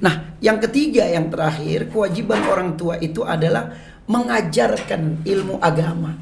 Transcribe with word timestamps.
Nah, 0.00 0.36
yang 0.40 0.56
ketiga 0.64 1.04
yang 1.04 1.28
terakhir, 1.28 1.92
kewajiban 1.92 2.40
orang 2.48 2.74
tua 2.80 2.96
itu 2.96 3.20
adalah 3.20 3.72
mengajarkan 4.10 5.22
ilmu 5.22 5.62
agama, 5.62 6.18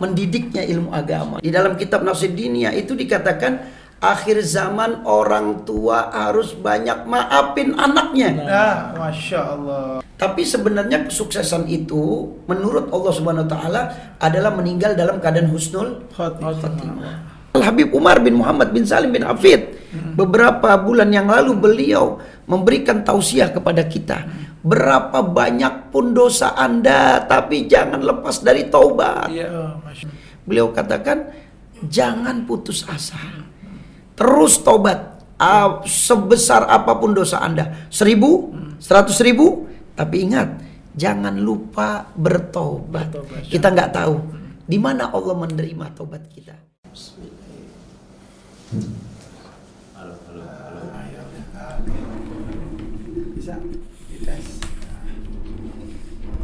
mendidiknya 0.00 0.64
ilmu 0.64 0.88
agama. 0.88 1.36
Di 1.44 1.52
dalam 1.52 1.76
kitab 1.76 2.00
Nasidinia 2.00 2.72
itu 2.72 2.96
dikatakan 2.96 3.60
akhir 4.00 4.40
zaman 4.40 5.04
orang 5.04 5.66
tua 5.68 6.08
harus 6.14 6.56
banyak 6.56 7.04
maafin 7.04 7.76
anaknya. 7.76 8.30
Nah, 8.40 8.78
masya 8.96 9.40
Allah. 9.52 10.00
Tapi 10.16 10.48
sebenarnya 10.48 11.04
kesuksesan 11.12 11.68
itu 11.68 12.32
menurut 12.48 12.88
Allah 12.88 13.12
Subhanahu 13.12 13.44
wa 13.44 13.52
taala 13.52 13.82
adalah 14.16 14.56
meninggal 14.56 14.96
dalam 14.96 15.20
keadaan 15.20 15.52
husnul 15.52 16.08
Khotimah. 16.16 17.36
Al 17.52 17.62
Habib 17.64 17.92
Umar 17.92 18.20
bin 18.24 18.40
Muhammad 18.40 18.72
bin 18.72 18.88
Salim 18.88 19.12
bin 19.12 19.24
Hafid 19.24 19.76
beberapa 20.16 20.76
bulan 20.80 21.08
yang 21.12 21.28
lalu 21.28 21.56
beliau 21.56 22.20
memberikan 22.46 23.02
tausiah 23.02 23.50
kepada 23.50 23.84
kita 23.86 24.26
berapa 24.66 25.22
banyak 25.22 25.94
pun 25.94 26.10
dosa 26.10 26.58
Anda 26.58 27.22
tapi 27.22 27.70
jangan 27.70 28.02
lepas 28.02 28.42
dari 28.42 28.66
taubat. 28.66 29.30
Iya, 29.30 29.78
Beliau 30.42 30.74
katakan 30.74 31.30
jangan 31.86 32.42
putus 32.46 32.82
asa. 32.90 33.18
Terus 34.18 34.58
tobat. 34.66 35.22
Ah, 35.36 35.84
sebesar 35.84 36.64
apa 36.66 36.96
pun 36.96 37.12
dosa 37.12 37.44
Anda. 37.44 37.86
Seribu, 37.92 38.56
seratus 38.82 39.20
ribu. 39.22 39.68
Tapi 39.92 40.28
ingat, 40.28 40.48
jangan 40.96 41.36
lupa 41.36 42.08
bertobat. 42.16 43.12
Bertobat, 43.12 43.42
Kita 43.46 43.68
nggak 43.70 43.90
tahu 43.92 44.16
di 44.66 44.78
mana 44.80 45.12
Allah 45.12 45.34
menerima 45.36 45.86
tobat 45.94 46.24
kita. 46.26 46.56
Bisa 53.36 53.52
dites. 54.08 54.64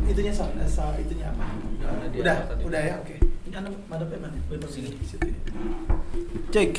Itunya 0.05 0.28
soal, 0.28 0.52
soal 0.68 0.93
itunya 1.01 1.32
apa? 1.32 1.46
Udah, 2.12 2.37
udah 2.60 2.80
ya, 2.84 2.95
oke. 3.01 3.16
Ini 3.49 3.54
anda 3.57 3.73
madepnya 3.88 4.29
mana? 4.29 4.37
Betul 4.52 4.68
sini. 4.68 4.93
Situ. 5.01 5.24
Cek. 6.52 6.73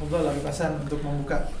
Ngobrol 0.00 0.22
lagi 0.32 0.40
pasan 0.40 0.80
untuk 0.80 1.04
membuka. 1.04 1.52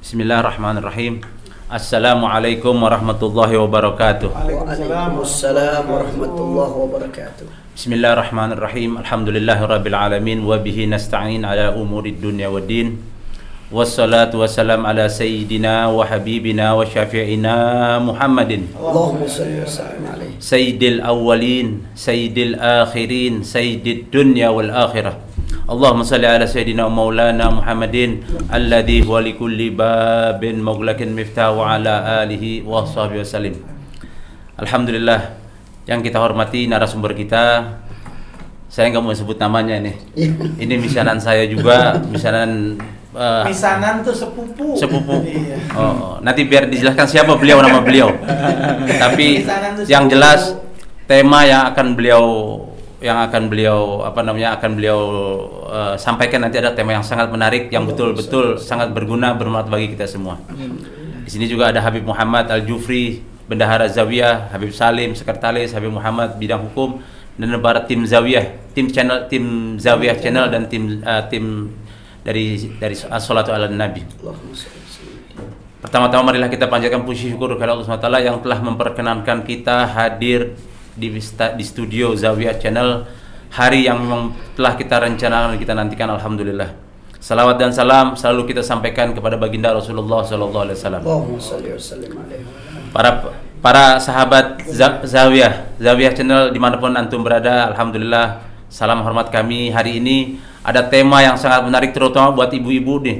Bismillahirrahmanirrahim. 0.00 1.20
Assalamualaikum 1.66 2.78
warahmatullahi 2.78 3.58
wabarakatuh. 3.58 4.30
Waalaikumsalam 4.30 5.82
warahmatullahi 5.90 6.74
wabarakatuh. 6.78 7.74
Bismillahirrahmanirrahim. 7.74 9.02
Alhamdulillahirabbil 9.02 9.98
alamin 9.98 10.46
wa 10.46 10.62
bihi 10.62 10.86
nasta'in 10.86 11.42
ala 11.42 11.74
umurid 11.74 12.22
dunya 12.22 12.46
waddin. 12.46 13.02
Wassalatu 13.74 14.46
wassalam 14.46 14.86
ala 14.86 15.10
sayyidina 15.10 15.90
wa 15.90 16.06
habibina 16.06 16.78
wa 16.78 16.86
syafi'ina 16.86 17.98
Muhammadin. 17.98 18.70
Allahumma 18.78 19.26
salli 19.26 19.58
wa 19.58 19.66
sallim 19.66 20.06
alaihi. 20.06 20.38
Sayyidil 20.38 21.02
awwalin, 21.02 21.82
sayyidil 21.98 22.62
akhirin, 22.62 23.42
sayyidid 23.42 24.14
dunya 24.14 24.54
wal 24.54 24.70
akhirah. 24.70 25.18
Allahumma 25.66 26.06
salli 26.06 26.30
ala 26.30 26.46
sayyidina 26.46 26.86
wa 26.86 27.02
maulana 27.02 27.50
Muhammadin 27.50 28.22
alladhi 28.54 29.02
huwa 29.02 29.18
likulli 29.18 29.74
babin 29.74 30.62
mughlaqin 30.62 31.10
miftah 31.10 31.50
wa 31.50 31.74
ala 31.74 32.22
alihi 32.22 32.62
wa 32.62 32.86
sahbihi 32.86 33.26
wasallim. 33.26 33.58
Alhamdulillah 34.62 35.34
yang 35.90 36.06
kita 36.06 36.22
hormati 36.22 36.70
narasumber 36.70 37.18
kita 37.18 37.66
saya 38.70 38.94
nggak 38.94 39.02
mau 39.02 39.10
sebut 39.10 39.42
namanya 39.42 39.82
nih. 39.82 39.98
Ini 40.54 40.74
misanan 40.86 41.18
saya 41.18 41.42
juga, 41.50 41.98
misanan 42.14 42.78
eh, 43.18 43.44
Misanan 43.50 44.06
tuh 44.06 44.14
sepupu. 44.14 44.78
sepupu. 44.78 45.18
Iya. 45.26 45.58
Oh, 45.74 46.22
nanti 46.22 46.46
biar 46.46 46.70
dijelaskan 46.70 47.10
siapa 47.10 47.34
beliau 47.34 47.58
nama 47.58 47.82
beliau. 47.82 48.14
Tapi 49.02 49.42
yang 49.90 50.06
jelas 50.06 50.54
tema 51.10 51.42
yang 51.42 51.74
akan 51.74 51.98
beliau 51.98 52.22
yang 53.06 53.22
akan 53.22 53.46
beliau 53.46 54.02
apa 54.02 54.26
namanya 54.26 54.58
akan 54.58 54.70
beliau 54.74 55.00
eh, 55.70 55.94
sampaikan 55.94 56.42
nanti 56.42 56.58
ada 56.58 56.74
tema 56.74 56.98
yang 56.98 57.06
sangat 57.06 57.30
menarik 57.30 57.70
yang 57.70 57.86
betul-betul 57.86 58.58
sangat 58.58 58.90
berguna 58.90 59.38
bermanfaat 59.38 59.70
bagi 59.70 59.94
kita 59.94 60.10
semua. 60.10 60.42
Di 61.22 61.30
sini 61.30 61.46
juga 61.46 61.70
ada 61.70 61.78
Habib 61.78 62.02
Muhammad 62.02 62.50
Al 62.50 62.66
Jufri, 62.66 63.22
Bendahara 63.46 63.86
Zawiyah, 63.86 64.50
Habib 64.50 64.74
Salim, 64.74 65.14
Sekretaris, 65.14 65.70
Habib 65.70 65.94
Muhammad 65.94 66.34
bidang 66.34 66.66
hukum 66.66 66.98
dan 67.38 67.48
lebaran 67.54 67.86
tim 67.86 68.02
Zawiyah, 68.02 68.74
tim 68.74 68.90
channel 68.90 69.30
tim 69.30 69.78
Zawiyah 69.78 70.18
channel 70.18 70.50
dan 70.50 70.66
tim 70.66 70.98
eh, 71.06 71.22
tim 71.30 71.70
dari 72.26 72.58
dari 72.82 72.98
salatu 72.98 73.54
ala 73.54 73.70
nabi. 73.70 74.02
Pertama-tama 75.78 76.34
marilah 76.34 76.50
kita 76.50 76.66
panjatkan 76.66 77.06
puji 77.06 77.30
syukur 77.30 77.54
kepada 77.54 77.78
Allah 77.78 77.86
SWT 77.86 78.10
yang 78.18 78.42
telah 78.42 78.58
memperkenankan 78.58 79.46
kita 79.46 79.86
hadir 79.86 80.58
di 80.96 81.12
di 81.54 81.64
studio 81.64 82.16
Zawiyah 82.16 82.56
Channel 82.56 83.04
hari 83.52 83.86
yang 83.86 84.00
memang 84.02 84.32
telah 84.56 84.74
kita 84.74 84.98
rencanakan 85.00 85.54
dan 85.54 85.58
kita 85.60 85.72
nantikan 85.76 86.08
alhamdulillah. 86.16 86.72
Salawat 87.20 87.58
dan 87.58 87.72
salam 87.72 88.14
selalu 88.14 88.54
kita 88.54 88.62
sampaikan 88.62 89.10
kepada 89.12 89.36
baginda 89.36 89.72
Rasulullah 89.74 90.22
sallallahu 90.24 90.64
alaihi 90.68 90.78
wasallam. 90.78 91.02
Para 92.92 93.10
para 93.60 93.98
sahabat 93.98 94.62
Za- 94.68 95.02
Zawiyah, 95.02 95.74
Zawiyah 95.76 96.12
Channel 96.14 96.42
di 96.54 96.60
mana 96.60 96.78
pun 96.78 96.92
antum 96.94 97.20
berada, 97.20 97.66
alhamdulillah 97.72 98.40
salam 98.70 99.02
hormat 99.02 99.28
kami 99.32 99.74
hari 99.74 99.98
ini 99.98 100.38
ada 100.62 100.86
tema 100.86 101.22
yang 101.22 101.34
sangat 101.38 101.62
menarik 101.66 101.90
terutama 101.94 102.30
buat 102.34 102.50
ibu-ibu 102.52 103.02
nih. 103.02 103.18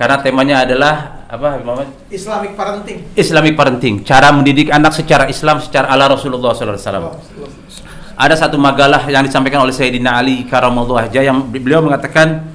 Karena 0.00 0.16
temanya 0.24 0.64
adalah 0.64 1.28
apa 1.28 1.60
Muhammad? 1.60 1.92
Islamic 2.08 2.56
parenting. 2.56 3.04
Islamic 3.12 3.52
parenting, 3.52 4.00
cara 4.00 4.32
mendidik 4.32 4.72
anak 4.72 4.96
secara 4.96 5.28
Islam 5.28 5.60
secara 5.60 5.92
ala 5.92 6.08
Rasulullah 6.08 6.56
SAW. 6.56 7.20
Ada 8.16 8.48
satu 8.48 8.56
makalah 8.56 9.04
yang 9.12 9.20
disampaikan 9.28 9.60
oleh 9.60 9.76
Sayyidina 9.76 10.16
Ali 10.16 10.48
karamallahu 10.48 10.96
wajah 10.96 11.20
yang 11.20 11.44
beliau 11.52 11.84
mengatakan 11.84 12.48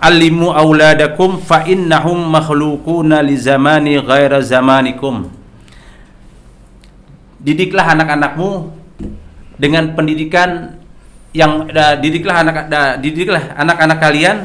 Alimu 0.00 0.56
auladakum 0.56 1.36
fa 1.44 1.68
innahum 1.68 2.16
makhluquna 2.16 3.20
li 3.20 3.36
zamani 3.36 4.00
ghaira 4.00 4.40
zamanikum. 4.40 5.28
Didiklah 7.44 7.92
anak-anakmu 7.92 8.72
dengan 9.60 9.92
pendidikan 9.92 10.80
yang 11.36 11.68
da, 11.68 12.00
didiklah 12.00 12.40
anak 12.40 12.72
da, 12.72 12.96
didiklah 12.96 13.52
anak-anak 13.60 14.00
kalian 14.00 14.36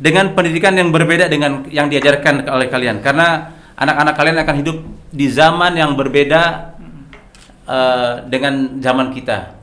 dengan 0.00 0.32
pendidikan 0.32 0.72
yang 0.72 0.88
berbeda 0.88 1.28
dengan 1.28 1.68
yang 1.68 1.92
diajarkan 1.92 2.48
oleh 2.48 2.72
kalian 2.72 3.04
karena 3.04 3.52
anak-anak 3.76 4.14
kalian 4.16 4.38
akan 4.40 4.56
hidup 4.64 4.76
di 5.12 5.28
zaman 5.28 5.76
yang 5.76 5.92
berbeda 5.92 6.72
eh, 7.68 8.12
dengan 8.32 8.80
zaman 8.80 9.12
kita. 9.12 9.60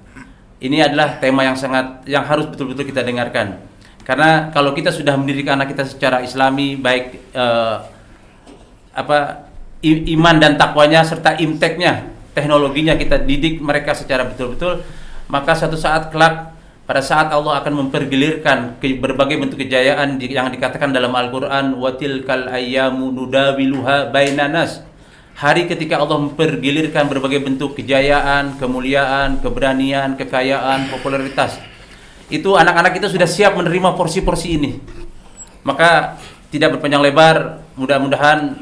Ini 0.58 0.90
adalah 0.90 1.18
tema 1.18 1.46
yang 1.46 1.58
sangat 1.58 2.06
yang 2.06 2.26
harus 2.26 2.46
betul-betul 2.50 2.86
kita 2.86 3.02
dengarkan. 3.02 3.62
Karena 4.06 4.50
kalau 4.54 4.72
kita 4.74 4.90
sudah 4.90 5.14
mendidik 5.18 5.50
anak 5.50 5.74
kita 5.74 5.86
secara 5.86 6.22
Islami 6.22 6.78
baik 6.78 7.34
eh, 7.34 7.78
apa 8.98 9.50
iman 9.86 10.36
dan 10.42 10.58
takwanya 10.58 11.06
serta 11.06 11.38
imteknya 11.38 12.10
teknologinya 12.34 12.98
kita 12.98 13.22
didik 13.22 13.62
mereka 13.62 13.94
secara 13.94 14.26
betul-betul 14.26 14.82
maka 15.30 15.54
suatu 15.54 15.78
saat 15.78 16.10
kelak 16.10 16.57
pada 16.88 17.04
saat 17.04 17.28
Allah 17.36 17.60
akan 17.60 17.84
mempergilirkan 17.84 18.80
berbagai 18.80 19.36
bentuk 19.36 19.60
kejayaan 19.60 20.16
yang 20.24 20.48
dikatakan 20.48 20.96
dalam 20.96 21.12
Al-Qur'an 21.12 21.76
watil 21.76 22.24
kal 22.24 22.48
ayyamu 22.48 23.12
nudawiluha 23.12 24.08
bainanas 24.08 24.88
hari 25.36 25.68
ketika 25.68 26.00
Allah 26.00 26.16
mempergilirkan 26.16 27.12
berbagai 27.12 27.44
bentuk 27.44 27.76
kejayaan, 27.76 28.56
kemuliaan, 28.56 29.44
keberanian, 29.44 30.16
kekayaan, 30.16 30.88
popularitas 30.88 31.60
itu 32.32 32.56
anak-anak 32.56 32.96
kita 32.96 33.08
sudah 33.12 33.28
siap 33.28 33.56
menerima 33.56 33.96
porsi-porsi 33.96 34.56
ini. 34.56 34.72
Maka 35.68 36.16
tidak 36.48 36.80
berpanjang 36.80 37.04
lebar 37.04 37.68
mudah-mudahan 37.76 38.56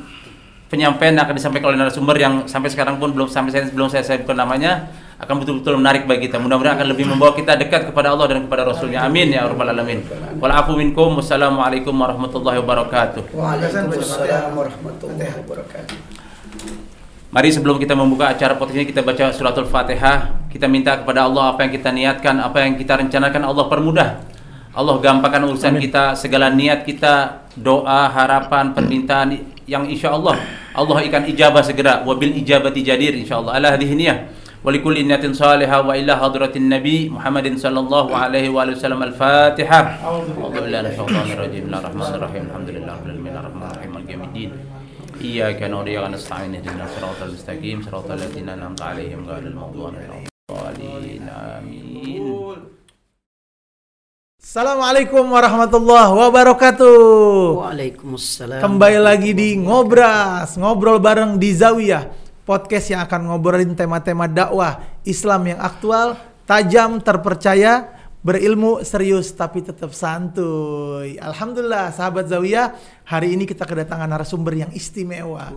penyampaian 0.66 1.13
akan 1.21 1.33
disampaikan 1.38 1.74
oleh 1.74 1.80
narasumber 1.86 2.18
yang 2.18 2.50
sampai 2.50 2.74
sekarang 2.74 2.98
pun 2.98 3.13
belum 3.13 3.30
sampai 3.30 3.54
saya 3.54 3.69
belum 3.69 3.86
saya 3.86 4.01
sebutkan 4.01 4.42
namanya 4.42 4.89
akan 5.16 5.36
betul-betul 5.40 5.80
menarik 5.80 6.04
bagi 6.04 6.28
kita 6.28 6.38
mudah-mudahan 6.44 6.76
akan 6.76 6.88
lebih 6.92 7.06
membawa 7.08 7.32
kita 7.32 7.56
dekat 7.56 7.88
kepada 7.88 8.12
Allah 8.12 8.36
dan 8.36 8.46
kepada 8.48 8.68
Rasulnya 8.68 9.08
amin 9.08 9.32
ya 9.32 9.48
rabbal 9.48 9.72
alamin 9.72 10.04
wal 10.44 10.52
afu 10.52 10.76
minkum 10.76 11.16
wassalamualaikum 11.20 11.96
warahmatullahi 11.96 12.60
wabarakatuh 12.60 13.32
Waalaikumsalam 13.32 14.52
warahmatullahi 14.56 15.32
wabarakatuh. 15.44 16.16
Mari 17.36 17.52
sebelum 17.52 17.76
kita 17.76 18.00
membuka 18.00 18.32
acara 18.32 18.56
podcast 18.56 18.80
ini 18.80 18.88
kita 18.88 19.04
baca 19.04 19.28
suratul 19.36 19.68
Fatihah. 19.68 20.48
Kita 20.48 20.72
minta 20.72 20.96
kepada 20.96 21.28
Allah 21.28 21.52
apa 21.52 21.68
yang 21.68 21.72
kita 21.76 21.92
niatkan, 21.92 22.40
apa 22.40 22.64
yang 22.64 22.80
kita 22.80 22.96
rencanakan 22.96 23.44
Allah 23.44 23.66
permudah. 23.68 24.10
Allah 24.72 24.96
gampangkan 25.04 25.44
urusan 25.44 25.76
kita, 25.76 26.16
segala 26.16 26.48
niat 26.48 26.88
kita, 26.88 27.44
doa, 27.60 28.08
harapan, 28.08 28.72
permintaan 28.72 29.36
yang 29.68 29.84
insya 29.84 30.16
Allah 30.16 30.40
Allah 30.72 31.04
akan 31.04 31.24
ijabah 31.28 31.60
segera. 31.60 32.08
Wabil 32.08 32.40
ijabati 32.40 32.80
jadir 32.88 33.12
insya 33.20 33.44
Allah. 33.44 33.60
Ala 33.60 33.68
hadhihi 33.76 33.96
niyah. 34.00 34.18
ولكل 34.65 34.97
نية 35.09 35.25
صالحة 35.32 35.77
وإلى 35.88 36.12
حضرة 36.17 36.53
النبي 36.56 37.09
محمد 37.09 37.47
صلى 37.59 37.81
الله 37.81 38.06
عليه 38.17 38.47
وآله 38.49 38.73
وسلم 38.77 39.00
الفاتحة 39.03 39.81
أعوذ 40.05 40.29
بالله 40.37 40.81
من 40.82 40.87
الشيطان 40.93 41.27
الرجيم 41.32 41.65
بسم 41.65 41.73
الله 41.73 41.81
الرحمن 41.81 42.12
الرحيم 42.19 42.43
الحمد 42.50 42.69
لله 42.77 42.93
رب 42.93 43.06
العالمين 43.06 43.35
الرحمن 43.37 43.69
الرحيم 43.73 43.91
مالك 43.94 44.11
يوم 44.12 44.23
الدين 44.29 44.50
إياك 45.21 45.61
نعبد 45.62 45.88
وإياك 45.88 46.12
نستعين 46.17 46.53
اهدنا 46.55 46.85
الصراط 46.85 47.19
المستقيم 47.29 47.77
صراط 47.88 48.09
الذين 48.11 48.49
أنعمت 48.49 48.82
عليهم 48.82 49.21
غير 49.29 49.44
المغضوب 49.53 49.94
عليهم 49.97 50.29
الضالين 50.50 51.25
آمين 51.29 52.25
Assalamualaikum 54.50 55.31
warahmatullahi 55.31 56.11
wabarakatuh. 56.11 56.99
Waalaikumsalam. 57.61 58.59
Kembali 58.59 58.99
lagi 58.99 59.31
di 59.31 59.55
Ngobras, 59.55 60.59
ngobrol 60.59 60.99
bareng 60.99 61.38
di 61.38 61.55
Zawiyah, 61.55 62.03
podcast 62.45 62.94
yang 62.94 63.01
akan 63.01 63.33
ngobrolin 63.33 63.74
tema-tema 63.74 64.30
dakwah 64.30 64.86
Islam 65.01 65.50
yang 65.50 65.59
aktual, 65.59 66.15
tajam, 66.45 67.01
terpercaya, 67.01 67.89
berilmu, 68.25 68.81
serius 68.81 69.30
tapi 69.33 69.62
tetap 69.62 69.94
santuy. 69.94 71.18
Alhamdulillah 71.21 71.94
sahabat 71.94 72.25
Zawiyah, 72.25 72.74
hari 73.06 73.38
ini 73.38 73.45
kita 73.45 73.69
kedatangan 73.69 74.09
narasumber 74.09 74.53
yang 74.65 74.74
istimewa. 74.74 75.53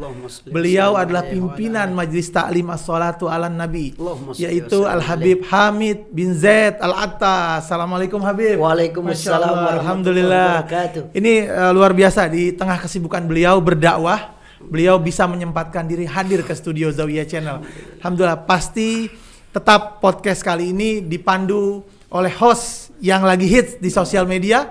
Beliau 0.48 0.96
adalah 0.96 1.24
pimpinan 1.24 1.92
Majelis 1.96 2.28
Taklim 2.28 2.68
As-Salatu 2.68 3.24
ala 3.28 3.48
Nabi, 3.48 3.96
yaitu 4.36 4.84
Al-Habib 4.84 5.48
Hamid 5.48 6.12
bin 6.12 6.36
Zaid 6.36 6.76
Al-Atta. 6.80 7.64
Assalamualaikum 7.64 8.20
Habib. 8.20 8.60
Waalaikumsalam 8.60 9.80
Alhamdulillah. 9.80 10.68
Ini 11.16 11.48
uh, 11.48 11.72
luar 11.72 11.96
biasa 11.96 12.28
di 12.28 12.52
tengah 12.52 12.76
kesibukan 12.84 13.24
beliau 13.24 13.64
berdakwah, 13.64 14.36
beliau 14.62 14.98
bisa 14.98 15.24
menyempatkan 15.30 15.86
diri 15.86 16.04
hadir 16.04 16.42
ke 16.42 16.54
studio 16.54 16.90
Zawiyah 16.90 17.26
Channel. 17.26 17.62
Alhamdulillah 18.02 18.42
pasti 18.42 19.06
tetap 19.54 20.02
podcast 20.02 20.42
kali 20.42 20.74
ini 20.74 21.02
dipandu 21.02 21.86
oleh 22.10 22.32
host 22.34 22.90
yang 22.98 23.22
lagi 23.22 23.46
hits 23.46 23.78
di 23.78 23.92
sosial 23.92 24.26
media 24.26 24.66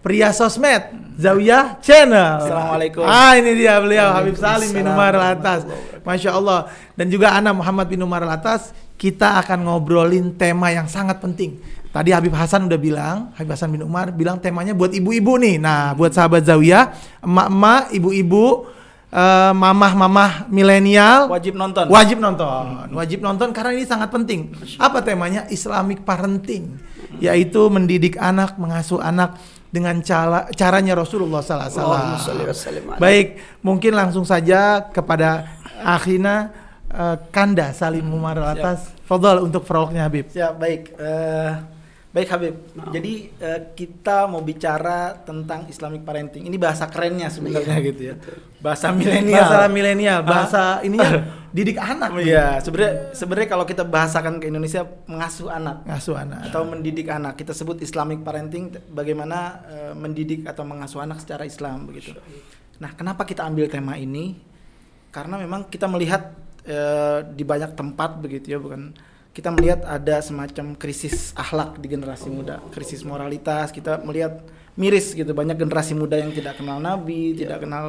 pria 0.00 0.32
sosmed 0.32 1.16
Zawiyah 1.20 1.80
Channel. 1.84 2.44
Assalamualaikum. 2.44 3.04
Ah 3.04 3.36
ini 3.36 3.52
dia 3.56 3.76
beliau 3.80 4.12
Habib 4.16 4.36
Salim 4.36 4.72
bin 4.72 4.84
Umar 4.88 5.12
Latas. 5.12 5.68
Masya 6.00 6.32
Allah. 6.32 6.72
Dan 6.96 7.12
juga 7.12 7.36
Ana 7.36 7.52
Muhammad 7.52 7.86
bin 7.88 8.00
Umar 8.00 8.24
Latas. 8.24 8.72
Kita 9.00 9.40
akan 9.40 9.64
ngobrolin 9.64 10.36
tema 10.36 10.68
yang 10.72 10.84
sangat 10.84 11.24
penting. 11.24 11.56
Tadi 11.88 12.12
Habib 12.12 12.36
Hasan 12.36 12.68
udah 12.68 12.76
bilang, 12.76 13.32
Habib 13.32 13.56
Hasan 13.56 13.72
bin 13.72 13.80
Umar 13.80 14.12
bilang 14.12 14.36
temanya 14.36 14.76
buat 14.76 14.92
ibu-ibu 14.92 15.40
nih. 15.40 15.56
Nah, 15.56 15.96
buat 15.96 16.12
sahabat 16.12 16.44
Zawiyah, 16.44 16.92
emak-emak, 17.24 17.96
ibu-ibu, 17.96 18.68
uh, 19.10 19.52
mamah-mamah 19.54 20.46
milenial 20.50 21.30
wajib 21.30 21.54
nonton. 21.58 21.86
Wajib 21.90 22.18
nonton. 22.22 22.90
Wajib 22.94 23.18
nonton 23.22 23.50
karena 23.50 23.70
ini 23.76 23.86
sangat 23.86 24.10
penting. 24.10 24.54
Apa 24.78 25.02
temanya? 25.02 25.46
Islamic 25.50 26.02
parenting, 26.06 26.78
yaitu 27.18 27.66
mendidik 27.70 28.16
anak, 28.18 28.56
mengasuh 28.56 29.02
anak 29.02 29.38
dengan 29.70 30.02
cara 30.02 30.50
caranya 30.54 30.98
Rasulullah 30.98 31.42
wasallam. 31.46 32.98
Baik, 32.98 33.38
mungkin 33.62 33.92
langsung 33.94 34.26
saja 34.26 34.90
kepada 34.90 35.46
akhina 35.78 36.50
uh, 36.90 37.16
Kanda 37.30 37.70
Salim 37.70 38.06
Umar 38.10 38.38
atas 38.42 38.90
Fadol 39.06 39.46
untuk 39.46 39.66
prolognya 39.66 40.06
Habib. 40.06 40.30
Ya, 40.34 40.50
baik. 40.54 40.94
Uh, 40.98 41.79
baik 42.10 42.28
Habib. 42.34 42.54
Nah. 42.74 42.90
Jadi 42.90 43.30
uh, 43.38 43.60
kita 43.78 44.26
mau 44.26 44.42
bicara 44.42 45.14
tentang 45.22 45.70
Islamic 45.70 46.02
parenting. 46.02 46.42
Ini 46.42 46.56
bahasa 46.58 46.90
kerennya 46.90 47.30
sebenarnya 47.30 47.76
iya, 47.78 47.86
gitu 47.86 48.02
ya. 48.02 48.14
Bahasa 48.58 48.90
milenial. 48.90 49.46
Bahasa 49.46 49.66
milenial, 49.70 50.20
bahasa 50.26 50.62
ini 50.82 50.98
didik 51.56 51.78
anak. 51.78 52.10
Iya, 52.18 52.58
sebenarnya 52.66 53.14
sebenarnya 53.14 53.48
kalau 53.54 53.64
kita 53.66 53.86
bahasakan 53.86 54.42
ke 54.42 54.50
Indonesia 54.50 54.82
mengasuh 55.06 55.54
anak, 55.54 55.86
ngasuh 55.86 56.16
anak 56.18 56.50
atau 56.50 56.62
mendidik 56.66 57.06
anak. 57.06 57.38
Kita 57.38 57.54
sebut 57.54 57.78
Islamic 57.78 58.26
parenting 58.26 58.74
bagaimana 58.90 59.62
uh, 59.70 59.92
mendidik 59.94 60.50
atau 60.50 60.66
mengasuh 60.66 61.06
anak 61.06 61.22
secara 61.22 61.46
Islam 61.46 61.86
begitu. 61.86 62.18
Nah, 62.82 62.90
kenapa 62.98 63.22
kita 63.22 63.46
ambil 63.46 63.70
tema 63.70 63.94
ini? 63.94 64.34
Karena 65.14 65.38
memang 65.38 65.70
kita 65.70 65.86
melihat 65.86 66.34
uh, 66.66 67.22
di 67.22 67.46
banyak 67.46 67.78
tempat 67.78 68.18
begitu 68.18 68.54
ya, 68.54 68.58
bukan 68.58 68.94
kita 69.30 69.54
melihat 69.54 69.86
ada 69.86 70.18
semacam 70.18 70.74
krisis 70.74 71.30
akhlak 71.38 71.78
di 71.78 71.86
generasi 71.86 72.26
muda, 72.26 72.58
krisis 72.74 73.06
moralitas. 73.06 73.70
Kita 73.70 74.02
melihat 74.02 74.42
miris 74.74 75.14
gitu, 75.14 75.30
banyak 75.30 75.54
generasi 75.54 75.94
muda 75.94 76.18
yang 76.18 76.34
tidak 76.34 76.58
kenal 76.58 76.82
Nabi, 76.82 77.34
yeah. 77.34 77.46
tidak 77.46 77.58
kenal 77.62 77.84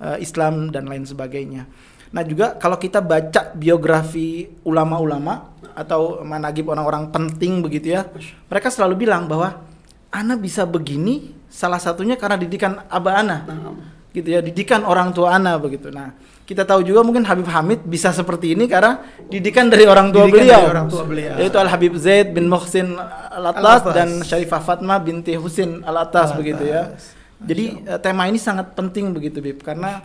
uh, 0.00 0.16
Islam 0.20 0.68
dan 0.68 0.84
lain 0.84 1.08
sebagainya. 1.08 1.64
Nah 2.10 2.22
juga 2.26 2.58
kalau 2.58 2.76
kita 2.76 2.98
baca 2.98 3.54
biografi 3.54 4.50
ulama-ulama 4.66 5.54
atau 5.78 6.26
managib 6.26 6.66
orang-orang 6.68 7.08
penting 7.08 7.62
begitu 7.62 7.94
ya, 7.94 8.10
mereka 8.50 8.68
selalu 8.68 9.06
bilang 9.06 9.30
bahwa 9.30 9.62
Ana 10.10 10.34
bisa 10.34 10.66
begini 10.66 11.38
salah 11.46 11.78
satunya 11.78 12.18
karena 12.18 12.34
didikan 12.34 12.82
Aba 12.90 13.22
Ana, 13.22 13.46
nah. 13.46 13.78
gitu 14.10 14.26
ya, 14.26 14.42
didikan 14.42 14.82
orang 14.82 15.14
tua 15.14 15.38
Ana 15.38 15.54
begitu. 15.54 15.94
Nah 15.94 16.10
kita 16.50 16.66
tahu 16.66 16.82
juga 16.82 17.06
mungkin 17.06 17.22
Habib 17.22 17.46
Hamid 17.46 17.86
bisa 17.86 18.10
seperti 18.10 18.58
ini 18.58 18.66
karena 18.66 18.98
didikan 19.30 19.70
dari 19.70 19.86
orang 19.86 20.10
tua 20.10 20.26
didikan 20.26 20.50
beliau. 20.50 20.62
orang 20.66 20.86
tua 20.90 21.02
beliau. 21.06 21.38
Yaitu 21.38 21.58
Al 21.62 21.70
Habib 21.70 21.94
Zaid 21.94 22.34
bin 22.34 22.50
Muhsin 22.50 22.98
Al 23.30 23.54
Atas 23.54 23.86
dan 23.94 24.18
Syarifah 24.26 24.58
Fatma 24.58 24.98
binti 24.98 25.38
Husin 25.38 25.86
Al 25.86 26.02
Atas 26.02 26.34
begitu 26.34 26.66
ya. 26.66 26.98
Jadi 27.38 27.86
uh, 27.86 28.02
tema 28.02 28.26
ini 28.26 28.42
sangat 28.42 28.74
penting 28.74 29.14
begitu 29.14 29.38
Bib 29.38 29.62
karena 29.62 30.02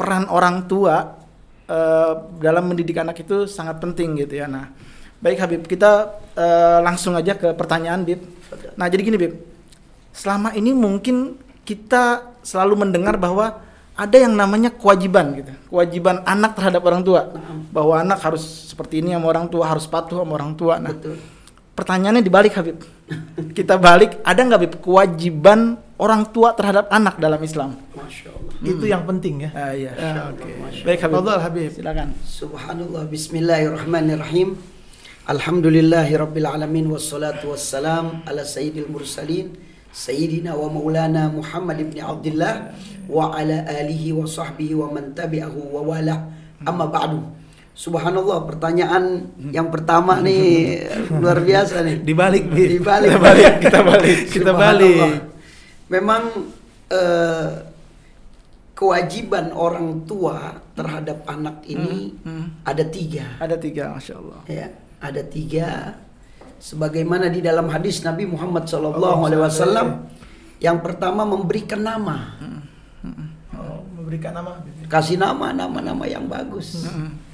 peran 0.00 0.24
orang 0.32 0.64
tua 0.64 1.20
uh, 1.68 2.12
dalam 2.40 2.64
mendidik 2.64 2.96
anak 2.96 3.20
itu 3.20 3.44
sangat 3.44 3.76
penting 3.76 4.16
gitu 4.24 4.40
ya. 4.40 4.48
Nah, 4.48 4.72
baik 5.20 5.36
Habib, 5.36 5.68
kita 5.68 6.16
uh, 6.32 6.80
langsung 6.80 7.12
aja 7.12 7.36
ke 7.36 7.52
pertanyaan 7.52 8.08
Bib. 8.08 8.24
Nah, 8.80 8.88
jadi 8.88 9.04
gini 9.04 9.20
Bib. 9.20 9.36
Selama 10.16 10.56
ini 10.56 10.72
mungkin 10.72 11.36
kita 11.68 12.32
selalu 12.40 12.88
mendengar 12.88 13.20
bahwa 13.20 13.60
ada 13.94 14.16
yang 14.18 14.34
namanya 14.34 14.74
kewajiban 14.74 15.38
gitu. 15.38 15.52
Kewajiban 15.70 16.26
anak 16.26 16.58
terhadap 16.58 16.82
orang 16.82 17.02
tua. 17.06 17.30
Bahwa 17.70 17.94
anak 18.02 18.18
harus 18.26 18.42
seperti 18.74 19.00
ini 19.02 19.14
sama 19.14 19.30
orang 19.30 19.46
tua 19.46 19.70
harus 19.70 19.86
patuh 19.86 20.22
sama 20.22 20.34
orang 20.34 20.52
tua. 20.58 20.82
Nah 20.82 20.90
Betul. 20.90 21.18
pertanyaannya 21.78 22.22
dibalik 22.22 22.58
Habib. 22.58 22.82
Kita 23.56 23.78
balik 23.78 24.18
ada 24.26 24.40
nggak 24.42 24.58
Habib 24.58 24.74
kewajiban 24.82 25.78
orang 25.94 26.26
tua 26.34 26.58
terhadap 26.58 26.90
anak 26.90 27.22
dalam 27.22 27.38
Islam? 27.38 27.78
Masya 27.94 28.34
Allah. 28.34 28.52
Hmm. 28.58 28.66
itu 28.66 28.84
yang 28.90 29.02
penting 29.06 29.34
ya. 29.46 29.50
Ah, 29.54 29.72
iya. 29.74 29.90
ya, 29.94 30.12
okay. 30.34 30.82
baik 30.82 30.98
Habib. 31.06 31.14
Fadol, 31.22 31.38
Habib. 31.38 31.70
Silakan. 31.70 32.08
Subhanallah 32.26 33.02
Bismillahirrahmanirrahim. 33.06 34.58
Alhamdulillahirabbil 35.24 36.44
alamin 36.44 36.90
wassalatu 36.90 37.54
wassalam 37.54 38.26
ala 38.28 38.44
sayyidil 38.44 38.90
mursalin 38.90 39.56
sayyidina 39.94 40.58
wa 40.58 40.66
maulana 40.66 41.30
Muhammad 41.30 41.78
ibn 41.78 42.02
Abdullah 42.02 42.74
wa 43.06 43.30
ala 43.30 43.62
alihi 43.70 44.10
wa 44.10 44.26
sahbihi 44.26 44.74
wa 44.74 44.90
man 44.90 45.14
tabi'ahu 45.14 45.70
wa 45.70 45.80
wala 45.86 46.16
amma 46.66 46.90
ba'du. 46.90 47.22
Subhanallah 47.74 48.46
pertanyaan 48.46 49.34
yang 49.50 49.70
pertama 49.70 50.18
nih 50.18 50.82
luar 51.22 51.38
biasa 51.38 51.86
nih. 51.86 52.02
Dibalik 52.02 52.50
dibalik. 52.50 53.14
Kita 53.14 53.22
balik 53.22 53.52
kita 53.62 53.80
balik 53.86 54.18
kita 54.34 54.52
balik. 54.52 55.10
Memang 55.90 56.22
uh, 56.90 57.50
kewajiban 58.74 59.54
orang 59.54 60.02
tua 60.10 60.58
terhadap 60.74 61.22
anak 61.30 61.62
ini 61.70 62.18
hmm, 62.18 62.26
hmm. 62.26 62.46
ada 62.66 62.82
tiga. 62.90 63.38
Ada 63.38 63.56
tiga 63.62 63.94
masya 63.94 64.14
Allah. 64.18 64.42
Ya 64.50 64.66
ada 65.04 65.22
tiga 65.28 65.68
sebagaimana 66.58 67.30
di 67.30 67.40
dalam 67.44 67.70
hadis 67.70 68.02
Nabi 68.02 68.26
Muhammad 68.26 68.66
SAW 68.66 68.94
yang 70.58 70.78
pertama 70.80 71.22
memberikan 71.28 71.80
nama 71.82 72.38
hmm 72.40 72.62
memberikan 74.04 74.36
nama 74.36 74.60
kasih 74.84 75.16
nama 75.16 75.48
nama-nama 75.56 76.04
yang 76.04 76.28
bagus 76.28 76.84
hmm. 76.84 77.24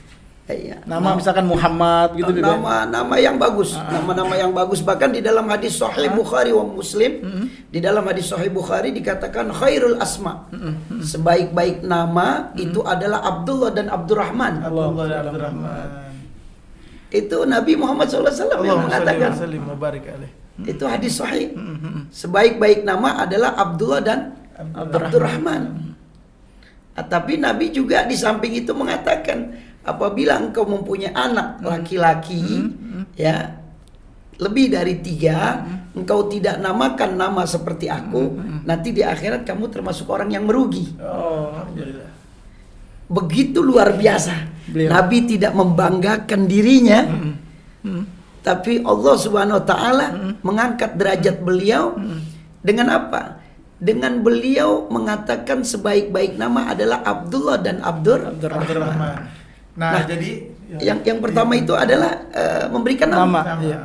Iya. 0.51 0.83
Nama, 0.83 1.15
misalkan 1.15 1.47
Muhammad 1.47 2.19
gitu 2.19 2.35
gitu. 2.35 2.43
Nama 2.43 2.83
nama 2.91 3.15
yang 3.23 3.39
bagus, 3.39 3.79
ah. 3.79 3.87
nama-nama 3.87 4.35
yang 4.35 4.51
bagus 4.51 4.83
bahkan 4.83 5.15
di 5.15 5.23
dalam 5.23 5.47
hadis 5.47 5.79
Sahih 5.79 6.11
ah. 6.11 6.15
Bukhari 6.19 6.51
wa 6.51 6.67
Muslim, 6.67 7.23
mm-hmm. 7.23 7.47
di 7.71 7.79
dalam 7.79 8.03
hadis 8.03 8.35
Sahih 8.35 8.51
Bukhari 8.51 8.91
dikatakan 8.91 9.55
khairul 9.55 10.03
asma. 10.03 10.51
Mm-hmm. 10.51 11.07
Sebaik-baik 11.07 11.87
nama 11.87 12.51
mm-hmm. 12.51 12.65
itu 12.67 12.81
adalah 12.83 13.23
Abdullah 13.23 13.71
dan 13.71 13.87
Abdurrahman. 13.95 14.55
Abdullah 14.67 15.07
dan 15.07 15.19
Abdurrahman. 15.31 15.87
Itu 17.11 17.43
Nabi 17.45 17.75
Muhammad 17.75 18.07
SAW 18.07 18.31
yang 18.63 18.87
mengatakan. 18.87 19.35
Itu 20.61 20.85
hadis 20.87 21.19
Sahih. 21.19 21.53
Mm-hmm. 21.57 22.13
Sebaik-baik 22.13 22.85
nama 22.87 23.25
adalah 23.25 23.57
Abdullah 23.59 24.01
dan 24.03 24.19
Abdurrahman. 24.55 25.09
Abdurrahman. 25.09 25.63
Ah, 27.01 27.07
tapi 27.07 27.39
Nabi 27.39 27.71
juga 27.71 28.03
di 28.05 28.19
samping 28.19 28.53
itu 28.61 28.75
mengatakan 28.75 29.57
apabila 29.87 30.37
engkau 30.37 30.67
mempunyai 30.69 31.15
anak 31.15 31.63
hmm. 31.63 31.65
laki-laki 31.65 32.43
hmm. 32.43 32.71
Hmm. 32.77 33.05
ya 33.17 33.57
lebih 34.37 34.75
dari 34.75 35.01
tiga 35.01 35.65
hmm. 35.65 36.03
engkau 36.03 36.27
tidak 36.27 36.59
namakan 36.59 37.17
nama 37.17 37.47
seperti 37.47 37.87
aku 37.87 38.37
hmm. 38.37 38.69
nanti 38.69 38.93
di 38.93 39.01
akhirat 39.07 39.47
kamu 39.47 39.71
termasuk 39.71 40.11
orang 40.11 40.35
yang 40.35 40.45
merugi. 40.45 40.93
Oh, 40.99 41.63
begitu 43.11 43.63
luar 43.63 43.95
biasa 43.95 44.50
Beliau. 44.69 44.91
Nabi 44.93 45.19
tidak 45.25 45.53
membanggakan 45.57 46.45
dirinya, 46.45 47.01
tapi 48.41 48.81
Allah 48.85 49.15
Subhanahu 49.17 49.61
Wa 49.61 49.67
Taala 49.67 50.07
mengangkat 50.41 50.97
derajat 50.97 51.41
beliau 51.41 51.97
dengan 52.61 52.89
apa? 52.93 53.41
Dengan 53.81 54.21
beliau 54.21 54.93
mengatakan 54.93 55.65
sebaik-baik 55.65 56.37
nama 56.37 56.77
adalah 56.77 57.01
Abdullah 57.01 57.57
dan 57.65 57.81
Abdur. 57.81 58.29
Abdurrahman. 58.37 59.25
Nah, 59.81 59.91
Nah, 59.97 60.03
jadi 60.05 60.31
Yang 60.71 60.99
yang 61.03 61.19
pertama 61.19 61.59
itu 61.59 61.75
adalah 61.75 62.31
eh, 62.31 62.71
memberikan 62.71 63.11
nama. 63.11 63.27
Nama. 63.27 63.41
nama, 63.43 63.63
Iya. 63.65 63.79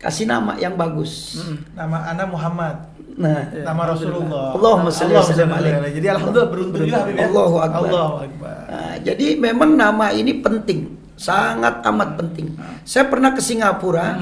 kasih 0.00 0.24
nama 0.24 0.52
yang 0.56 0.72
bagus. 0.72 1.36
nama 1.76 2.00
Ana 2.08 2.24
Muhammad. 2.24 2.93
Nah, 3.14 3.46
Nama 3.46 3.82
Rasulullah. 3.94 4.58
Allahumma 4.58 4.90
sallim 4.90 5.22
Allahumma 5.22 5.62
alaihi. 5.62 6.02
Jadi 6.02 6.06
alhamdulillah 6.10 6.50
beruntung 6.50 6.82
juga 6.82 6.98
Habib 7.06 7.14
ya. 7.14 7.26
Allahu 7.30 7.56
Akbar. 7.62 7.78
Allahu 7.86 8.14
Akbar. 8.26 8.56
Nah, 8.66 8.94
jadi 9.06 9.26
memang 9.38 9.70
nama 9.78 10.06
ini 10.10 10.32
penting, 10.42 10.80
sangat 11.14 11.78
amat 11.86 12.18
penting. 12.18 12.58
Saya 12.82 13.06
pernah 13.06 13.30
ke 13.30 13.38
Singapura, 13.38 14.18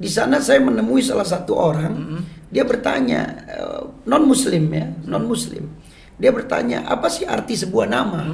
di 0.00 0.08
sana 0.08 0.40
saya 0.40 0.64
menemui 0.64 1.04
salah 1.04 1.28
satu 1.28 1.52
orang, 1.52 2.24
dia 2.48 2.64
bertanya 2.64 3.44
non 4.08 4.24
Muslim 4.24 4.64
ya, 4.72 4.88
non 5.04 5.28
Muslim. 5.28 5.68
Dia 6.16 6.32
bertanya 6.32 6.88
apa 6.88 7.12
sih 7.12 7.28
arti 7.28 7.52
sebuah 7.52 7.84
nama? 7.84 8.32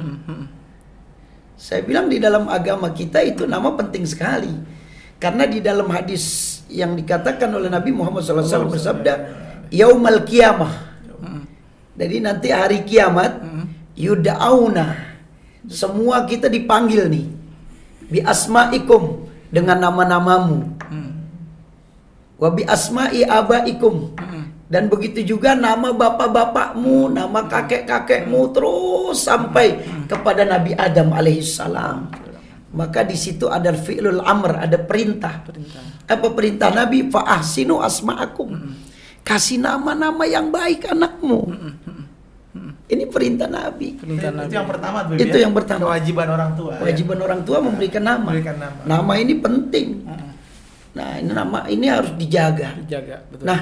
Saya 1.59 1.83
bilang 1.83 2.07
di 2.07 2.23
dalam 2.23 2.47
agama 2.47 2.95
kita 2.95 3.19
itu 3.19 3.43
nama 3.43 3.75
penting 3.75 4.07
sekali, 4.07 4.55
karena 5.19 5.43
di 5.43 5.59
dalam 5.59 5.91
hadis 5.91 6.55
yang 6.71 6.95
dikatakan 6.95 7.51
oleh 7.51 7.67
Nabi 7.67 7.91
Muhammad 7.91 8.23
SAW 8.23 8.71
bersabda, 8.71 9.13
Yaumal 9.69 10.25
Qiyamah. 10.25 10.89
Jadi 11.99 12.15
nanti 12.23 12.47
hari 12.47 12.87
kiamat 12.87 13.43
yudauna 13.91 14.95
semua 15.67 16.23
kita 16.23 16.47
dipanggil 16.47 17.11
nih 17.11 17.27
bi 18.07 18.23
asmaikum 18.23 19.27
dengan 19.51 19.83
nama-namamu. 19.83 20.79
Wa 22.39 22.49
bi 22.55 22.63
asma'i 22.63 23.27
abaikum. 23.27 24.15
Dan 24.69 24.85
begitu 24.85 25.25
juga 25.25 25.57
nama 25.57 25.89
bapak-bapakmu, 25.91 27.09
nama 27.09 27.41
kakek-kakekmu 27.49 28.53
terus 28.53 29.25
sampai 29.25 29.81
kepada 30.05 30.45
Nabi 30.45 30.77
Adam 30.77 31.09
alaihissalam. 31.11 32.05
Maka 32.69 33.01
di 33.01 33.17
situ 33.17 33.49
ada 33.49 33.73
fi'lul 33.73 34.21
amr, 34.21 34.61
ada 34.61 34.77
perintah. 34.77 35.41
Apa 36.05 36.27
perintah 36.37 36.69
Nabi? 36.69 37.09
Fa 37.09 37.25
ahsinu 37.41 37.81
asma'akum. 37.81 38.55
Kasih 39.23 39.61
nama-nama 39.61 40.25
yang 40.25 40.49
baik 40.49 40.89
anakmu. 40.89 41.53
Ini 42.89 43.05
perintah 43.05 43.45
Nabi. 43.45 44.01
Perintah 44.01 44.33
Itu 44.33 44.37
Nabi. 44.41 44.53
yang 44.57 44.65
pertama 44.65 44.97
tuh. 45.05 45.13
Itu 45.21 45.37
ya. 45.37 45.41
yang 45.45 45.53
pertama. 45.53 45.79
Kewajiban 45.85 46.27
orang 46.33 46.51
tua. 46.57 46.71
ya. 46.73 46.79
Kewajiban 46.81 47.17
orang 47.21 47.41
tua 47.45 47.57
memberikan 47.61 48.03
nama. 48.03 48.29
Memberikan 48.33 48.57
nama. 48.57 48.79
Nama 48.81 49.13
ini 49.21 49.33
penting. 49.37 49.87
Nah, 50.89 51.09
ini 51.21 51.31
nama 51.31 51.59
ini 51.69 51.85
harus 51.85 52.11
dijaga. 52.17 52.73
Dijaga, 52.81 53.21
betul. 53.29 53.45
Nah, 53.45 53.59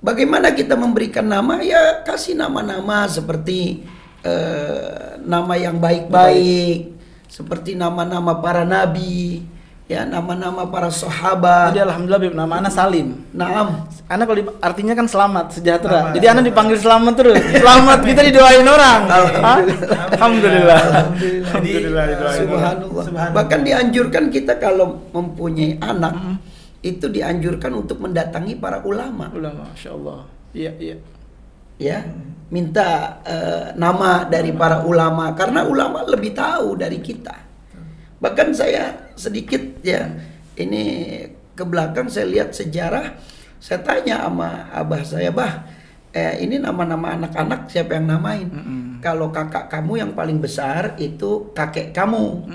bagaimana 0.00 0.56
kita 0.56 0.74
memberikan 0.80 1.28
nama? 1.28 1.60
Ya 1.60 2.00
kasih 2.08 2.40
nama-nama 2.40 3.04
seperti 3.04 3.84
eh, 4.24 5.20
nama 5.20 5.54
yang 5.60 5.76
baik-baik, 5.76 6.96
seperti 7.28 7.76
nama-nama 7.76 8.40
para 8.40 8.64
nabi, 8.64 9.44
ya 9.84 10.08
nama-nama 10.08 10.64
para 10.64 10.88
sahabat. 10.88 11.76
Jadi 11.76 11.84
alhamdulillah 11.84 12.22
Bib, 12.24 12.34
nama 12.36 12.52
Ana 12.60 12.70
Salim. 12.72 13.20
Naam. 13.36 13.84
Ana 14.08 14.24
kalau 14.24 14.40
artinya 14.64 14.96
kan 14.96 15.06
selamat, 15.08 15.60
sejahtera. 15.60 16.08
Selamat. 16.08 16.14
Jadi 16.16 16.26
Ana 16.28 16.40
dipanggil 16.40 16.78
selamat 16.80 17.12
terus. 17.16 17.40
Selamat 17.62 17.98
kita 18.04 18.20
didoain 18.24 18.66
orang. 18.68 19.00
Alhamdulillah. 19.08 20.00
Alhamdulillah. 20.16 20.80
Alhamdulillah 20.80 22.04
didoain 22.08 22.16
orang. 22.16 22.36
Subhanallah. 22.40 23.04
Subhanallah. 23.04 23.36
Bahkan 23.36 23.60
dianjurkan 23.64 24.24
kita 24.32 24.52
kalau 24.56 25.04
mempunyai 25.12 25.76
anak 25.80 26.40
itu 26.84 27.08
dianjurkan 27.08 27.72
untuk 27.72 28.00
mendatangi 28.00 28.56
para 28.60 28.84
ulama. 28.84 29.32
Ulama, 29.32 29.68
Masya 29.72 29.90
Allah. 29.92 30.20
Iya, 30.54 30.72
iya. 30.78 30.96
ya 31.74 31.98
minta 32.54 33.18
eh, 33.26 33.74
nama 33.74 34.22
dari 34.22 34.54
para 34.54 34.86
ulama 34.86 35.34
karena 35.34 35.66
ulama 35.66 36.06
lebih 36.06 36.30
tahu 36.30 36.78
dari 36.78 37.02
kita 37.02 37.34
bahkan 38.24 38.56
saya 38.56 39.12
sedikit 39.20 39.60
ya 39.84 40.08
ini 40.56 40.84
ke 41.52 41.60
belakang 41.60 42.08
saya 42.08 42.24
lihat 42.24 42.56
sejarah 42.56 43.20
saya 43.60 43.84
tanya 43.84 44.24
sama 44.24 44.72
abah 44.72 45.02
saya 45.04 45.28
bah 45.28 45.68
eh, 46.14 46.40
ini 46.40 46.56
nama-nama 46.62 47.18
anak-anak 47.18 47.68
siapa 47.68 47.98
yang 47.98 48.06
namain? 48.06 48.48
Kalau 49.02 49.28
kakak 49.34 49.68
kamu 49.68 49.92
yang 50.00 50.10
paling 50.16 50.38
besar 50.40 50.96
itu 50.96 51.52
kakek 51.52 51.92
kamu. 51.92 52.48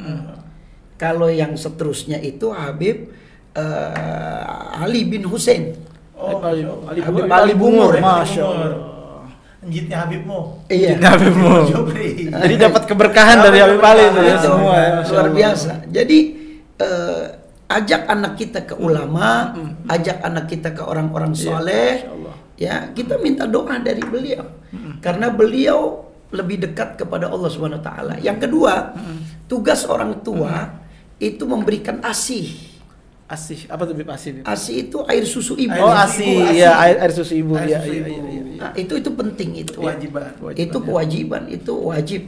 Kalau 1.00 1.28
yang 1.30 1.54
seterusnya 1.56 2.18
itu 2.24 2.50
Habib 2.56 3.12
eh, 3.54 4.80
Ali 4.80 5.06
bin 5.06 5.28
Hussein. 5.28 5.76
Oh, 6.20 6.40
Ali, 6.44 6.64
Ali, 6.88 7.00
Habib 7.04 7.24
Ali, 7.28 7.32
Ali 7.32 7.54
Bungur. 7.56 7.94
Masya 8.00 8.44
Bungur. 8.44 8.72
Allah. 8.74 8.99
Njitnya 9.60 10.08
Habibmu. 10.08 10.64
iya 10.72 10.96
Habibmu. 10.96 11.68
Jubri. 11.68 12.32
Jadi 12.32 12.56
dapat 12.56 12.84
keberkahan 12.88 13.44
dari 13.44 13.60
Habib 13.60 13.84
Ali 13.84 14.08
itu 14.08 14.22
ya 14.24 14.38
semua 14.40 14.76
ya. 14.80 14.92
Luar 15.04 15.28
biasa. 15.36 15.72
Jadi 15.92 16.18
eh, 16.80 17.24
ajak 17.68 18.02
anak 18.08 18.34
kita 18.40 18.60
ke 18.64 18.76
ulama, 18.80 19.52
ajak 19.86 20.24
anak 20.24 20.46
kita 20.48 20.72
ke 20.72 20.82
orang-orang 20.82 21.36
Iya, 21.36 21.44
soleh. 21.44 21.92
Ya, 22.60 22.92
kita 22.92 23.20
minta 23.20 23.48
doa 23.48 23.76
dari 23.80 24.00
beliau. 24.04 24.44
Karena 25.04 25.28
beliau 25.32 26.08
lebih 26.30 26.60
dekat 26.64 26.96
kepada 26.96 27.28
Allah 27.28 27.50
Subhanahu 27.52 27.80
wa 27.80 27.86
taala. 27.86 28.14
Yang 28.20 28.48
kedua, 28.48 28.96
tugas 29.48 29.84
orang 29.88 30.24
tua 30.24 30.72
itu 31.20 31.44
memberikan 31.44 32.00
ASI. 33.30 33.54
Asih, 33.56 33.60
apa 33.70 33.86
tuh 33.86 33.94
Bib 33.94 34.10
Asih? 34.10 34.32
Bib? 34.36 34.44
ASI 34.44 34.74
itu 34.84 34.98
air 35.06 35.22
susu 35.24 35.54
ibu. 35.54 35.70
Air 35.72 35.86
Oh, 35.86 35.94
ibu, 35.94 36.50
iya 36.50 36.74
ASI. 36.74 36.84
air, 36.84 36.96
air 37.00 37.12
susu 37.14 37.34
ibu. 37.36 37.54
Air 37.54 37.68
Iya, 37.68 37.78
susu 37.80 37.92
iya, 37.92 38.00
ibu. 38.02 38.10
iya, 38.10 38.42
iya. 38.44 38.60
Nah, 38.60 38.72
itu 38.74 38.94
itu 38.96 39.10
penting 39.12 39.50
itu. 39.56 39.74
Kewajiban. 39.76 40.24
itu 40.58 40.78
kewajiban 40.80 41.44
itu 41.48 41.74
wajib 41.80 42.24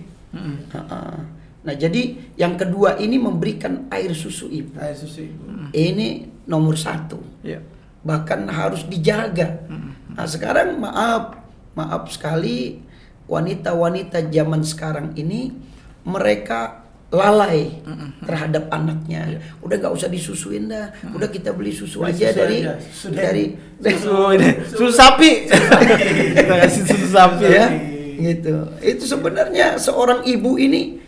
Ha-ha. 0.71 1.27
nah 1.61 1.75
jadi 1.75 2.01
yang 2.33 2.55
kedua 2.55 2.95
ini 2.97 3.19
memberikan 3.19 3.85
air 3.89 4.15
susu 4.15 4.47
ibu 4.47 4.71
Air 4.79 4.95
susu 4.95 5.27
ibu. 5.27 5.43
ini 5.71 6.23
nomor 6.45 6.73
satu 6.73 7.19
Iya. 7.43 7.59
bahkan 7.99 8.47
harus 8.47 8.81
dijaga 8.83 9.59
nah 10.07 10.23
sekarang 10.23 10.79
maaf 10.79 11.35
maaf 11.73 12.07
sekali 12.07 12.79
wanita-wanita 13.27 14.23
zaman 14.25 14.61
sekarang 14.61 15.07
ini 15.13 15.51
mereka 16.01 16.80
lalai 17.11 17.83
terhadap 18.23 18.71
anaknya. 18.71 19.43
Udah 19.59 19.75
nggak 19.77 19.93
usah 19.93 20.07
disusuin 20.07 20.71
dah. 20.71 20.95
Udah 21.11 21.27
kita 21.27 21.51
beli 21.51 21.75
susu 21.75 22.01
Beli 22.01 22.15
aja 22.15 22.31
susu 22.31 22.39
dari 22.39 22.57
aja. 22.63 22.73
Susu 22.79 23.07
dari 23.11 23.45
Susu 23.81 24.15
ini, 24.37 24.49
susu 24.71 24.93
sapi. 24.95 25.31
Kita 26.39 26.53
kasih 26.65 26.83
susu 26.87 27.07
sapi. 27.11 27.45
Ya 27.45 27.51
ya. 27.51 27.67
gitu. 28.31 28.55
Itu 28.79 29.03
sebenarnya 29.03 29.75
seorang 29.75 30.23
ibu 30.23 30.55
ini 30.55 31.03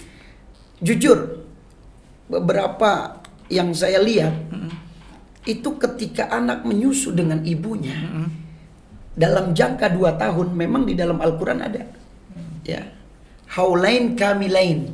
jujur 0.83 1.47
beberapa 2.27 3.23
yang 3.47 3.71
saya 3.71 4.03
lihat 4.03 4.35
itu 5.43 5.69
ketika 5.79 6.27
anak 6.31 6.67
menyusu 6.67 7.15
dengan 7.15 7.43
ibunya 7.47 7.95
dalam 9.13 9.53
jangka 9.55 9.93
dua 9.93 10.17
tahun 10.19 10.51
memang 10.51 10.83
di 10.83 10.99
dalam 10.99 11.21
Al-Quran 11.23 11.63
ada. 11.63 11.83
Ya 12.63 13.02
haulain 13.53 14.17
kamilain 14.17 14.89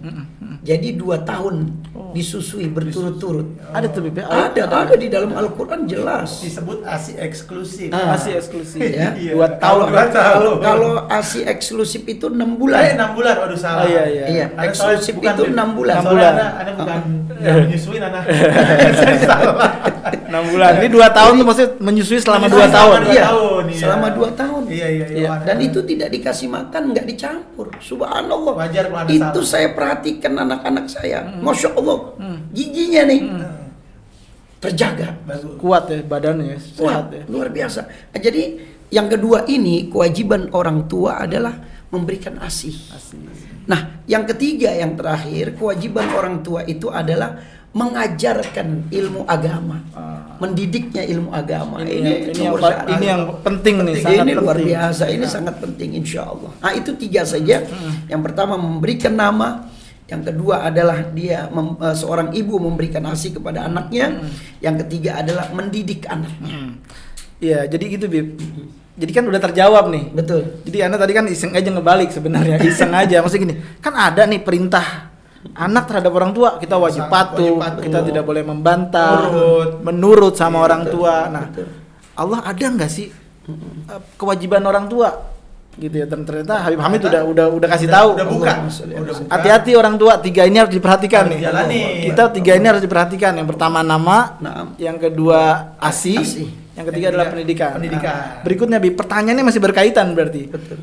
jadi 0.60 0.92
dua 1.00 1.24
tahun 1.24 1.72
disusui 2.12 2.68
berturut-turut 2.68 3.48
Ada 3.72 3.88
tuh 3.96 4.10
Bib. 4.10 4.20
ya? 4.20 4.28
ada 4.28 4.64
ada 4.68 4.96
di 4.98 5.08
dalam 5.08 5.32
Al-Quran 5.32 5.88
jelas 5.88 6.42
Disebut 6.42 6.82
ASI 6.84 7.16
eksklusif. 7.22 7.94
Ah. 7.94 8.18
Masih 8.18 8.36
eksklusif. 8.36 8.80
Ya. 8.82 9.14
Iya. 9.20 9.38
Dua 9.38 9.48
tahun. 9.62 9.94
Kalau 10.10 10.54
kalau 10.60 10.92
asi 11.08 11.46
eksklusif 11.46 12.04
itu 12.10 12.28
enam 12.28 12.58
Eh, 12.58 12.60
bulan 12.60 12.82
6 12.98 13.18
bulan. 13.18 13.36
Waduh 13.46 13.60
salah. 13.60 13.86
Oh, 13.86 13.88
iya, 13.88 14.04
iya. 14.10 14.26
Iya, 14.26 14.46
Ada 14.58 14.68
eksklusif 14.68 15.14
bukan, 15.16 15.34
itu 15.38 15.44
enam 15.54 15.70
bulan. 15.78 15.96
Soalnya 16.02 16.12
bulan. 16.12 16.34
Ada, 16.34 16.48
ada 16.60 16.72
bukan 16.76 17.00
yang 17.40 17.58
menyusuin 17.70 18.02
anak. 18.04 18.24
Saya 19.00 19.16
salah. 19.24 19.56
6 20.30 20.52
bulan. 20.54 20.72
Ini 20.80 20.88
2 20.88 21.18
tahun 21.18 21.34
tuh 21.36 21.46
maksudnya 21.50 21.72
menyusui 21.82 22.20
selama 22.22 22.46
2 22.46 22.54
Menyusui 22.54 22.70
tahun. 22.72 23.00
Dua 23.00 23.12
Iya, 23.12 23.24
tahun, 23.26 23.64
iya. 23.70 23.80
selama 23.82 24.08
dua 24.14 24.30
tahun. 24.38 24.62
Iya, 24.70 24.88
iya, 24.88 25.06
iya. 25.10 25.20
Iya. 25.26 25.32
Dan 25.44 25.58
itu 25.66 25.80
tidak 25.84 26.10
dikasih 26.14 26.48
makan, 26.48 26.82
nggak 26.94 27.06
dicampur. 27.10 27.68
Subhanallah. 27.82 28.54
Wajar 28.56 28.86
itu 29.10 29.42
saya 29.44 29.74
perhatikan 29.74 30.38
anak-anak 30.38 30.86
saya. 30.88 31.26
Masya 31.42 31.74
Allah, 31.74 31.98
giginya 32.54 33.04
nih 33.10 33.22
terjaga. 34.60 35.16
Bagus. 35.24 35.56
Kuat 35.58 35.88
ya 35.88 36.00
badannya 36.04 36.56
ya, 36.56 36.60
sehat 36.60 37.08
Wah, 37.10 37.16
ya. 37.16 37.24
luar 37.32 37.48
biasa. 37.50 37.88
Jadi 38.12 38.44
yang 38.92 39.08
kedua 39.08 39.48
ini 39.48 39.88
kewajiban 39.88 40.52
orang 40.52 40.86
tua 40.92 41.24
adalah 41.24 41.56
memberikan 41.90 42.38
asih. 42.44 42.76
Nah, 43.66 44.04
yang 44.06 44.28
ketiga 44.28 44.70
yang 44.76 44.94
terakhir 45.00 45.56
kewajiban 45.58 46.12
orang 46.14 46.42
tua 46.44 46.62
itu 46.68 46.92
adalah 46.92 47.40
mengajarkan 47.70 48.90
ilmu 48.90 49.30
agama, 49.30 49.78
mendidiknya 50.42 51.06
ilmu 51.06 51.30
agama. 51.30 51.82
Ah. 51.82 51.86
Ini, 51.86 52.34
Ini, 52.34 52.42
yang, 52.42 52.56
ini, 52.58 52.66
yang, 52.66 52.90
ini 52.90 53.06
yang 53.06 53.22
penting 53.46 53.76
nih, 53.78 53.96
Penting. 53.96 54.06
sangat 54.06 54.26
ini 54.26 54.34
luar 54.34 54.56
penting. 54.58 54.70
biasa, 54.74 55.04
ini 55.08 55.26
sangat 55.30 55.56
penting 55.62 55.90
insya 55.94 56.22
Allah. 56.26 56.52
Nah 56.58 56.72
itu 56.74 56.92
tiga 56.98 57.22
saja. 57.24 57.62
Yang 58.10 58.22
pertama 58.26 58.58
memberikan 58.58 59.14
nama, 59.14 59.70
Yang 60.10 60.34
kedua 60.34 60.66
adalah 60.66 61.06
dia 61.14 61.46
mem- 61.54 61.78
eh, 61.78 61.94
seorang 61.94 62.34
ibu 62.34 62.58
memberikan 62.58 63.06
ASI 63.06 63.30
kepada 63.30 63.70
anaknya. 63.70 64.26
Yang 64.58 64.76
ketiga 64.82 65.22
adalah 65.22 65.54
mendidik 65.54 66.10
anaknya. 66.10 66.50
Hmm. 66.50 66.72
Iya, 67.38 67.70
jadi 67.70 67.84
gitu 67.94 68.10
Bib. 68.10 68.42
Jadi 68.98 69.12
kan 69.14 69.30
udah 69.30 69.38
terjawab 69.38 69.94
nih. 69.94 70.10
Betul. 70.10 70.66
Jadi 70.66 70.78
anda 70.82 70.98
tadi 70.98 71.14
kan 71.14 71.30
iseng 71.30 71.54
aja 71.54 71.70
ngebalik 71.70 72.10
sebenarnya, 72.10 72.58
iseng 72.66 72.90
aja. 72.90 73.22
Maksudnya 73.22 73.44
gini, 73.46 73.56
kan 73.80 73.94
ada 73.94 74.26
nih 74.26 74.42
perintah 74.42 75.09
anak 75.52 75.84
terhadap 75.86 76.12
orang 76.12 76.32
tua 76.32 76.56
kita 76.56 76.76
wajib 76.76 77.04
Sangat 77.04 77.14
patuh, 77.32 77.48
wajib 77.50 77.60
patuh. 77.62 77.84
kita 77.84 78.00
tidak 78.04 78.24
boleh 78.24 78.44
membantah, 78.44 79.16
Nurut. 79.26 79.70
menurut 79.82 80.34
sama 80.34 80.58
Iya, 80.58 80.66
orang 80.66 80.82
betul, 80.84 80.94
tua. 80.94 81.16
Nah, 81.28 81.44
betul. 81.48 81.68
Allah 82.14 82.40
ada 82.44 82.66
nggak 82.70 82.90
sih 82.90 83.08
eh, 83.08 84.02
kewajiban 84.16 84.62
orang 84.62 84.86
tua? 84.86 85.10
Gitu 85.74 85.96
ya. 85.96 86.06
Dan 86.06 86.22
ternyata 86.22 86.60
Habib 86.60 86.76
Hamid 86.78 87.02
udah 87.02 87.22
udah 87.24 87.46
udah 87.50 87.68
kasih 87.70 87.88
Udah- 87.88 87.96
tahu. 87.98 88.10
Udah 88.14 88.28
buka. 88.28 88.52
Hati-hati 89.30 89.72
orang 89.74 89.96
tua, 89.96 90.20
tiga 90.20 90.44
ini 90.44 90.60
harus 90.60 90.70
diperhatikan 90.70 91.24
Harus 91.24 91.34
nih. 91.34 91.42
jalani. 91.42 91.80
Kita 92.04 92.24
tiga 92.30 92.52
ini 92.54 92.66
harus 92.68 92.84
diperhatikan. 92.84 93.32
Yang 93.34 93.48
pertama 93.50 93.80
nama, 93.82 94.36
Naam. 94.38 94.76
yang 94.76 95.00
kedua 95.00 95.40
asi, 95.80 96.14
Asi. 96.14 96.52
yang 96.76 96.84
ketiga 96.84 97.06
Yang 97.06 97.14
adalah 97.16 97.28
pendidikan. 97.32 97.72
pendidikan. 97.74 98.12
Nah, 98.12 98.44
berikutnya 98.44 98.78
bi, 98.78 98.92
pertanyaannya 98.92 99.46
masih 99.46 99.62
berkaitan 99.62 100.12
berarti. 100.12 100.42
Betul. 100.48 100.78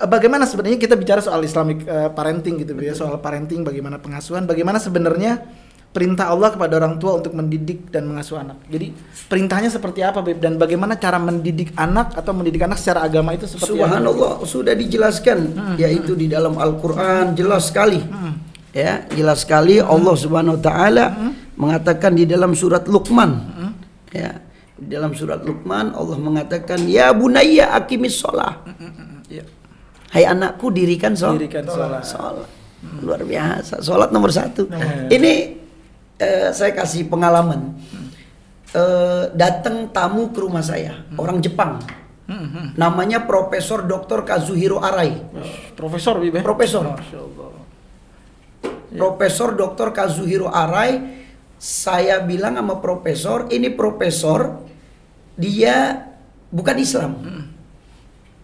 Bagaimana 0.00 0.48
sebenarnya 0.48 0.80
kita 0.80 0.96
bicara 0.96 1.20
soal 1.20 1.44
Islamic 1.44 1.84
eh, 1.84 2.08
parenting 2.08 2.56
gitu 2.64 2.72
ya, 2.80 2.96
soal 2.96 3.20
parenting, 3.20 3.60
bagaimana 3.60 4.00
pengasuhan, 4.00 4.48
bagaimana 4.48 4.80
sebenarnya 4.80 5.44
perintah 5.90 6.30
Allah 6.30 6.54
kepada 6.54 6.78
orang 6.78 7.02
tua 7.02 7.18
untuk 7.18 7.34
mendidik 7.34 7.90
dan 7.90 8.06
mengasuh 8.06 8.38
anak. 8.40 8.62
Jadi 8.70 8.94
perintahnya 9.26 9.68
seperti 9.68 10.00
apa, 10.06 10.22
Beb? 10.22 10.38
Dan 10.38 10.54
bagaimana 10.56 10.96
cara 10.96 11.18
mendidik 11.18 11.74
anak 11.74 12.14
atau 12.14 12.30
mendidik 12.30 12.62
anak 12.62 12.78
secara 12.78 13.04
agama 13.04 13.34
itu 13.34 13.44
seperti 13.50 13.74
apa? 13.74 13.98
Subhanallah 13.98 14.32
sudah 14.46 14.72
dijelaskan 14.72 15.38
yaitu 15.76 16.14
di 16.14 16.30
dalam 16.30 16.56
Al-Qur'an 16.56 17.34
jelas 17.34 17.68
sekali. 17.68 18.00
Ya, 18.70 19.02
jelas 19.10 19.42
sekali 19.42 19.82
Allah 19.82 20.14
Subhanahu 20.14 20.56
wa 20.56 20.62
taala 20.62 21.04
mengatakan 21.58 22.14
di 22.14 22.22
dalam 22.22 22.54
surat 22.54 22.86
Luqman. 22.86 23.30
Ya, 24.14 24.38
di 24.78 24.94
dalam 24.94 25.10
surat 25.12 25.42
Luqman 25.42 25.90
Allah 25.90 26.16
mengatakan 26.22 26.86
ya 26.86 27.10
bunayya 27.10 27.74
aqimis 27.74 28.14
shalah. 28.14 28.62
Ya. 29.26 29.42
Hai 30.10 30.26
anakku 30.26 30.74
dirikan 30.74 31.14
sholat. 31.14 31.38
Dirikan 31.38 31.64
sholat. 31.70 32.02
Sholat. 32.02 32.48
Luar 32.98 33.22
biasa. 33.22 33.78
Sholat 33.78 34.10
nomor 34.10 34.34
satu. 34.34 34.66
Nomor. 34.66 35.06
Ini 35.06 35.32
eh, 36.18 36.50
saya 36.50 36.74
kasih 36.74 37.06
pengalaman. 37.06 37.78
Eh, 38.70 39.24
datang 39.38 39.90
tamu 39.94 40.34
ke 40.34 40.38
rumah 40.42 40.62
saya, 40.62 41.06
orang 41.14 41.38
Jepang. 41.38 41.78
Hmm, 42.30 42.46
hmm. 42.46 42.66
Namanya 42.78 43.26
Profesor 43.26 43.82
Dr. 43.86 44.22
Kazuhiro 44.22 44.78
Arai. 44.78 45.18
Profesor, 45.74 46.22
Bib. 46.22 46.38
ya? 46.38 46.42
Profesor. 46.46 46.94
Allah. 46.94 47.58
Profesor 48.90 49.54
Dr. 49.54 49.90
Kazuhiro 49.90 50.50
Arai. 50.50 51.22
Saya 51.60 52.24
bilang 52.24 52.56
sama 52.56 52.80
profesor, 52.80 53.44
ini 53.52 53.68
profesor 53.68 54.64
dia 55.36 56.08
bukan 56.48 56.76
Islam. 56.80 57.12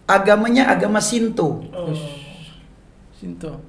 Agamanya 0.07 0.71
agama 0.71 1.03
Sinto. 1.03 1.67
Oh. 1.75 1.91
Sinto. 3.19 3.59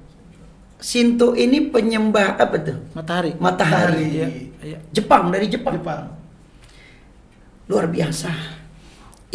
Sinto 0.79 1.35
ini 1.35 1.67
penyembah 1.67 2.39
apa 2.39 2.55
tuh? 2.63 2.79
Matahari. 2.95 3.35
Matahari. 3.35 4.05
Iya. 4.07 4.27
Iya. 4.63 4.77
Jepang 4.95 5.27
dari 5.27 5.51
Jepang. 5.51 5.75
Jepang. 5.75 6.15
Luar 7.67 7.91
biasa. 7.91 8.31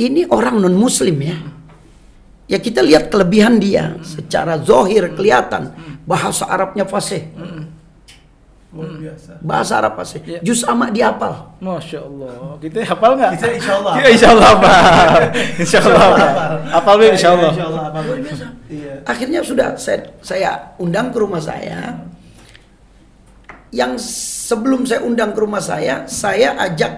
Ini 0.01 0.27
orang 0.33 0.65
non 0.65 0.75
muslim 0.75 1.21
ya. 1.21 1.37
Ya 2.49 2.59
kita 2.61 2.81
lihat 2.81 3.13
kelebihan 3.13 3.61
dia 3.61 4.01
secara 4.05 4.61
zohir 4.61 5.13
kelihatan 5.13 5.77
bahasa 6.09 6.49
Arabnya 6.49 6.89
fasih. 6.89 7.29
Luar 8.75 8.90
biasa. 8.99 9.33
Bahasa 9.38 9.73
Arab 9.78 9.95
fasih. 9.95 10.21
Iya. 10.26 10.40
Juz 10.43 10.66
ama 10.66 10.90
dihafal. 10.90 11.54
Masya 11.62 11.99
Allah. 12.02 12.59
Kita 12.59 12.78
hafal 12.83 13.12
nggak? 13.14 13.31
Kita 13.38 13.49
insya 13.54 13.73
Allah 13.78 13.93
Kita 13.95 14.09
insya 14.11 14.28
Allah 14.35 14.49
hafal. 14.50 14.75
Insya 15.62 15.78
Allah 15.78 16.00
hafal. 16.02 16.26
Hafal 16.75 16.95
Bib, 16.99 17.12
insya 17.14 17.28
Allah. 17.31 17.50
Insya 17.54 17.66
Allah 17.71 17.83
hafal. 17.87 18.02
Luar 18.02 18.19
biasa. 18.19 18.45
Iya. 18.66 18.95
Akhirnya 19.07 19.40
sudah 19.47 19.69
saya, 19.78 19.99
saya 20.26 20.50
undang 20.83 21.14
ke 21.14 21.19
rumah 21.23 21.38
saya. 21.38 21.78
Yang 23.70 23.92
sebelum 24.51 24.83
saya 24.83 25.01
undang 25.07 25.31
ke 25.31 25.38
rumah 25.38 25.62
saya, 25.62 26.03
saya 26.11 26.59
ajak 26.59 26.92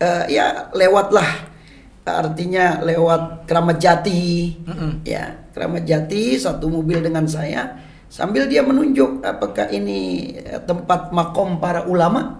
eh, 0.00 0.24
ya 0.32 0.72
lewatlah 0.72 1.52
artinya 2.04 2.84
lewat 2.84 3.48
Keramat 3.48 3.80
Jati, 3.80 4.52
ya 5.08 5.48
Keramat 5.56 5.88
Jati 5.88 6.36
satu 6.36 6.68
mobil 6.68 7.00
dengan 7.00 7.24
saya 7.24 7.80
sambil 8.14 8.46
dia 8.46 8.62
menunjuk 8.62 9.26
apakah 9.26 9.66
ini 9.74 10.30
eh, 10.38 10.62
tempat 10.62 11.10
makom 11.10 11.58
para 11.58 11.82
ulama, 11.84 12.38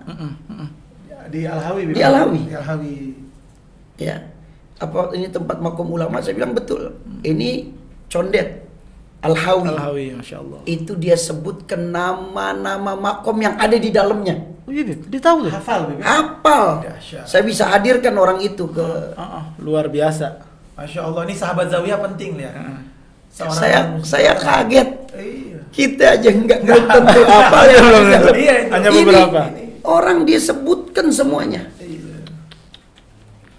Di 1.26 1.42
Al-Hawi. 1.42 1.90
Di 1.90 1.98
Al-Hawi. 1.98 2.40
Di 2.46 2.54
Al-Hawi. 2.54 2.94
ya 3.98 4.16
apa 4.74 5.10
ini 5.14 5.26
tempat 5.30 5.58
makom 5.58 5.90
ulama? 5.90 6.22
Saya 6.22 6.38
bilang 6.38 6.54
betul, 6.54 6.94
ini 7.22 7.74
Condet 8.06 8.62
Al-Hawi. 9.22 9.66
Al-Hawi, 9.66 10.04
Masya 10.14 10.36
Allah. 10.38 10.60
itu 10.68 10.94
dia 10.94 11.18
sebutkan 11.18 11.90
nama-nama 11.90 12.94
makom 12.94 13.34
yang 13.42 13.58
ada 13.58 13.74
di 13.74 13.90
dalamnya. 13.90 14.36
Oh 14.64 14.72
iya, 14.72 14.80
Bib. 14.80 15.10
Dia 15.10 15.20
tahu 15.20 15.44
tuh. 15.48 15.52
Hafal. 15.52 15.80
Bib. 15.90 16.00
Hafal. 16.00 16.86
Saya 17.02 17.42
bisa 17.44 17.68
hadirkan 17.68 18.14
orang 18.16 18.40
itu 18.40 18.64
ke 18.68 18.86
Ah, 19.12 19.40
ah, 19.40 19.44
luar 19.60 19.88
biasa. 19.88 20.40
Masya 20.76 21.00
Allah. 21.04 21.22
Ini 21.28 21.34
sahabat 21.34 21.66
Zawiyah 21.68 21.98
penting 22.00 22.40
ya. 22.40 22.52
Seorang 23.28 23.52
saya 23.52 23.78
saya 24.06 24.32
kaget. 24.38 24.88
Iya. 25.12 25.53
Kita 25.74 26.04
aja 26.14 26.28
nggak 26.30 26.60
belum 26.62 26.84
tentu 26.86 27.20
apa 27.26 27.58
ya. 27.66 27.78
Belum 27.82 28.04
tentu. 28.14 28.32
Iya. 28.38 28.54
Hanya 28.70 28.88
Ini 28.94 29.00
beberapa. 29.02 29.40
Orang 29.84 30.18
dia 30.22 30.38
sebutkan 30.38 31.10
semuanya. 31.10 31.66
Iya. 31.82 32.22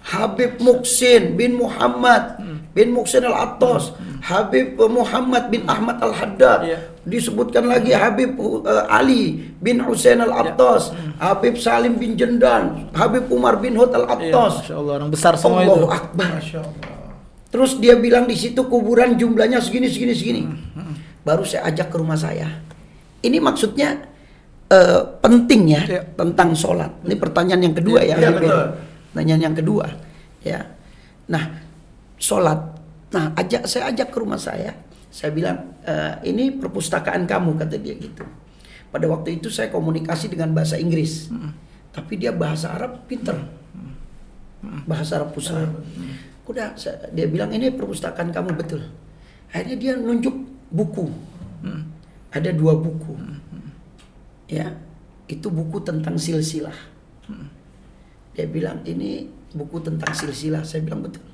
Habib 0.06 0.56
Muksin 0.64 1.36
bin 1.36 1.60
Muhammad 1.60 2.40
bin 2.76 2.92
Muksin 2.92 3.24
Al-Attas, 3.24 3.96
Habib 4.20 4.76
Muhammad 4.76 5.48
bin 5.48 5.64
Ahmad 5.64 5.96
Al-Haddad. 5.96 6.60
Iya. 6.68 6.78
Disebutkan 7.08 7.64
lagi 7.64 7.96
Habib 7.96 8.36
uh, 8.36 8.84
Ali 8.92 9.48
bin 9.64 9.80
Husain 9.80 10.20
Al-Attas, 10.20 10.92
Habib 11.16 11.56
Salim 11.56 11.96
bin 11.96 12.20
Jendan, 12.20 12.92
Habib 12.92 13.32
Umar 13.32 13.56
bin 13.64 13.72
Hud 13.80 13.96
Iya, 13.96 14.04
Al-Attas. 14.04 14.52
Masya 14.60 14.74
Allah, 14.76 14.92
orang 15.00 15.08
besar 15.08 15.32
semua 15.40 15.64
itu. 15.64 15.88
Akbar. 15.88 16.36
Masya 16.36 16.60
Allah. 16.60 16.94
Terus 17.48 17.80
dia 17.80 17.96
bilang 17.96 18.28
di 18.28 18.36
situ 18.36 18.60
kuburan 18.68 19.16
jumlahnya 19.16 19.64
segini 19.64 19.88
segini 19.88 20.12
segini. 20.12 20.42
Baru 21.26 21.42
saya 21.42 21.66
ajak 21.66 21.90
ke 21.90 21.96
rumah 21.98 22.14
saya. 22.14 22.46
Ini 23.18 23.42
maksudnya 23.42 24.06
eh, 24.66 25.00
penting 25.18 25.62
ya 25.66 25.82
Iya. 25.82 26.02
tentang 26.14 26.54
sholat. 26.54 27.02
Ini 27.02 27.18
pertanyaan 27.18 27.62
yang 27.66 27.74
kedua 27.74 27.98
ya. 28.02 28.14
Iya, 28.14 28.22
ya. 28.22 28.30
betul. 28.30 28.62
Pertanyaan 29.10 29.42
yang 29.50 29.56
kedua 29.58 29.86
ya. 30.42 30.60
Nah 31.26 31.44
sholat. 32.16 32.60
Nah 33.10 33.34
ajak 33.34 33.66
saya 33.66 33.90
ajak 33.90 34.14
ke 34.14 34.18
rumah 34.22 34.38
saya. 34.38 34.70
Saya 35.10 35.34
bilang 35.34 35.74
"Eh, 35.82 36.30
ini 36.30 36.54
perpustakaan 36.54 37.26
kamu 37.26 37.58
kata 37.58 37.74
dia 37.78 37.98
gitu. 37.98 38.22
Pada 38.86 39.06
waktu 39.06 39.38
itu 39.38 39.50
saya 39.50 39.66
komunikasi 39.68 40.30
dengan 40.30 40.54
bahasa 40.54 40.78
Inggris. 40.78 41.26
Tapi 41.90 42.14
dia 42.16 42.30
bahasa 42.30 42.70
Arab 42.70 43.02
pinter. 43.10 43.34
Bahasa 44.86 45.18
Arab 45.18 45.30
pusat. 45.32 45.66
Udah 46.46 46.74
saya- 46.78 47.10
dia 47.10 47.26
bilang 47.26 47.50
ini 47.50 47.70
perpustakaan 47.70 48.30
kamu 48.30 48.54
betul. 48.54 48.82
Akhirnya 49.50 49.76
dia 49.76 49.92
nunjuk 49.94 50.34
buku. 50.70 51.10
Ada 52.30 52.52
dua 52.52 52.76
buku. 52.76 53.16
Ya, 54.46 54.78
itu 55.26 55.50
buku 55.50 55.82
tentang 55.82 56.14
silsilah. 56.20 56.76
Dia 58.36 58.46
bilang 58.46 58.84
ini 58.84 59.26
buku 59.56 59.80
tentang 59.80 60.12
silsilah. 60.12 60.62
Saya 60.62 60.84
bilang 60.84 61.02
betul. 61.02 61.24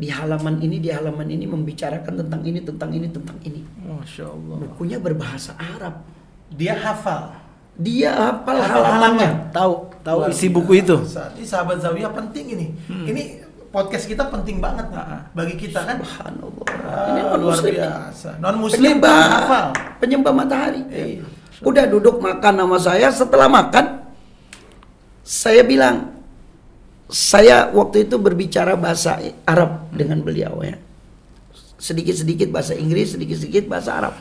Di 0.00 0.08
halaman 0.08 0.56
ini, 0.64 0.80
di 0.80 0.88
halaman 0.88 1.28
ini 1.28 1.44
membicarakan 1.44 2.24
tentang 2.24 2.40
ini, 2.40 2.64
tentang 2.64 2.88
ini, 2.88 3.06
tentang 3.12 3.36
ini. 3.44 3.60
Masya 3.84 4.32
Allah. 4.32 4.56
Bukunya 4.64 4.96
berbahasa 4.96 5.52
Arab. 5.60 6.00
Dia 6.48 6.72
hafal. 6.72 7.36
Dia 7.76 8.16
hafal 8.16 8.64
halamannya. 8.64 9.52
Tahu, 9.52 9.92
tahu 10.00 10.24
Luar 10.24 10.32
isi 10.32 10.48
buku 10.48 10.80
itu. 10.80 10.96
Ini 11.04 11.44
sahabat 11.44 11.84
Zawiyah 11.84 12.16
penting 12.16 12.56
ini. 12.56 12.66
Ini 12.88 13.22
podcast 13.70 14.04
kita 14.10 14.26
penting 14.26 14.58
banget 14.58 14.90
nih 14.90 15.06
bagi 15.32 15.54
kita 15.54 15.86
kan. 15.86 15.96
Subhanallah. 16.02 16.66
Ah, 16.90 17.06
ini 17.14 17.20
non 17.22 17.38
luar 17.38 17.58
biasa. 17.62 18.28
Non 18.42 18.56
muslim 18.58 18.98
penyembah 18.98 19.18
hafal. 19.30 19.66
penyembah 20.02 20.32
matahari. 20.34 20.82
Iya. 20.90 21.22
Udah 21.62 21.84
duduk 21.86 22.18
makan 22.18 22.54
sama 22.66 22.78
saya. 22.82 23.08
Setelah 23.14 23.46
makan, 23.46 24.10
saya 25.22 25.62
bilang, 25.62 26.18
saya 27.06 27.70
waktu 27.70 28.10
itu 28.10 28.18
berbicara 28.18 28.74
bahasa 28.74 29.22
Arab 29.46 29.86
dengan 29.94 30.18
beliau 30.24 30.58
ya. 30.66 30.74
Sedikit-sedikit 31.80 32.50
bahasa 32.50 32.74
Inggris, 32.76 33.14
sedikit-sedikit 33.14 33.70
bahasa 33.70 33.96
Arab. 33.96 34.14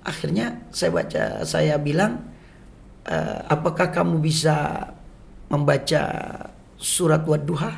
Akhirnya 0.00 0.64
saya 0.72 0.90
baca, 0.94 1.44
saya 1.44 1.76
bilang, 1.76 2.24
"Eh, 3.04 3.38
apakah 3.50 3.92
kamu 3.92 4.22
bisa 4.22 4.88
membaca 5.50 6.04
surat 6.80 7.22
Wadduha? 7.28 7.72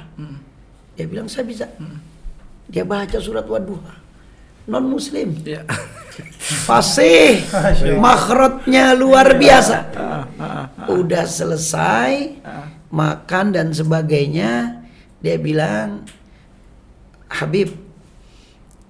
Dia 0.94 1.06
bilang 1.10 1.26
saya 1.26 1.42
bisa. 1.42 1.66
Dia 2.70 2.86
baca 2.86 3.18
surat 3.18 3.44
Wadduha. 3.44 3.94
Non 4.70 4.86
Muslim. 4.86 5.34
Iya. 5.42 5.64
fasih, 6.68 7.40
makhrotnya 7.96 8.92
luar 8.92 9.40
biasa. 9.40 9.88
Udah 10.92 11.24
selesai, 11.24 12.36
makan 12.92 13.56
dan 13.56 13.72
sebagainya, 13.72 14.84
dia 15.24 15.40
bilang, 15.40 16.04
Habib, 17.32 17.72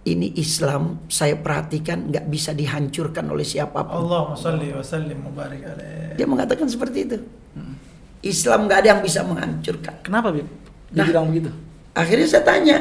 ini 0.03 0.35
Islam 0.35 1.07
saya 1.07 1.39
perhatikan 1.39 2.11
nggak 2.11 2.27
bisa 2.27 2.51
dihancurkan 2.51 3.31
oleh 3.31 3.47
siapa 3.47 3.87
pun. 3.87 4.03
Allahumma 4.03 4.35
salli 4.35 4.75
wa 4.75 4.83
sallim 4.83 5.23
wa 5.23 5.31
barik 5.31 5.63
alaih. 5.63 6.19
Dia 6.19 6.27
mengatakan 6.27 6.67
seperti 6.67 6.99
itu. 7.07 7.19
Islam 8.23 8.71
nggak 8.71 8.79
ada 8.87 8.89
yang 8.97 9.03
bisa 9.03 9.21
menghancurkan. 9.27 9.95
Kenapa, 10.07 10.31
Bib? 10.31 10.47
Nah. 10.95 11.07
Dibilang 11.07 11.27
begitu. 11.29 11.51
Akhirnya 11.93 12.27
saya 12.31 12.45
tanya, 12.47 12.79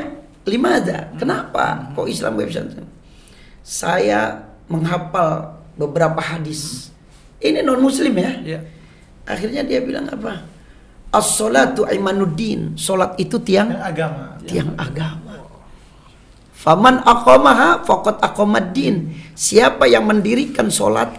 limada? 0.48 1.12
Kenapa? 1.18 1.92
Kok 1.98 2.08
Islam 2.08 2.40
gak 2.40 2.48
bisa? 2.48 2.62
Saya 3.62 4.48
menghafal 4.72 5.60
beberapa 5.76 6.22
hadis. 6.22 6.94
Ini 7.42 7.66
non 7.66 7.82
Muslim 7.82 8.14
ya. 8.16 8.32
Iya. 8.40 8.60
Akhirnya 9.26 9.62
dia 9.66 9.82
bilang 9.82 10.08
apa? 10.08 10.46
As-salatu 11.12 11.84
imanuddin. 11.90 12.80
Salat 12.80 13.18
itu 13.20 13.42
tiang 13.42 13.74
Yang 13.74 13.84
agama. 13.84 14.26
tiang 14.48 14.72
agama. 14.80 15.36
Faman 16.56 17.02
aqamaha 17.04 17.82
faqad 17.84 18.22
aqamaddin. 18.22 19.12
Siapa 19.34 19.90
yang 19.90 20.06
mendirikan 20.06 20.70
salat, 20.70 21.10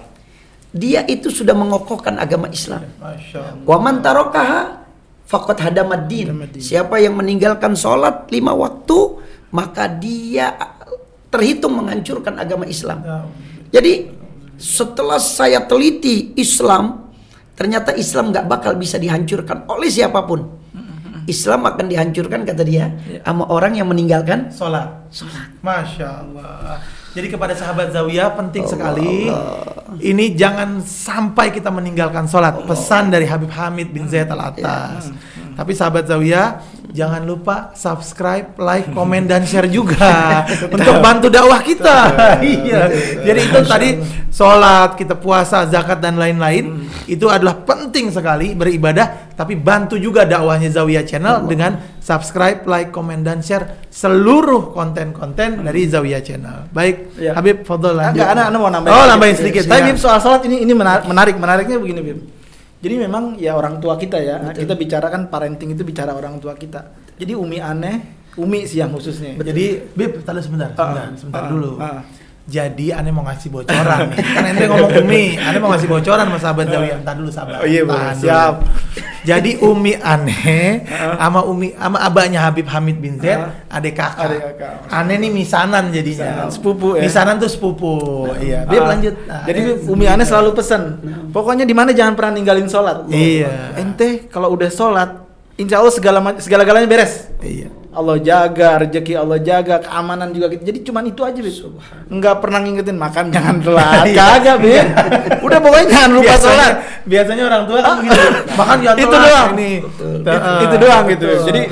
dia 0.72 1.04
itu 1.04 1.28
sudah 1.28 1.52
mengokohkan 1.52 2.16
agama 2.16 2.48
Islam. 2.48 2.88
Allah. 2.96 3.60
Wa 3.68 3.76
man 3.76 4.00
tarakaha 4.00 4.82
faqad 5.28 5.60
hadamaddin. 5.60 6.32
Siapa 6.56 6.96
yang 6.96 7.20
meninggalkan 7.20 7.76
sholat 7.76 8.28
lima 8.32 8.56
waktu, 8.56 8.98
maka 9.52 9.88
dia 9.88 10.56
terhitung 11.28 11.76
menghancurkan 11.76 12.40
agama 12.40 12.64
Islam. 12.64 13.04
Ya. 13.04 13.20
Jadi 13.80 14.12
setelah 14.56 15.20
saya 15.20 15.64
teliti 15.64 16.32
Islam, 16.36 17.08
ternyata 17.56 17.92
Islam 17.96 18.32
nggak 18.32 18.48
bakal 18.48 18.72
bisa 18.76 18.96
dihancurkan 18.96 19.68
oleh 19.68 19.88
siapa 19.92 20.24
pun. 20.24 20.60
Islam 21.22 21.62
akan 21.70 21.86
dihancurkan 21.86 22.42
kata 22.42 22.66
dia 22.66 22.90
sama 23.22 23.46
orang 23.46 23.78
yang 23.78 23.86
meninggalkan 23.86 24.50
Sholat. 24.50 25.06
Masya 25.62 26.08
Allah. 26.18 26.82
Jadi 27.14 27.30
kepada 27.30 27.54
sahabat 27.54 27.94
Zawiyah 27.94 28.34
penting 28.34 28.66
sekali. 28.66 29.30
Ini 30.00 30.32
jangan 30.32 30.80
sampai 30.80 31.52
kita 31.52 31.68
meninggalkan 31.68 32.24
sholat. 32.30 32.64
Pesan 32.64 33.10
dari 33.12 33.26
Habib 33.26 33.50
Hamid 33.52 33.92
bin 33.92 34.08
Zaid 34.08 34.30
Al 34.30 34.54
Atas. 34.54 35.12
Tapi 35.52 35.72
sahabat 35.76 36.08
Zawiyah 36.08 36.64
jangan 36.92 37.24
lupa 37.24 37.72
subscribe, 37.72 38.56
like, 38.60 38.92
komen 38.92 39.24
dan 39.24 39.48
share 39.48 39.68
juga 39.68 40.44
untuk 40.74 41.00
bantu 41.00 41.32
dakwah 41.32 41.60
kita. 41.64 41.96
iya. 42.44 42.88
Jadi 43.24 43.40
itu 43.48 43.60
tadi 43.64 43.88
sholat, 44.28 44.96
kita 44.96 45.16
puasa, 45.16 45.64
zakat 45.68 46.00
dan 46.00 46.20
lain-lain 46.20 46.88
itu 47.08 47.28
adalah 47.28 47.64
penting 47.64 48.12
sekali 48.12 48.52
beribadah. 48.52 49.32
Tapi 49.32 49.56
bantu 49.56 49.96
juga 49.96 50.28
dakwahnya 50.28 50.68
Zawiyah 50.68 51.04
Channel 51.08 51.48
dengan 51.48 51.80
subscribe, 51.98 52.68
like, 52.68 52.92
komen 52.92 53.24
dan 53.24 53.40
share 53.40 53.88
seluruh 53.88 54.72
konten-konten 54.76 55.64
dari 55.64 55.88
Zawiyah 55.88 56.20
Channel. 56.20 56.68
Baik, 56.72 56.96
Iya. 57.16 57.32
Habib, 57.36 57.64
fadol 57.64 57.96
lanjut. 57.96 58.20
Enggak, 58.20 58.30
anak, 58.36 58.44
anak 58.52 58.58
mau 58.60 58.70
nambahin. 58.72 58.92
Oh, 58.96 59.06
nambahin 59.08 59.36
sedikit. 59.36 59.62
Tapi 59.68 59.80
ya. 59.80 59.86
Bib 59.92 59.98
soal 60.00 60.18
sholat 60.20 60.42
ini 60.48 60.64
ini 60.64 60.72
menarik, 60.76 61.04
menarik 61.08 61.36
menariknya 61.40 61.76
begini 61.80 62.00
Bib. 62.04 62.41
Jadi 62.82 62.94
memang 62.98 63.38
ya 63.38 63.54
orang 63.54 63.78
tua 63.78 63.94
kita 63.94 64.18
ya, 64.18 64.42
kita 64.50 64.74
bicarakan 64.74 65.30
parenting 65.30 65.70
itu 65.70 65.86
bicara 65.86 66.10
orang 66.18 66.42
tua 66.42 66.58
kita. 66.58 66.90
Jadi 67.14 67.32
Umi 67.38 67.62
aneh, 67.62 68.26
Umi 68.34 68.66
sih 68.66 68.82
yang 68.82 68.90
khususnya. 68.90 69.38
Jadi, 69.38 69.86
Bib, 69.94 70.26
tadi 70.26 70.40
sebentar, 70.42 70.74
sebentar, 70.74 71.06
Ah, 71.06 71.14
sebentar 71.14 71.42
ah, 71.46 71.50
dulu. 71.52 71.70
ah. 71.78 72.02
Jadi, 72.42 72.90
aneh 72.90 73.14
mau 73.14 73.22
ngasih 73.22 73.54
bocoran 73.54 74.10
nih. 74.10 74.18
Kan 74.18 74.42
ente 74.50 74.64
ngomong 74.66 74.92
Umi, 74.98 75.38
aneh 75.38 75.58
mau 75.62 75.70
ngasih 75.70 75.86
bocoran 75.86 76.26
sama 76.26 76.38
sahabat 76.42 76.66
Zawiyah. 76.74 76.98
Entar 76.98 77.14
dulu 77.14 77.30
sabar. 77.30 77.62
Oh 77.62 77.66
iya, 77.70 77.86
dulu. 77.86 77.94
Siap. 78.18 78.54
Jadi 79.22 79.62
Umi 79.62 79.94
aneh 79.94 80.82
sama 81.22 81.46
Umi 81.46 81.70
sama 81.78 82.02
abahnya 82.02 82.42
Habib 82.42 82.66
Hamid 82.66 82.98
bin 82.98 83.22
Zaid, 83.22 83.38
adik 83.70 83.94
kakak. 83.94 84.26
Adik 84.26 84.40
kakak. 84.58 84.90
Aneh 84.90 85.16
nih 85.22 85.30
misanan 85.30 85.94
jadinya. 85.94 86.26
Misanan, 86.26 86.48
sepupu 86.50 86.88
ya. 86.98 87.02
Misanan 87.06 87.34
tuh 87.38 87.50
sepupu. 87.50 87.94
Iya. 88.42 88.66
Bib 88.66 88.82
Ah, 88.82 88.86
lanjut. 88.90 89.14
Ah, 89.30 89.46
Jadi. 89.46 89.60
Umi 89.86 90.10
Aneh 90.10 90.26
selalu 90.26 90.58
pesan, 90.58 90.98
pokoknya 91.30 91.62
di 91.62 91.74
mana 91.78 91.94
jangan 91.94 92.18
pernah 92.18 92.34
ninggalin 92.34 92.66
sholat. 92.66 93.06
Iya. 93.06 93.78
Ente 93.78 94.26
kalau 94.26 94.50
udah 94.50 94.66
sholat, 94.66 95.22
insya 95.54 95.78
Allah 95.78 95.94
segala 95.94 96.18
segala 96.42 96.66
galanya 96.66 96.90
beres. 96.90 97.30
Iya. 97.38 97.70
Allah 97.92 98.16
jaga, 98.18 98.80
rezeki 98.80 99.14
Allah 99.14 99.36
jaga, 99.38 99.76
keamanan 99.78 100.32
juga 100.32 100.48
gitu. 100.48 100.64
Jadi 100.64 100.78
cuman 100.82 101.04
itu 101.04 101.20
aja, 101.20 101.36
Bib. 101.36 101.56
Enggak 102.08 102.40
pernah 102.40 102.58
ngingetin 102.58 102.96
makan 102.96 103.24
jangan 103.28 103.56
telat. 103.64 104.04
Iya. 104.04 104.16
Kagak, 104.16 104.56
Bib. 104.58 104.86
Udah 105.40 105.58
pokoknya 105.60 105.86
jangan 105.86 106.10
lupa 106.10 106.24
Biasanya- 106.26 106.40
sholat. 106.40 106.74
Biasanya 107.02 107.42
orang 107.44 107.62
tua 107.64 107.78
kan 107.78 107.94
begitu. 107.98 108.20
Makan 108.52 108.76
jangan 108.78 108.96
itu 108.96 109.06
telat 109.06 109.28
doang. 109.28 109.48
Ini. 109.52 109.70
Itu, 109.78 110.06
itu 110.62 110.76
doang 110.78 111.04
gitu. 111.06 111.26
Jadi 111.44 111.62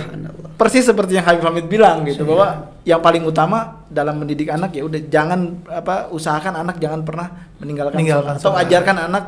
persis 0.55 0.85
seperti 0.85 1.13
yang 1.15 1.25
Habib 1.25 1.41
Hamid 1.43 1.67
bilang 1.67 2.05
gitu 2.05 2.23
bahwa 2.23 2.49
yang 2.85 3.01
paling 3.01 3.25
utama 3.25 3.81
dalam 3.89 4.21
mendidik 4.21 4.49
anak 4.49 4.73
ya 4.73 4.85
udah 4.85 5.01
jangan 5.09 5.41
apa 5.67 6.13
usahakan 6.13 6.53
anak 6.59 6.77
jangan 6.77 7.01
pernah 7.01 7.33
meninggalkan, 7.57 7.97
Meninggalkan 7.97 8.35
sholat. 8.37 8.45
atau 8.45 8.53
ajarkan 8.59 8.97
anak 9.09 9.25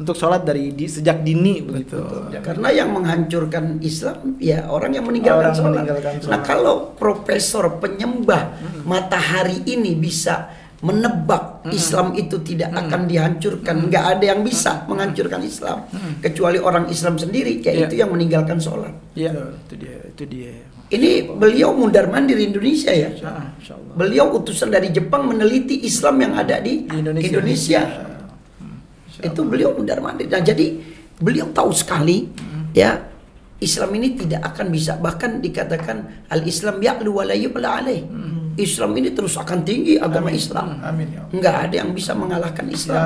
untuk 0.00 0.16
sholat 0.16 0.42
dari 0.42 0.72
di, 0.72 0.88
sejak 0.88 1.20
dini 1.20 1.60
begitu. 1.60 2.00
Karena 2.40 2.72
yang 2.72 2.90
menghancurkan 2.90 3.78
Islam 3.84 4.40
ya 4.40 4.64
orang 4.66 4.96
yang 4.96 5.04
meninggalkan 5.04 5.52
Orang 5.52 5.58
sholat. 5.60 5.72
meninggalkan 5.76 6.12
Nah 6.16 6.20
sholat. 6.24 6.40
kalau 6.42 6.74
profesor 6.96 7.76
penyembah 7.76 8.42
matahari 8.88 9.60
ini 9.68 9.92
bisa 9.94 10.48
menebak 10.80 11.60
Islam 11.68 12.16
itu 12.16 12.40
tidak 12.40 12.72
akan 12.72 13.04
dihancurkan, 13.04 13.92
nggak 13.92 14.04
ada 14.16 14.24
yang 14.32 14.40
bisa 14.40 14.88
menghancurkan 14.88 15.44
Islam 15.44 15.84
kecuali 16.24 16.56
orang 16.56 16.88
Islam 16.88 17.20
sendiri, 17.20 17.60
yaitu 17.60 18.00
yang 18.00 18.08
meninggalkan 18.08 18.56
sholat. 18.56 18.96
Iya, 19.12 19.36
itu 19.68 19.74
dia, 19.76 19.96
itu 20.08 20.24
dia. 20.24 20.56
Ini 20.90 21.36
beliau 21.36 21.76
mundar 21.76 22.08
mandir 22.08 22.40
Indonesia 22.40 22.90
ya. 22.90 23.12
Ah, 23.22 23.52
Insya 23.60 23.76
Allah. 23.76 23.92
Beliau 23.94 24.26
utusan 24.34 24.72
dari 24.72 24.88
Jepang 24.90 25.28
meneliti 25.28 25.84
Islam 25.84 26.16
yang 26.18 26.32
ada 26.34 26.58
di, 26.58 26.88
Di 26.88 26.96
Indonesia. 26.96 27.28
Indonesia. 27.28 27.80
Itu 29.22 29.46
beliau 29.46 29.76
mundar 29.76 30.00
mandir. 30.00 30.26
Nah, 30.28 30.40
jadi 30.40 30.80
beliau 31.20 31.52
tahu 31.52 31.70
sekali 31.76 32.28
ya 32.72 32.96
Islam 33.60 33.90
ini 34.00 34.16
tidak 34.16 34.40
akan 34.56 34.72
bisa 34.72 34.96
bahkan 34.96 35.36
dikatakan 35.38 36.28
al 36.32 36.40
Islam 36.48 36.80
ya'lu 36.80 37.12
wa 37.12 37.24
la 37.28 37.36
alaih. 37.36 38.02
Islam 38.60 38.92
ini 38.98 39.14
terus 39.14 39.38
akan 39.40 39.62
tinggi 39.62 39.96
agama 39.96 40.28
Islam. 40.32 40.80
Amin 40.84 41.08
ya. 41.12 41.22
Enggak 41.32 41.54
ada 41.68 41.74
yang 41.84 41.90
bisa 41.96 42.12
mengalahkan 42.12 42.66
Ya 42.68 42.74
Islam. 42.74 43.00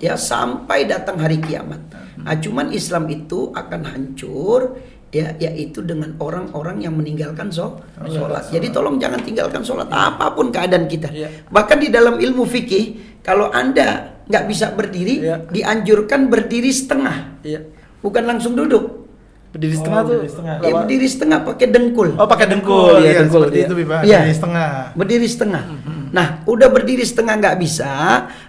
Ya 0.00 0.14
sampai 0.16 0.88
datang 0.88 1.20
hari 1.20 1.38
kiamat. 1.38 1.78
Nah, 2.20 2.36
cuman 2.36 2.72
Islam 2.72 3.06
itu 3.12 3.52
akan 3.52 3.80
hancur 3.84 4.80
ya 5.10 5.34
yaitu 5.42 5.82
dengan 5.82 6.14
orang-orang 6.22 6.86
yang 6.86 6.94
meninggalkan 6.94 7.50
so- 7.50 7.82
sholat. 7.98 8.46
Jadi 8.48 8.70
tolong 8.70 8.96
jangan 8.96 9.20
tinggalkan 9.20 9.62
sholat 9.66 9.90
apa 9.90 10.32
pun 10.32 10.54
keadaan 10.54 10.86
kita. 10.86 11.10
Iya. 11.10 11.28
Bahkan 11.50 11.78
di 11.82 11.88
dalam 11.90 12.16
ilmu 12.16 12.46
fikih 12.46 13.18
kalau 13.20 13.50
anda 13.50 14.09
nggak 14.30 14.44
bisa 14.46 14.70
berdiri, 14.72 15.26
Iya. 15.26 15.36
dianjurkan 15.50 16.30
berdiri 16.30 16.70
setengah, 16.70 17.42
Iya. 17.42 17.66
bukan 18.00 18.22
langsung 18.24 18.54
duduk. 18.54 19.00
Berdiri 19.50 19.74
Oh, 19.74 19.78
setengah 19.82 20.00
tuh. 20.06 20.10
berdiri 20.14 20.30
setengah. 20.30 20.54
Ya, 20.62 20.70
berdiri 20.78 21.06
setengah 21.10 21.38
pakai 21.42 21.66
dengkul. 21.74 22.08
Oh, 22.14 22.28
pakai 22.30 22.46
dengkul, 22.46 23.02
iya, 23.02 23.10
ya, 23.10 23.18
dengkul. 23.26 23.42
seperti 23.50 23.58
iya. 23.58 23.66
itu. 23.66 23.74
Iya. 23.82 24.18
Jadi 24.22 24.32
setengah. 24.38 24.70
Berdiri 24.94 25.26
setengah. 25.26 25.62
Nah, 26.10 26.28
udah 26.46 26.68
berdiri 26.70 27.02
setengah 27.06 27.34
nggak 27.38 27.56
bisa, 27.58 27.90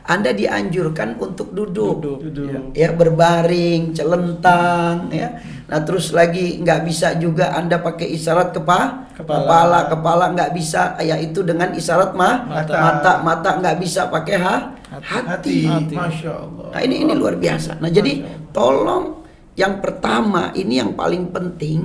anda 0.05 0.29
dianjurkan 0.33 1.17
untuk 1.17 1.53
duduk. 1.53 2.01
Duduk. 2.01 2.17
Duduk. 2.29 2.73
ya 2.73 2.89
berbaring, 2.93 3.93
celentang, 3.97 5.09
ya. 5.09 5.41
Nah 5.65 5.79
terus 5.81 6.11
lagi 6.11 6.59
nggak 6.59 6.81
bisa 6.83 7.15
juga 7.15 7.53
anda 7.55 7.79
pakai 7.81 8.11
isyarat 8.11 8.51
kepa, 8.51 8.81
Kepala. 9.17 9.39
kepala, 9.45 9.79
kepala 9.89 10.25
nggak 10.33 10.51
bisa, 10.53 10.97
yaitu 11.01 11.41
dengan 11.41 11.69
isyarat 11.73 12.13
mah, 12.13 12.45
Mata. 12.45 12.75
mata, 12.77 13.11
mata 13.21 13.49
nggak 13.57 13.77
bisa 13.79 14.09
pakai 14.09 14.35
ha, 14.41 14.55
Hati. 14.91 15.63
hati. 15.63 15.95
Masya 15.95 16.31
Allah. 16.35 16.67
Nah 16.75 16.81
ini 16.83 16.95
ini 17.01 17.13
luar 17.15 17.39
biasa. 17.39 17.79
Nah 17.79 17.87
jadi 17.87 18.11
tolong 18.51 19.23
yang 19.55 19.79
pertama 19.79 20.51
ini 20.51 20.79
yang 20.79 20.91
paling 20.91 21.31
penting 21.31 21.79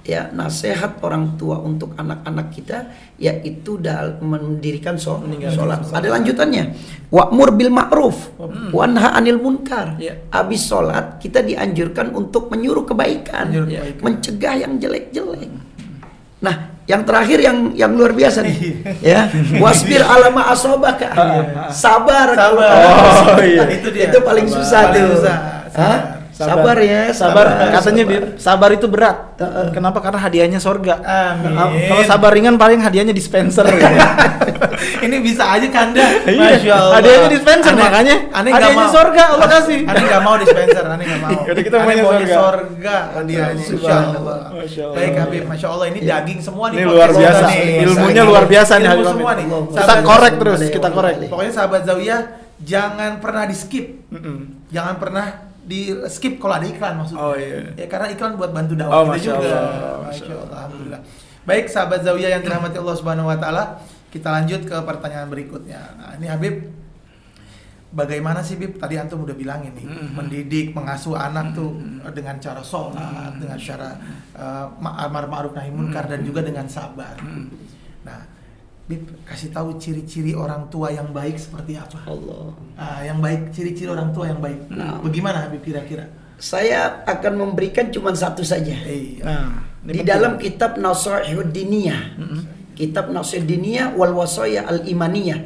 ya 0.00 0.32
nasihat 0.32 0.96
orang 1.00 1.36
tua 1.36 1.60
untuk 1.60 1.92
anak-anak 1.94 2.50
kita 2.50 2.88
yaitu 3.16 3.76
dalam 3.76 4.16
mendirikan 4.20 4.96
so- 4.96 5.20
sholat. 5.48 5.84
Ada 5.86 6.08
lanjutannya. 6.10 6.64
Wa'mur 7.08 7.52
bil 7.52 7.68
ma'ruf 7.68 8.32
wanha 8.72 9.12
anil 9.12 9.36
munkar. 9.36 9.96
Iya. 9.96 10.28
Habis 10.28 10.64
sholat 10.66 11.16
kita 11.16 11.40
dianjurkan 11.40 12.12
untuk 12.12 12.48
menyuruh 12.48 12.84
kebaikan, 12.84 13.48
Menyuruh 13.48 13.68
kebaikan. 13.68 14.02
mencegah 14.02 14.54
yang 14.58 14.72
jelek-jelek. 14.76 15.48
Nah, 16.40 16.56
yang 16.90 17.02
terakhir 17.02 17.38
yang 17.38 17.56
yang 17.72 17.92
luar 17.94 18.10
biasa 18.10 18.42
nih, 18.42 18.56
ya 19.00 19.30
wasbir 19.56 20.02
alama 20.02 20.50
asobaka, 20.50 21.14
sabar. 21.70 22.34
kalau- 22.34 22.58
Sabar. 22.58 22.74
Oh, 23.30 23.40
iya. 23.40 23.64
Itu 23.70 23.88
dia. 23.90 24.10
Itu 24.10 24.18
paling 24.20 24.46
susah 24.46 24.90
Paling 24.90 24.98
tuh. 25.00 25.10
susah. 25.16 25.36
Hah? 25.70 25.98
Sabar. 26.40 26.56
Sabar 26.56 26.76
ya, 26.80 27.02
Sabar. 27.12 27.46
sabar. 27.52 27.68
Katanya 27.70 28.02
Sabar. 28.02 28.16
Bib, 28.16 28.24
sabar 28.40 28.70
itu 28.72 28.86
berat. 28.88 29.16
Heeh. 29.36 29.66
Kenapa? 29.70 29.98
Karena 30.00 30.18
hadiahnya 30.18 30.56
sorga. 30.56 30.94
Amin. 30.98 31.84
Kalau 31.84 32.02
sabar 32.02 32.32
ringan 32.32 32.56
paling 32.56 32.80
hadiahnya 32.80 33.12
dispenser. 33.12 33.68
gitu. 33.68 33.84
Ini 35.04 35.16
bisa 35.20 35.44
aja 35.46 35.68
kanda. 35.68 36.00
Iya, 36.24 36.40
Masya 36.56 36.72
Allah. 36.72 36.94
hadiahnya 36.96 37.28
dispenser, 37.28 37.72
Aneh- 37.72 37.84
makanya 37.84 38.14
aneh 38.32 38.50
nggak 38.50 38.56
hadiahnya 38.56 38.86
mau. 38.86 38.92
sorga, 38.92 39.22
Allah 39.28 39.48
kasih. 39.50 39.78
Aneh 39.84 40.02
nggak 40.02 40.22
mau 40.22 40.34
dispenser, 40.40 40.84
aneh 40.86 41.04
nggak 41.04 41.20
mau. 41.20 41.40
Yaudah, 41.44 41.62
kita 41.62 41.76
Aneh 41.76 41.84
maunya 41.84 42.00
sorga. 42.00 42.36
sorga 42.40 42.96
hadiahnya. 43.14 43.54
Masya. 43.60 43.96
Allah. 44.16 44.38
Masya 44.50 44.82
Allah. 44.82 44.96
Baik 44.96 45.12
Habib, 45.20 45.42
Masya 45.44 45.66
Allah 45.68 45.86
ini 45.88 45.98
daging 46.00 46.40
semua 46.40 46.64
nih. 46.72 46.76
Ini 46.76 46.84
luar 46.86 47.10
biasa. 47.12 47.44
nih. 47.46 47.64
Ilmunya 47.84 48.22
luar 48.24 48.44
biasa 48.48 48.72
nih 48.74 48.86
Ilmu 48.86 48.96
Habib 48.96 49.12
semua 49.12 49.30
nih. 49.36 49.46
Kita 49.76 49.94
korek 50.00 50.34
terus, 50.38 50.58
kita 50.70 50.88
korek. 50.88 51.14
Pokoknya 51.28 51.52
sahabat 51.52 51.82
Zawiyah 51.84 52.20
jangan 52.60 53.10
pernah 53.20 53.44
di 53.44 53.56
skip. 53.56 53.86
Jangan 54.70 54.94
pernah 54.96 55.26
di 55.70 55.94
skip 56.10 56.42
kalau 56.42 56.58
ada 56.58 56.66
iklan 56.66 56.98
maksudnya. 56.98 57.22
Oh, 57.22 57.34
iya. 57.38 57.62
Ya 57.78 57.86
karena 57.86 58.10
iklan 58.10 58.34
buat 58.34 58.50
bantu 58.50 58.74
dakwah 58.74 58.94
Oh, 58.98 59.04
kita 59.06 59.14
Masya 59.14 59.32
juga. 59.38 59.54
Allah, 59.54 59.94
Masya 60.02 60.24
Allah. 60.34 60.58
Alhamdulillah. 60.66 61.00
Baik 61.46 61.64
sahabat 61.70 62.00
Zawiyah 62.02 62.30
yang 62.34 62.42
dirahmati 62.42 62.76
Allah 62.82 62.96
Subhanahu 62.98 63.30
wa 63.30 63.38
taala, 63.38 63.78
kita 64.10 64.28
lanjut 64.34 64.66
ke 64.66 64.76
pertanyaan 64.82 65.30
berikutnya. 65.30 65.80
Nah, 65.96 66.10
ini 66.18 66.26
Habib 66.26 66.54
Bagaimana 67.90 68.38
sih 68.38 68.54
Bib? 68.54 68.78
Tadi 68.78 68.94
antum 68.94 69.26
udah 69.26 69.34
bilang 69.34 69.66
ini, 69.66 69.82
mendidik, 70.14 70.70
mengasuh 70.70 71.18
anak 71.18 71.58
tuh 71.58 71.74
dengan 72.14 72.38
cara 72.38 72.62
sholat, 72.62 73.34
dengan 73.34 73.58
cara 73.58 73.98
uh, 74.38 74.70
ma'ruf 74.78 75.50
nahi 75.50 75.74
munkar 75.74 76.06
dan 76.06 76.22
juga 76.22 76.46
dengan 76.46 76.70
sabar. 76.70 77.18
Nah, 78.06 78.22
Bib 78.90 79.06
kasih 79.22 79.54
tahu 79.54 79.78
ciri-ciri 79.78 80.34
orang 80.34 80.66
tua 80.66 80.90
yang 80.90 81.14
baik 81.14 81.38
seperti 81.38 81.78
apa? 81.78 82.02
Allah. 82.10 82.50
Ah, 82.74 83.06
yang 83.06 83.22
baik, 83.22 83.54
ciri-ciri 83.54 83.86
orang 83.86 84.10
tua 84.10 84.26
yang 84.26 84.42
baik. 84.42 84.66
Nah. 84.66 84.98
Bagaimana 84.98 85.46
Habib 85.46 85.62
kira-kira? 85.62 86.10
Saya 86.42 87.06
akan 87.06 87.38
memberikan 87.38 87.94
cuma 87.94 88.10
satu 88.10 88.42
saja. 88.42 88.74
Iya. 88.82 89.22
Nah, 89.22 89.62
Di 89.86 90.02
dalam 90.02 90.42
kitab 90.42 90.74
Nasihud 90.74 91.54
Diniyah. 91.54 92.18
Kitab 92.74 93.14
Nasihud 93.14 93.46
Diniyah 93.46 93.94
wal 93.94 94.10
Wasaya 94.10 94.66
Al 94.66 94.82
Imaniyah. 94.82 95.38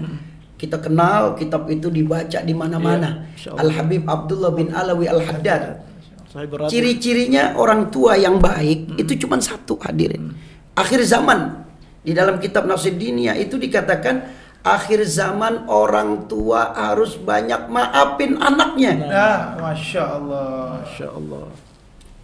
Kita 0.57 0.81
kenal 0.81 1.37
kitab 1.37 1.69
itu 1.69 1.93
dibaca 1.93 2.41
di 2.41 2.55
mana-mana. 2.57 3.29
Iya, 3.29 3.37
Insya 3.37 3.49
Allah. 3.53 3.61
Al 3.61 3.71
Habib 3.77 4.03
Abdullah 4.09 4.53
bin 4.57 4.73
Alawi 4.73 5.05
Al 5.11 5.21
Haddad. 5.21 5.85
Ciri-cirinya 6.73 7.61
orang 7.61 7.93
tua 7.93 8.17
yang 8.17 8.41
baik 8.41 8.97
itu 8.97 9.21
cuma 9.21 9.37
satu 9.37 9.77
hadirin. 9.85 10.33
Akhir 10.75 11.05
zaman 11.05 11.64
di 12.05 12.13
dalam 12.13 12.37
kitab 12.37 12.69
Nasihud 12.69 13.01
Diniyah 13.01 13.33
itu 13.41 13.57
dikatakan 13.57 14.29
akhir 14.61 15.09
zaman 15.09 15.65
orang 15.73 16.29
tua 16.29 16.77
harus 16.77 17.17
banyak 17.17 17.73
maafin 17.73 18.37
anaknya. 18.37 18.93
Nah, 19.09 19.41
masya 19.57 20.21
Allah. 20.21 20.85
Masya 20.85 21.09
Allah. 21.09 21.49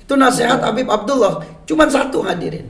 Itu 0.05 0.14
nasihat 0.21 0.61
Habib 0.61 0.93
Abdullah. 0.93 1.40
Cuman 1.64 1.88
satu 1.88 2.21
hadirin. 2.21 2.69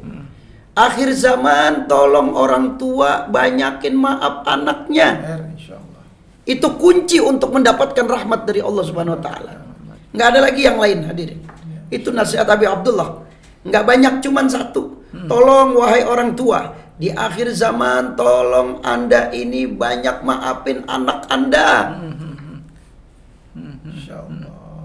Akhir 0.70 1.10
zaman 1.18 1.90
tolong 1.90 2.30
orang 2.30 2.78
tua 2.78 3.26
banyakin 3.26 3.94
maaf 3.98 4.46
anaknya. 4.46 5.08
R, 5.18 5.42
insya 5.50 5.74
Allah. 5.82 6.02
Itu 6.46 6.78
kunci 6.78 7.18
untuk 7.18 7.50
mendapatkan 7.50 8.06
rahmat 8.06 8.46
dari 8.46 8.62
Allah 8.62 8.84
Subhanahu 8.86 9.18
wa 9.18 9.22
taala. 9.22 9.54
Nggak 10.14 10.28
ada 10.30 10.40
lagi 10.46 10.62
yang 10.62 10.78
lain 10.78 10.98
hadirin. 11.10 11.40
Itu 11.90 12.14
nasihat 12.14 12.46
Habib 12.46 12.70
Abdullah. 12.70 13.26
Nggak 13.66 13.82
banyak 13.82 14.14
cuman 14.22 14.46
satu. 14.46 15.02
Tolong 15.10 15.74
wahai 15.74 16.06
orang 16.06 16.38
tua, 16.38 16.70
di 17.00 17.08
akhir 17.08 17.56
zaman 17.56 18.12
tolong 18.12 18.84
Anda 18.84 19.32
ini 19.32 19.64
banyak 19.64 20.20
maafin 20.20 20.84
anak 20.84 21.24
Anda. 21.32 21.96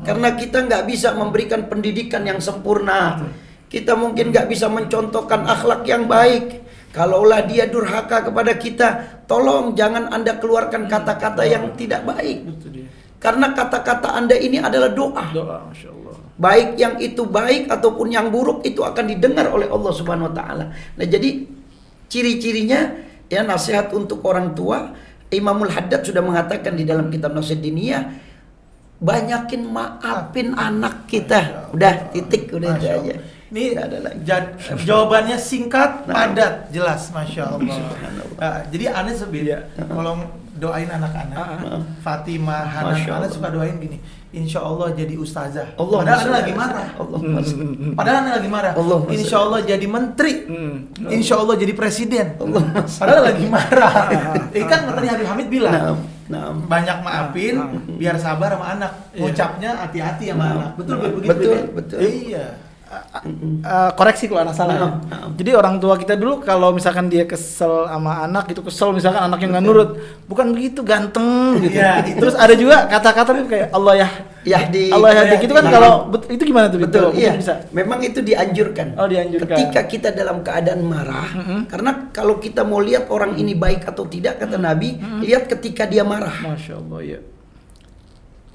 Karena 0.08 0.30
kita 0.40 0.64
nggak 0.64 0.84
bisa 0.88 1.12
memberikan 1.12 1.68
pendidikan 1.68 2.24
yang 2.24 2.40
sempurna. 2.40 3.20
Kita 3.68 4.00
mungkin 4.00 4.32
nggak 4.32 4.48
bisa 4.48 4.72
mencontohkan 4.72 5.44
akhlak 5.44 5.84
yang 5.84 6.08
baik. 6.08 6.64
Kalaulah 6.96 7.44
dia 7.44 7.68
durhaka 7.68 8.24
kepada 8.24 8.56
kita, 8.56 8.88
tolong 9.28 9.76
jangan 9.76 10.08
Anda 10.08 10.40
keluarkan 10.40 10.88
kata-kata 10.88 11.44
yang 11.44 11.76
tidak 11.76 12.08
baik. 12.08 12.48
Karena 13.20 13.52
kata-kata 13.52 14.16
Anda 14.16 14.40
ini 14.40 14.64
adalah 14.64 14.96
doa. 14.96 15.36
Doa. 15.36 15.60
Baik 16.40 16.80
yang 16.80 16.96
itu 17.04 17.28
baik 17.28 17.68
ataupun 17.68 18.08
yang 18.16 18.32
buruk 18.32 18.64
itu 18.64 18.80
akan 18.80 19.12
didengar 19.12 19.52
oleh 19.52 19.68
Allah 19.68 19.92
Subhanahu 19.92 20.32
wa 20.32 20.36
taala. 20.36 20.72
Nah, 20.72 21.08
jadi 21.08 21.44
ciri-cirinya 22.08 22.94
ya 23.28 23.42
nasihat 23.42 23.90
untuk 23.92 24.22
orang 24.26 24.54
tua 24.54 24.94
Imamul 25.34 25.74
Haddad 25.74 26.06
sudah 26.06 26.22
mengatakan 26.22 26.78
di 26.78 26.86
dalam 26.86 27.10
kitab 27.10 27.34
Nasihat 27.34 27.60
Diniyah 27.60 28.04
banyakin 28.96 29.68
maafin 29.68 30.56
anak 30.56 31.10
kita. 31.10 31.72
Udah 31.76 32.08
titik 32.14 32.48
udah 32.54 32.80
itu 32.80 32.88
aja. 32.88 33.16
Ini 33.46 33.78
ada 33.78 33.98
lagi. 34.02 34.20
jawabannya 34.84 35.38
singkat, 35.38 36.10
Nah. 36.10 36.14
padat, 36.14 36.54
jelas, 36.74 37.14
masya 37.14 37.56
Allah. 37.56 37.78
Ah, 38.36 38.60
jadi 38.68 38.92
aneh 38.92 39.16
sebid, 39.16 39.48
Iya. 39.48 39.64
kalau 39.88 40.28
doain 40.58 40.90
anak-anak, 40.90 41.38
Ah, 41.38 41.80
Fatimah, 42.02 42.66
Hanan, 42.68 43.00
Allah. 43.06 43.30
suka 43.32 43.48
doain 43.54 43.78
gini, 43.78 44.02
Insya 44.36 44.60
Allah 44.60 44.92
jadi 44.92 45.16
ustazah. 45.16 45.68
Allah 45.76 45.98
Padahal 46.04 46.18
masya 46.18 46.28
aneh 46.28 46.36
lagi 46.44 46.54
marah. 46.54 46.88
Allah 46.94 47.20
Padahal 47.96 48.18
aneh 48.20 48.34
lagi 48.36 48.50
marah. 48.52 48.74
Allah 48.76 49.00
Insya 49.10 49.38
Allah 49.40 49.60
jadi 49.64 49.88
menteri. 49.88 50.34
Hmm. 50.44 50.76
Insya 51.08 51.36
Allah 51.40 51.56
jadi 51.56 51.72
presiden. 51.72 52.36
Allah 52.36 52.62
Padahal 52.84 53.24
lagi 53.26 53.46
marah. 53.48 53.94
Ini 54.52 54.66
kan 54.72 54.80
tadi 54.88 55.08
Habib 55.08 55.28
Hamid 55.28 55.48
bilang. 55.48 55.98
Naam. 56.26 56.66
banyak 56.66 57.06
maafin 57.06 57.56
biar 57.96 58.18
sabar 58.18 58.58
sama 58.58 58.74
anak 58.74 58.92
Iya. 59.14 59.22
ngucapnya 59.22 59.70
hati-hati 59.78 60.26
sama 60.34 60.42
Nah, 60.42 60.52
anak 60.58 60.72
betul 60.74 60.96
nah, 60.98 61.06
begitu 61.06 61.30
betul, 61.30 61.58
betul. 61.70 61.98
iya 62.02 62.46
Eh, 63.26 63.92
koreksi 63.98 64.30
kalau 64.30 64.46
anak 64.46 64.54
salah. 64.54 64.76
ya. 64.78 64.90
Jadi 65.34 65.52
orang 65.58 65.82
tua 65.82 65.98
kita 65.98 66.14
dulu 66.14 66.46
kalau 66.46 66.70
misalkan 66.70 67.10
dia 67.10 67.26
kesel 67.26 67.90
sama 67.90 68.22
anak 68.22 68.54
itu 68.54 68.62
kesel 68.62 68.94
misalkan 68.94 69.26
anaknya 69.26 69.58
nggak 69.58 69.66
nurut, 69.66 69.90
bukan 70.30 70.54
begitu 70.54 70.86
ganteng 70.86 71.58
gitu. 71.66 71.82
Iya, 71.82 72.06
Terus 72.06 72.38
ada 72.38 72.54
juga 72.54 72.86
kata-kata 72.86 73.30
kayak 73.50 73.68
Allah 73.74 74.06
ya 74.06 74.10
Yahdi. 74.46 74.94
Allah 74.94 75.10
ya 75.26 75.42
itu 75.42 75.54
kan 75.58 75.66
kalau 75.66 76.14
itu 76.30 76.44
gimana 76.46 76.70
tuh? 76.70 76.78
Betul, 76.78 77.10
iya. 77.18 77.34
bisa. 77.34 77.66
Memang 77.74 78.06
itu 78.06 78.22
dianjurkan. 78.22 78.94
Oh, 78.94 79.10
dianjurkan. 79.10 79.58
Ketika 79.58 79.82
kita 79.90 80.10
dalam 80.14 80.46
keadaan 80.46 80.86
marah, 80.86 81.30
karena 81.66 82.14
kalau 82.14 82.38
kita 82.38 82.62
mau 82.62 82.78
lihat 82.78 83.10
orang 83.10 83.34
ini 83.42 83.58
baik 83.58 83.90
atau 83.90 84.06
tidak, 84.06 84.38
kata 84.38 84.62
Nabi, 84.62 85.02
lihat 85.26 85.50
ketika 85.50 85.90
dia 85.90 86.06
marah. 86.06 86.46
Masya 86.46 86.78
Allah 86.78 87.02
ya. 87.02 87.20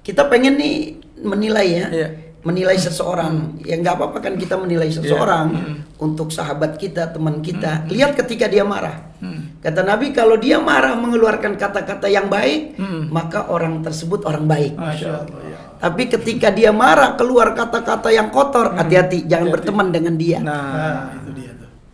Kita 0.07 0.31
pengen 0.31 0.55
nih 0.57 0.75
menilai 1.21 1.69
ya, 1.69 1.87
Iya. 1.91 2.09
Menilai 2.41 2.77
seseorang. 2.81 3.61
Ya 3.65 3.77
nggak 3.77 3.95
apa-apa 4.01 4.19
kan 4.25 4.35
kita 4.41 4.57
menilai 4.57 4.89
seseorang 4.89 5.53
untuk 6.01 6.33
sahabat 6.33 6.81
kita, 6.81 7.13
teman 7.13 7.45
kita. 7.45 7.85
Lihat 7.89 8.17
ketika 8.17 8.49
dia 8.49 8.65
marah. 8.65 9.13
Kata 9.61 9.85
Nabi, 9.85 10.17
kalau 10.17 10.41
dia 10.41 10.57
marah 10.57 10.97
mengeluarkan 10.97 11.61
kata-kata 11.61 12.09
yang 12.09 12.33
baik, 12.33 12.81
maka 13.13 13.49
orang 13.53 13.85
tersebut 13.85 14.25
orang 14.25 14.49
baik. 14.49 14.73
masya 14.77 15.25
Allah 15.29 15.41
ya. 15.45 15.59
Tapi 15.81 16.13
ketika 16.13 16.53
dia 16.53 16.77
marah 16.77 17.17
keluar 17.17 17.57
kata-kata 17.57 18.13
yang 18.13 18.29
kotor, 18.29 18.77
hati-hati, 18.77 19.25
jangan 19.25 19.49
berteman 19.49 19.89
dengan 19.89 20.13
dia. 20.21 20.37
Nah, 20.41 20.53
nah 20.77 21.05
itu 21.25 21.31
dia 21.33 21.50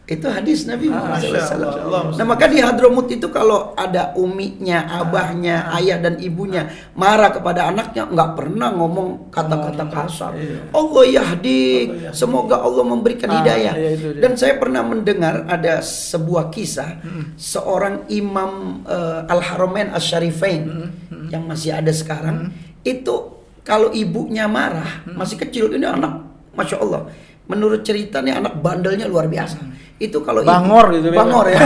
Itu 0.07 0.31
hadis 0.31 0.71
Nabi 0.71 0.87
Muhammad 0.87 1.19
Allah. 1.19 1.43
SAW. 1.43 1.83
Allah. 1.83 2.03
Nah 2.15 2.27
maka 2.31 2.47
di 2.47 2.63
Hadramut 2.63 3.11
itu 3.11 3.27
kalau 3.27 3.75
ada 3.75 4.15
uminya, 4.15 4.87
abahnya, 5.03 5.67
ayah 5.75 5.99
dan 5.99 6.23
ibunya 6.23 6.71
marah 6.95 7.35
kepada 7.35 7.67
anaknya 7.67 8.07
nggak 8.07 8.31
pernah 8.39 8.71
ngomong 8.71 9.35
kata-kata 9.35 9.83
kasar. 9.91 10.31
Allah 10.71 11.05
yahdi, 11.11 11.91
semoga 12.15 12.63
Allah 12.63 12.87
memberikan 12.87 13.35
Ah, 13.35 13.43
hidayah. 13.43 13.75
iya, 13.75 13.91
itu. 13.99 14.23
Dan 14.23 14.39
saya 14.39 14.55
pernah 14.55 14.87
mendengar 14.87 15.43
ada 15.51 15.83
sebuah 15.83 16.55
kisah 16.55 17.03
seorang 17.35 18.07
imam 18.07 18.87
eh, 18.87 19.27
Al 19.27 19.43
Haramain 19.43 19.91
Asyarifain 19.91 20.87
yang 21.35 21.51
masih 21.51 21.75
ada 21.75 21.91
sekarang 21.91 22.55
itu 22.87 23.35
kalau 23.67 23.91
ibunya 23.91 24.47
marah 24.47 25.03
masih 25.05 25.35
kecil 25.35 25.75
ini 25.75 25.83
anak, 25.83 26.23
masya 26.55 26.79
Allah. 26.79 27.11
Menurut 27.51 27.83
cerita 27.83 28.23
nih 28.23 28.39
anak 28.39 28.63
bandelnya 28.63 29.11
luar 29.11 29.27
biasa. 29.27 29.59
Itu 29.97 30.21
kalau 30.21 30.45
Bangor 30.45 30.93
gitu, 30.93 31.09
Beb. 31.09 31.17
Bangor 31.17 31.47
ya. 31.49 31.57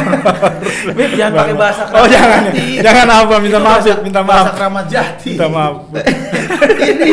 Beb, 0.97 1.11
jangan 1.19 1.35
pakai 1.35 1.55
bahasa 1.59 1.83
Oh 1.83 2.07
keramat 2.07 2.11
jangan, 2.11 2.43
jati. 2.47 2.67
jangan 2.79 3.07
apa, 3.11 3.35
minta 3.37 3.51
Itu 3.51 3.59
maaf, 3.59 3.75
bahasa- 3.75 3.89
Beb, 3.91 3.99
minta 4.01 4.21
bahasa 4.23 4.39
maaf, 4.41 4.55
keramat 4.55 4.85
jati 4.87 5.31
minta 5.35 5.49
maaf. 5.51 5.75
ini 6.91 7.11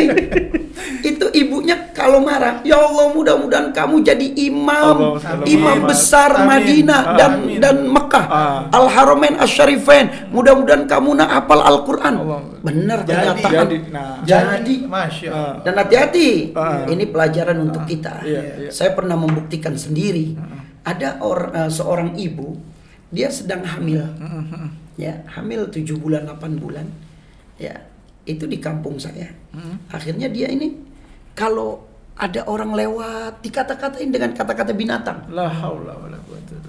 itu 0.99 1.25
ibunya 1.33 1.89
kalau 1.89 2.21
marah, 2.21 2.61
ya 2.61 2.77
Allah 2.77 3.09
mudah-mudahan 3.09 3.73
kamu 3.73 4.05
jadi 4.05 4.27
imam, 4.45 5.17
Allah, 5.17 5.41
imam 5.43 5.77
amin. 5.79 5.89
besar 5.89 6.29
Amin. 6.35 6.45
Madinah 6.47 7.01
dan 7.15 7.31
Amin. 7.39 7.57
dan 7.57 7.75
Mekah, 7.83 8.25
Ah. 8.27 8.59
Al 8.69 8.85
Haramain 8.85 9.35
Asyarifain. 9.35 10.29
Mudah-mudahan 10.29 10.85
kamu 10.85 11.17
nak 11.17 11.29
hafal 11.31 11.59
Al 11.59 11.81
Quran. 11.81 12.13
Allah. 12.19 12.41
Benar 12.59 12.99
Jadi, 13.01 13.41
jadi, 13.41 13.77
nah. 13.89 14.21
jadi. 14.21 14.75
masya 14.85 15.27
Ah. 15.27 15.33
Allah 15.33 15.63
Dan 15.63 15.73
hati-hati, 15.75 16.29
Ah. 16.53 16.85
ini 16.85 17.09
pelajaran 17.09 17.57
untuk 17.59 17.89
kita. 17.89 18.21
Iya, 18.21 18.41
iya. 18.59 18.69
Saya 18.69 18.93
pernah 18.93 19.15
membuktikan 19.15 19.73
sendiri. 19.73 20.37
Ada 20.87 21.19
or, 21.19 21.51
eh, 21.51 21.67
seorang 21.67 22.15
ibu, 22.15 22.55
dia 23.11 23.27
sedang 23.27 23.67
hamil, 23.67 24.07
ya 24.95 25.19
hamil 25.35 25.67
7 25.67 25.99
bulan 25.99 26.23
8 26.31 26.55
bulan, 26.55 26.87
ya 27.59 27.75
itu 28.23 28.47
di 28.47 28.59
kampung 28.63 28.95
saya. 28.95 29.27
Akhirnya 29.91 30.31
dia 30.31 30.47
ini 30.47 30.75
kalau 31.35 31.83
ada 32.17 32.41
orang 32.49 32.73
lewat 32.73 33.45
dikata-katain 33.45 34.09
dengan 34.09 34.31
kata-kata 34.33 34.71
binatang. 34.73 35.27
La 35.29 35.51
haula 35.51 35.93
wala. 35.95 36.17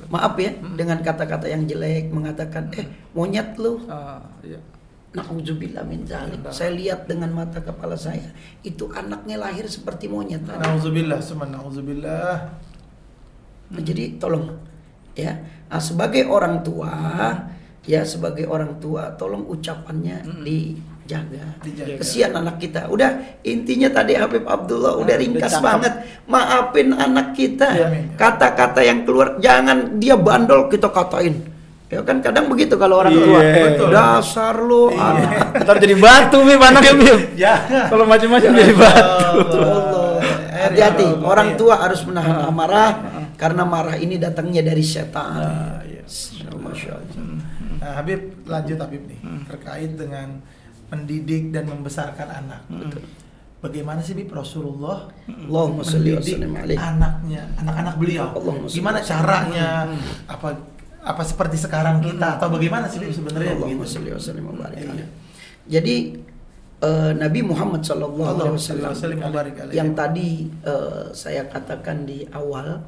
Maaf 0.09 0.41
ya, 0.41 0.53
dengan 0.77 0.99
kata-kata 1.05 1.47
yang 1.49 1.69
jelek 1.69 2.09
mengatakan 2.13 2.73
eh 2.77 2.87
monyet 3.13 3.57
lu. 3.61 3.85
Ah, 3.89 4.21
iya. 4.41 4.61
Nauzubillah 5.09 5.89
min 5.89 6.05
dzalik. 6.05 6.53
Saya 6.53 6.73
lihat 6.77 7.09
dengan 7.09 7.33
mata 7.33 7.65
kepala 7.65 7.97
saya, 7.97 8.29
itu 8.61 8.93
anaknya 8.93 9.41
lahir 9.41 9.65
seperti 9.65 10.05
monyet. 10.05 10.45
Nauzubillah, 10.45 11.21
summa 11.21 11.49
nauzubillah. 11.49 12.45
Nah, 13.69 13.83
jadi 13.85 14.17
tolong 14.17 14.49
ya, 15.13 15.37
nah, 15.69 15.77
sebagai 15.77 16.25
orang 16.25 16.65
tua 16.65 16.93
ya 17.85 18.05
sebagai 18.05 18.45
orang 18.45 18.77
tua 18.81 19.13
tolong 19.17 19.49
ucapannya 19.49 20.21
dijaga. 20.45 21.57
Dijaga. 21.65 21.97
Kesian 22.01 22.37
anak 22.37 22.61
kita. 22.61 22.85
Udah 22.89 23.41
intinya 23.41 23.89
tadi 23.89 24.13
Habib 24.13 24.45
Abdullah 24.45 24.97
udah 24.97 25.05
udah 25.09 25.17
ringkas 25.17 25.57
cakep. 25.57 25.65
banget. 25.65 25.93
Maafin 26.29 26.89
anak 26.93 27.33
kita. 27.33 27.69
Iya. 27.73 27.89
Kata-kata 28.17 28.81
yang 28.85 29.09
keluar 29.09 29.41
jangan 29.41 29.97
dia 29.97 30.17
bandel 30.21 30.69
kita 30.69 30.93
katain. 30.93 31.57
Ya 31.89 32.05
kan 32.05 32.21
kadang 32.21 32.53
begitu 32.53 32.77
kalau 32.77 33.01
orang 33.01 33.17
Iya, 33.17 33.25
tua. 33.25 33.41
betul. 33.41 33.89
Dasar 33.89 34.55
lu 34.61 34.93
anak. 34.93 35.65
Ntar 35.65 35.77
jadi 35.81 35.97
batu 35.97 36.39
Bib 36.45 36.61
anaknya. 36.61 36.93
Ya. 37.33 37.55
Kalau 37.89 38.05
macam-macam 38.05 38.51
jadi 38.53 38.75
batu. 38.77 39.57
Allah. 39.65 40.21
Hati-hati, 40.59 41.07
orang 41.25 41.57
tua 41.57 41.81
harus 41.81 42.05
menahan 42.05 42.45
amarah 42.45 43.18
karena 43.39 43.63
marah 43.63 43.95
ini 43.95 44.19
datangnya 44.19 44.67
dari 44.67 44.83
setan. 44.83 45.39
Ah, 45.39 45.79
iya. 45.87 46.03
Masya 46.59 46.91
Allah. 46.99 47.15
Nah, 47.79 47.93
Habib 48.03 48.21
lanjut 48.45 48.79
Habib 48.83 49.03
nih. 49.07 49.21
Terkait 49.47 49.95
dengan 49.95 50.43
mendidik 50.91 51.55
dan 51.55 51.71
membesarkan 51.71 52.29
anak. 52.29 52.63
Bagaimana 53.59 53.99
sih 53.99 54.15
Bib 54.15 54.31
Rasulullah 54.31 55.11
Allahumma 55.27 55.83
wa 55.83 55.91
mendidik 55.91 56.79
anaknya, 56.79 57.43
anak-anak 57.59 57.95
beliau? 57.99 58.31
Allahumma 58.31 58.71
Gimana 58.71 58.99
caranya? 59.03 59.91
Apa 60.31 60.55
apa 61.03 61.23
seperti 61.27 61.59
sekarang 61.59 61.99
kita? 61.99 62.39
Atau 62.39 62.55
bagaimana 62.55 62.87
sih 62.87 63.03
Bib 63.03 63.11
sebenarnya 63.11 63.59
Allahumma 63.59 63.87
sholli 63.87 64.15
wa 64.15 64.23
sallim 64.23 64.47
wa 64.47 64.55
barik 64.63 64.83
Iya. 64.83 65.07
Jadi 65.69 65.97
eh, 66.87 67.13
Nabi 67.19 67.41
Muhammad 67.43 67.83
sallallahu 67.83 68.55
alaihi 68.55 68.87
wasallam 68.87 69.75
yang 69.75 69.91
tadi 69.99 70.47
eh, 70.63 71.11
saya 71.11 71.51
katakan 71.51 72.07
di 72.07 72.31
awal 72.31 72.79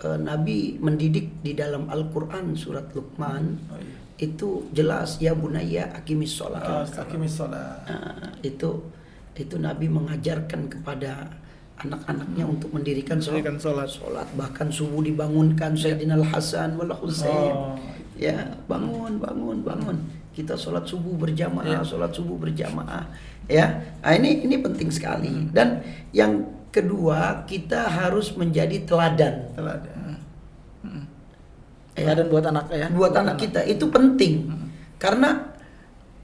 eh, 0.00 0.18
Nabi 0.18 0.76
mendidik 0.76 1.40
di 1.40 1.52
dalam 1.52 1.88
Al-Qur'an 1.88 2.56
surat 2.56 2.88
Luqman 2.92 3.44
Oh, 3.68 3.76
iya. 3.78 3.96
itu 4.20 4.68
jelas 4.72 5.16
ya 5.16 5.32
bunayya 5.32 5.96
aqimis 5.96 6.36
sholat. 6.36 6.60
Ah, 6.60 6.84
Aqimis 6.84 7.36
sholat. 7.36 7.84
Nah, 7.88 8.36
itu 8.40 8.84
itu 9.32 9.56
Nabi 9.56 9.88
mengajarkan 9.88 10.68
kepada 10.68 11.32
anak-anaknya 11.80 12.44
untuk 12.44 12.68
mendirikan 12.76 13.16
sholat. 13.16 13.56
Sholat. 13.56 13.88
Sholat. 13.88 14.28
bahkan 14.36 14.68
subuh 14.68 15.00
dibangunkan 15.00 15.72
Sayyidina 15.72 16.20
Al 16.20 16.26
Hasan 16.28 16.76
wal 16.76 16.92
Husain. 17.00 17.54
Oh, 17.56 17.76
Ya, 18.20 18.36
bangun, 18.68 19.16
bangun, 19.16 19.64
bangun. 19.64 19.96
Kita 20.36 20.52
sholat 20.52 20.84
subuh 20.84 21.16
berjamaah, 21.16 21.64
Ya. 21.64 21.80
sholat 21.80 22.12
subuh 22.12 22.36
berjamaah. 22.36 23.08
Ya, 23.48 23.80
nah, 24.04 24.12
ini 24.12 24.44
ini 24.44 24.60
penting 24.60 24.92
sekali. 24.92 25.32
Hmm. 25.32 25.48
Dan 25.56 25.80
yang 26.12 26.44
kedua 26.70 27.44
kita 27.44 27.90
harus 27.90 28.32
menjadi 28.34 28.86
teladan. 28.86 29.50
teladan. 29.54 29.98
Ya. 31.98 32.16
Dan 32.16 32.32
buat 32.32 32.46
anak 32.48 32.70
ya. 32.72 32.88
buat 32.88 33.12
anak 33.12 33.36
kita. 33.36 33.60
Itu 33.66 33.90
penting. 33.92 34.48
Karena 34.96 35.52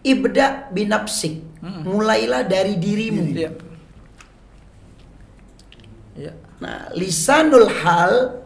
ibda 0.01 0.71
binapsik 0.73 1.43
mulailah 1.63 2.47
dari 2.47 2.79
dirimu. 2.79 3.23
Iya. 3.35 3.51
Iya. 6.17 6.33
nah 6.57 6.89
lisanul 6.97 7.69
hal 7.69 8.41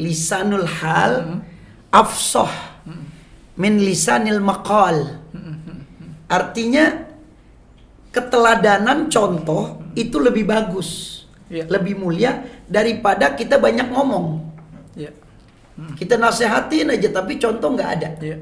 lisanul 0.00 0.64
hal 0.64 1.44
afsoh 1.92 2.48
min 3.60 3.82
lisanil 3.82 4.40
maqal. 4.40 5.20
Artinya 6.26 7.06
keteladanan 8.10 9.12
contoh 9.12 9.84
itu 9.92 10.16
lebih 10.16 10.48
bagus 10.48 11.15
Iya. 11.46 11.64
lebih 11.68 11.94
mulia 11.94 12.32
daripada 12.64 13.30
kita 13.32 13.56
banyak 13.56 13.86
ngomong 13.88 14.42
Iya. 14.92 15.14
kita 15.94 16.16
nasehatin 16.16 16.90
aja 16.90 17.08
tapi 17.12 17.36
contoh 17.36 17.70
nggak 17.70 17.90
ada 17.94 18.08
Iya. 18.18 18.36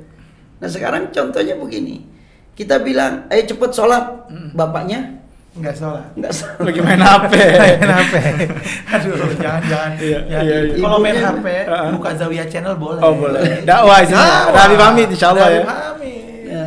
Nah 0.55 0.69
sekarang 0.69 1.11
contohnya 1.11 1.53
begini, 1.55 2.07
kita 2.55 2.79
bilang, 2.79 3.27
ayo 3.29 3.43
cepet 3.45 3.71
sholat, 3.71 4.25
bapaknya 4.55 5.21
Enggak 5.53 5.75
sholat. 5.77 6.07
nggak 6.15 6.33
sholat. 6.33 6.59
Lagi 6.63 6.81
main 6.81 6.99
HP. 6.99 7.33
Kenapa? 7.77 8.17
Aduh, 8.95 9.13
jangan-jangan. 9.37 9.91
Iya, 9.99 10.19
jangan. 10.25 10.43
iya, 10.43 10.57
iya. 10.65 10.75
Kalau 10.79 10.99
main 10.99 11.15
HP, 11.15 11.47
Heeh. 11.63 11.89
buka 11.93 12.11
Zawiyah 12.15 12.47
channel 12.49 12.75
boleh. 12.75 12.99
Oh 12.99 13.13
boleh. 13.13 13.61
Dakwah 13.63 14.01
sih. 14.01 14.15
Nabi 14.49 14.75
pamit 14.75 15.09
insyaallah 15.11 15.47
ya. 15.47 15.61
Nabi 15.61 15.69
pamit. 15.69 16.23
iya. 16.49 16.65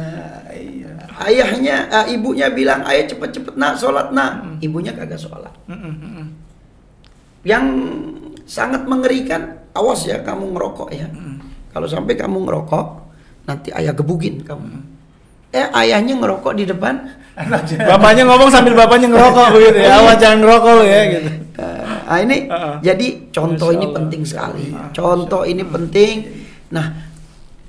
Ayahnya, 1.18 1.78
eh, 1.90 2.14
ibunya 2.14 2.48
bilang, 2.50 2.86
ayo 2.86 3.02
cepet-cepet 3.08 3.56
nak 3.56 3.76
sholat 3.76 4.14
nak. 4.14 4.46
Ibunya 4.60 4.94
kagak 4.94 5.18
sholat. 5.18 5.52
Yang 7.48 7.66
sangat 8.44 8.84
mengerikan, 8.84 9.64
awas 9.72 10.04
ya 10.04 10.20
kamu 10.20 10.52
ngerokok 10.52 10.90
ya. 10.92 11.08
Kalau 11.72 11.88
sampai 11.88 12.20
kamu 12.20 12.44
ngerokok, 12.44 12.86
nanti 13.48 13.72
ayah 13.72 13.96
gebugin 13.96 14.44
kamu. 14.44 14.84
Eh 15.56 15.64
ayahnya 15.72 16.20
ngerokok 16.20 16.54
di 16.60 16.68
depan. 16.68 17.08
Bapaknya 17.88 18.28
ngomong 18.28 18.50
sambil 18.52 18.76
bapaknya 18.76 19.08
ngerokok 19.08 19.48
begitu 19.56 19.80
ya. 19.80 20.04
Awas 20.04 20.18
jangan 20.20 20.38
ngerokok 20.44 20.72
lu 20.76 20.84
ya 20.84 21.02
gitu. 21.08 21.30
Eh, 21.58 22.10
ah 22.10 22.18
ini 22.22 22.38
Heeh. 22.46 22.76
jadi 22.84 23.08
contoh 23.32 23.70
ini 23.72 23.86
penting 23.96 24.22
sekali. 24.28 24.76
Contoh 24.92 25.42
ini 25.48 25.64
penting. 25.64 26.16
Nah, 26.74 27.07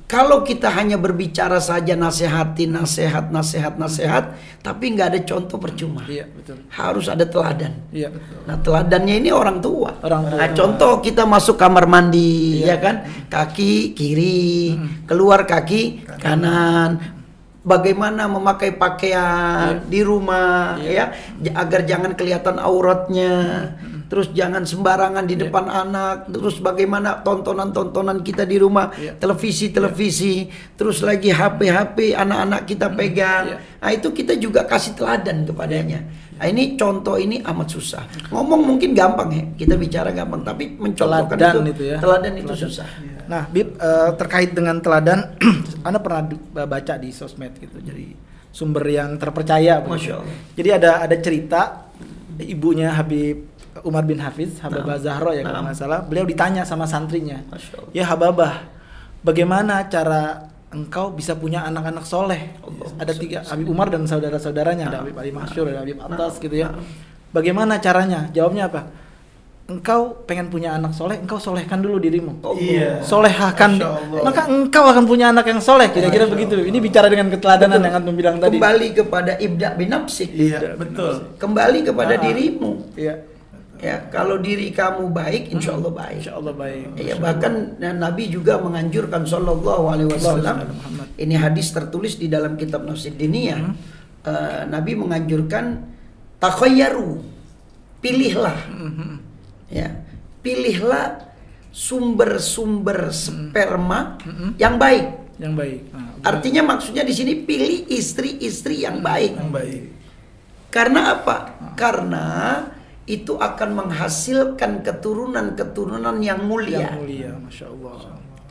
kalau 0.08 0.40
kita 0.40 0.72
hanya 0.72 0.96
berbicara 0.96 1.60
saja 1.60 1.92
nasihati, 1.92 2.64
nasihat, 2.64 3.28
nasihat, 3.28 3.76
nasihat, 3.76 4.32
tapi 4.64 4.96
nggak 4.96 5.08
ada 5.12 5.20
contoh 5.20 5.60
percuma. 5.60 6.00
Iya, 6.08 6.24
betul. 6.32 6.64
Harus 6.72 7.12
ada 7.12 7.28
teladan. 7.28 7.76
Iya, 7.92 8.08
betul. 8.08 8.40
Nah, 8.48 8.56
teladannya 8.56 9.14
ini 9.20 9.28
orang 9.28 9.60
tua. 9.60 10.00
Orang 10.00 10.32
tua. 10.32 10.40
Nah, 10.40 10.48
contoh 10.56 11.04
kita 11.04 11.28
masuk 11.28 11.60
kamar 11.60 11.84
mandi, 11.84 12.64
Iya. 12.64 12.72
ya 12.72 12.76
kan? 12.80 12.96
Kaki 13.28 13.92
kiri, 13.92 14.80
keluar 15.04 15.44
kaki 15.44 16.08
kanan. 16.16 17.20
Bagaimana 17.60 18.24
memakai 18.32 18.80
pakaian 18.80 19.84
di 19.92 20.00
rumah, 20.00 20.80
ya, 20.80 21.12
J- 21.36 21.52
agar 21.52 21.84
jangan 21.84 22.16
kelihatan 22.16 22.56
auratnya. 22.56 23.32
Terus 24.08 24.32
jangan 24.32 24.64
sembarangan 24.64 25.24
di 25.24 25.36
depan 25.36 25.68
anak. 25.68 26.32
Terus 26.32 26.58
bagaimana 26.58 27.20
tontonan-tontonan 27.20 28.24
kita 28.24 28.42
di 28.42 28.56
rumah, 28.56 28.88
Iya. 28.96 29.20
televisi-televisi. 29.20 30.48
Terus 30.74 31.04
lagi 31.04 31.28
HP-HP 31.28 32.16
anak-anak 32.16 32.64
kita 32.64 32.88
pegang. 32.88 33.44
Iya. 33.52 33.56
Nah, 33.78 33.90
itu 33.92 34.08
kita 34.10 34.32
juga 34.34 34.64
kasih 34.64 34.96
teladan 34.96 35.44
kepadanya. 35.44 36.00
Nah, 36.38 36.46
ini 36.46 36.78
contoh 36.78 37.18
ini 37.18 37.42
amat 37.42 37.68
susah. 37.68 38.02
Ngomong 38.30 38.62
mungkin 38.64 38.94
gampang 38.94 39.28
ya, 39.28 39.42
kita 39.58 39.74
bicara 39.74 40.14
gampang, 40.14 40.40
tapi 40.40 40.70
mencontohkan 40.72 41.34
Teladan 41.34 41.66
itu, 41.66 41.72
itu 41.74 41.84
ya. 41.90 41.96
teladan 41.98 42.32
itu 42.38 42.46
Teladan. 42.48 42.64
susah. 42.64 42.88
Nah, 43.28 43.42
Bib 43.44 43.68
eh, 43.74 44.10
terkait 44.16 44.50
dengan 44.54 44.78
teladan, 44.78 45.34
Anda 45.86 45.98
pernah 45.98 46.24
baca 46.64 46.94
di 46.96 47.10
sosmed 47.10 47.58
gitu, 47.58 47.82
jadi 47.82 48.14
sumber 48.48 48.86
yang 48.86 49.18
terpercaya. 49.18 49.82
Masya 49.82 50.14
Allah. 50.16 50.36
Jadi 50.54 50.68
ada 50.72 50.90
ada 51.04 51.16
cerita 51.18 51.90
ibunya 52.38 52.94
Habib 52.94 53.47
Umar 53.82 54.02
bin 54.02 54.18
Hafiz, 54.18 54.58
Habibah 54.58 54.94
Naam. 54.94 55.02
Zahro 55.02 55.30
ya 55.30 55.42
kalau 55.42 55.60
Naam. 55.60 55.64
nggak 55.66 55.76
salah, 55.76 56.00
beliau 56.00 56.24
ditanya 56.24 56.62
sama 56.62 56.84
santrinya, 56.84 57.42
ya 57.90 58.04
Hababah, 58.04 58.64
bagaimana 59.20 59.86
cara 59.86 60.46
engkau 60.68 61.10
bisa 61.10 61.32
punya 61.32 61.64
anak-anak 61.64 62.04
soleh? 62.04 62.54
Allah. 62.60 62.88
Ada 62.98 63.12
tiga, 63.12 63.38
Habib 63.42 63.68
Umar 63.68 63.88
dan 63.88 64.04
saudara-saudaranya, 64.04 64.88
ada 64.88 64.98
Habib 65.00 65.14
Ali 65.14 65.30
Masyur, 65.30 65.66
ada 65.66 65.80
Habib 65.80 65.98
Atas 65.98 66.36
Naam. 66.36 66.42
gitu 66.42 66.56
ya. 66.56 66.68
Bagaimana 67.28 67.76
caranya? 67.78 68.28
Jawabnya 68.30 68.66
apa? 68.66 68.82
Engkau 69.68 70.24
pengen 70.24 70.48
punya 70.48 70.72
anak 70.72 70.96
soleh, 70.96 71.20
engkau 71.20 71.36
solehkan 71.36 71.84
dulu 71.84 72.00
dirimu 72.00 72.40
Iya. 72.56 73.04
solehahkan 73.04 73.76
maka 74.24 74.48
engkau 74.48 74.88
akan 74.88 75.04
punya 75.04 75.28
anak 75.28 75.44
yang 75.44 75.60
soleh 75.60 75.92
kira-kira 75.92 76.24
begitu 76.24 76.56
ini 76.56 76.80
bicara 76.80 77.04
dengan 77.04 77.28
keteladanan 77.28 77.76
yang 77.76 78.00
antum 78.00 78.16
bilang 78.16 78.40
tadi 78.40 78.56
Kembali 78.56 78.96
kepada 78.96 79.36
ibda 79.36 79.76
binapsik. 79.76 80.32
Iya, 80.32 80.72
betul. 80.72 81.36
Kembali 81.36 81.84
kepada 81.84 82.16
Ah. 82.16 82.20
dirimu. 82.24 82.96
iya 82.96 83.20
Ya, 83.78 84.10
kalau 84.10 84.42
diri 84.42 84.74
kamu 84.74 85.14
baik, 85.14 85.54
insya 85.54 85.78
Allah 85.78 85.94
baik. 85.94 86.18
insya 86.18 86.34
Allah 86.34 86.50
baik 86.50 86.98
Ya, 86.98 87.14
bahkan 87.14 87.78
nah, 87.78 87.94
Nabi 87.94 88.26
juga 88.26 88.58
menganjurkan 88.58 89.22
Sallallahu 89.22 89.84
Alaihi 89.86 90.10
Wasallam. 90.10 90.66
Ini 91.14 91.34
hadis 91.38 91.70
tertulis 91.70 92.18
di 92.18 92.26
dalam 92.26 92.58
kitab 92.58 92.82
Nasid 92.82 93.14
Diniyah. 93.14 93.60
Eh, 94.26 94.62
Nabi 94.66 94.98
menganjurkan 94.98 95.94
takhayyaru, 96.42 97.22
pilihlah, 98.02 98.58
Mhm. 98.66 99.10
ya, 99.70 99.94
pilihlah 100.42 101.30
sumber-sumber 101.70 103.10
sperma 103.10 104.18
yang 104.58 104.74
baik. 104.74 105.06
yang 105.38 105.54
baik 105.54 105.86
Nah, 105.94 106.18
Artinya 106.26 106.66
maksudnya 106.66 107.06
di 107.06 107.14
sini 107.14 107.46
pilih 107.46 107.86
istri-istri 107.86 108.82
yang 108.82 108.98
baik. 108.98 109.38
Yang 109.38 109.50
baik. 109.54 109.82
Karena 110.68 111.14
apa? 111.14 111.36
Karena 111.78 112.26
itu 113.08 113.40
akan 113.40 113.68
menghasilkan 113.72 114.84
keturunan-keturunan 114.84 116.20
yang 116.20 116.44
mulia. 116.44 116.92
Yang 116.92 116.94
mulia, 117.00 117.30
masya 117.40 117.66
Allah. 117.72 117.98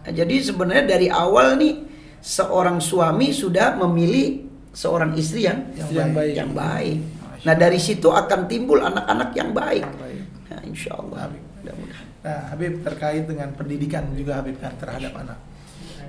Nah, 0.01 0.12
jadi 0.12 0.36
sebenarnya 0.41 0.86
dari 0.97 1.08
awal 1.14 1.62
nih 1.62 1.74
seorang 2.18 2.82
suami 2.82 3.30
sudah 3.30 3.78
memilih 3.78 4.49
seorang 4.74 5.14
istri 5.14 5.45
yang 5.45 5.70
Yang 5.78 6.10
baik. 6.18 6.34
Yang 6.34 6.51
baik. 6.58 6.97
Nah 7.45 7.53
dari 7.53 7.80
situ 7.80 8.10
akan 8.10 8.49
timbul 8.49 8.82
anak-anak 8.82 9.30
yang 9.38 9.53
baik. 9.53 9.86
baik. 9.86 10.22
Nah 10.49 10.62
insya 10.66 10.97
Allah. 10.97 11.30
Habib. 11.30 11.43
Nah, 12.28 12.41
Habib 12.51 12.74
terkait 12.84 13.24
dengan 13.24 13.53
pendidikan 13.55 14.03
juga 14.12 14.41
Habib 14.41 14.60
kan 14.60 14.74
terhadap 14.76 15.16
anak. 15.16 15.39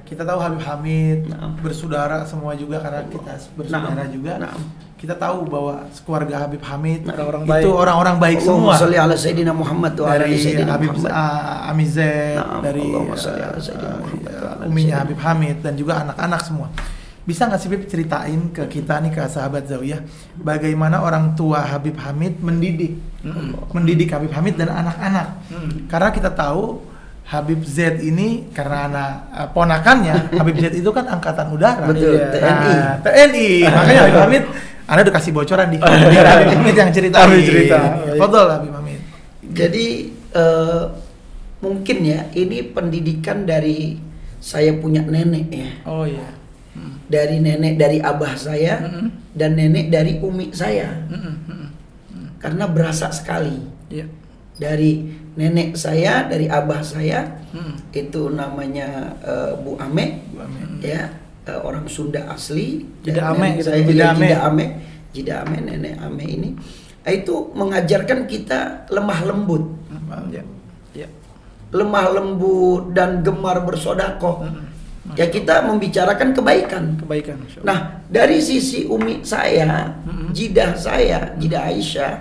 Kita 0.03 0.25
tahu 0.25 0.41
Habib 0.41 0.63
Hamid 0.65 1.29
Naam. 1.29 1.61
bersaudara 1.61 2.25
semua 2.25 2.57
juga 2.57 2.81
karena 2.81 3.05
kita 3.07 3.39
bersaudara 3.55 4.03
Naam. 4.09 4.11
juga. 4.11 4.33
Naam. 4.41 4.61
Kita 4.99 5.15
tahu 5.15 5.47
bahwa 5.47 5.87
keluarga 6.03 6.43
Habib 6.43 6.59
Hamid 6.59 7.07
Orang-orang 7.07 7.43
itu 7.47 7.53
baik. 7.55 7.71
orang-orang 7.71 8.17
baik 8.19 8.39
Allahumma 8.43 8.75
semua. 8.75 8.83
salli 8.83 8.99
ala 8.99 9.15
Sayyidina 9.15 9.53
Muhammad 9.55 9.95
wa 9.95 10.11
ala 10.11 10.27
Sayyidina 10.27 10.73
Habib 10.75 10.91
uh, 10.99 11.71
Amizet, 11.71 12.35
Naam. 12.35 12.61
dari 12.67 12.83
Allahumma 12.83 13.15
ala 13.15 13.47
uh, 13.55 14.67
uminya 14.67 14.95
Habib 15.07 15.19
Hamid 15.23 15.57
dan 15.63 15.79
juga 15.79 16.03
anak-anak 16.03 16.41
semua. 16.43 16.69
Bisa 17.23 17.47
nggak 17.47 17.61
sih 17.63 17.69
Habib 17.71 17.83
ceritain 17.87 18.41
ke 18.51 18.63
kita 18.67 18.99
nih 18.99 19.13
ke 19.15 19.23
sahabat 19.31 19.71
Zawiyah 19.71 20.01
bagaimana 20.35 20.99
orang 20.99 21.39
tua 21.39 21.63
Habib 21.63 21.95
Hamid 22.03 22.43
mendidik 22.43 22.99
mendidik 23.71 24.11
Habib 24.11 24.35
Hamid 24.35 24.59
dan 24.59 24.75
anak-anak. 24.75 25.47
Karena 25.87 26.11
kita 26.11 26.35
tahu 26.35 26.83
Habib 27.29 27.61
Z 27.61 28.01
ini 28.01 28.49
karena 28.57 28.89
anak 28.89 29.11
uh, 29.31 29.49
ponakannya 29.53 30.33
Habib 30.41 30.57
Z 30.57 30.73
itu 30.75 30.89
kan 30.91 31.05
angkatan 31.07 31.53
udara. 31.53 31.85
Betul. 31.87 32.17
TNI. 32.33 32.73
Nah, 32.73 32.95
TNI. 33.05 33.49
Makanya 33.69 34.01
Habib 34.09 34.21
Hamid 34.25 34.45
Anda 34.89 35.05
udah 35.05 35.15
kasih 35.21 35.33
bocoran 35.37 35.69
di 35.69 35.77
biar 35.77 36.25
Habib 36.25 36.49
Hamid 36.49 36.75
yang 36.81 36.89
ceritain. 36.89 37.29
Habib 37.29 37.45
cerita. 37.45 37.79
Fadol 38.17 38.49
Habib 38.49 38.73
Hamid. 38.73 39.01
Jadi 39.53 39.87
eh, 40.33 40.83
mungkin 41.61 41.99
ya 42.09 42.25
ini 42.33 42.65
pendidikan 42.73 43.45
dari 43.45 44.01
saya 44.41 44.73
punya 44.81 45.05
nenek 45.05 45.47
ya. 45.53 45.71
Oh 45.85 46.09
iya. 46.09 46.33
Dari 47.09 47.37
nenek 47.37 47.77
dari 47.77 47.99
abah 48.01 48.33
saya 48.39 48.81
Mm-mm. 48.81 49.37
dan 49.37 49.61
nenek 49.61 49.93
dari 49.93 50.21
umi 50.25 50.57
saya. 50.57 51.05
Mm-mm, 51.09 51.35
mm-mm. 51.45 51.69
Karena 52.41 52.65
berasa 52.65 53.13
sekali. 53.13 53.61
Iya. 53.93 54.09
Dari 54.59 55.05
nenek 55.37 55.77
saya, 55.77 56.25
dari 56.25 56.49
abah 56.49 56.81
saya 56.81 57.45
Mm-mm. 57.53 57.93
itu 57.93 58.33
namanya 58.33 59.21
eh, 59.21 59.53
Bu 59.61 59.77
Ame 59.77 60.25
Bu 60.33 60.49
Ame. 60.49 60.61
ya 60.81 61.13
eh, 61.49 61.59
orang 61.59 61.89
Sunda 61.89 62.29
asli 62.29 62.85
Jida 63.01 63.33
Ame 63.33 63.57
gitu, 63.57 63.67
saya 63.67 63.81
Jida 63.81 64.07
Ame. 64.13 64.21
Jida 64.23 64.39
Ame 64.45 64.67
Jida 65.11 65.35
Ame 65.43 65.57
nenek 65.59 65.95
Ame 65.99 66.25
ini 66.25 66.51
Nah, 67.01 67.17
itu 67.17 67.35
mengajarkan 67.57 68.29
kita 68.29 68.85
lemah 68.89 69.25
lembut 69.25 69.65
Iya. 70.29 70.45
Iya. 70.95 71.09
lemah 71.71 72.07
lembut 72.13 72.93
dan 72.93 73.21
gemar 73.21 73.61
bersodakoh 73.61 74.45
ya 75.17 75.25
kita 75.25 75.65
membicarakan 75.65 76.37
kebaikan 76.37 76.85
Kebaikan. 77.01 77.37
nah 77.65 78.05
dari 78.07 78.45
sisi 78.45 78.85
umi 78.85 79.25
saya 79.25 79.97
Mm-mm. 80.05 80.37
jidah 80.37 80.77
saya 80.77 81.33
jidah 81.37 81.73
Aisyah 81.73 82.13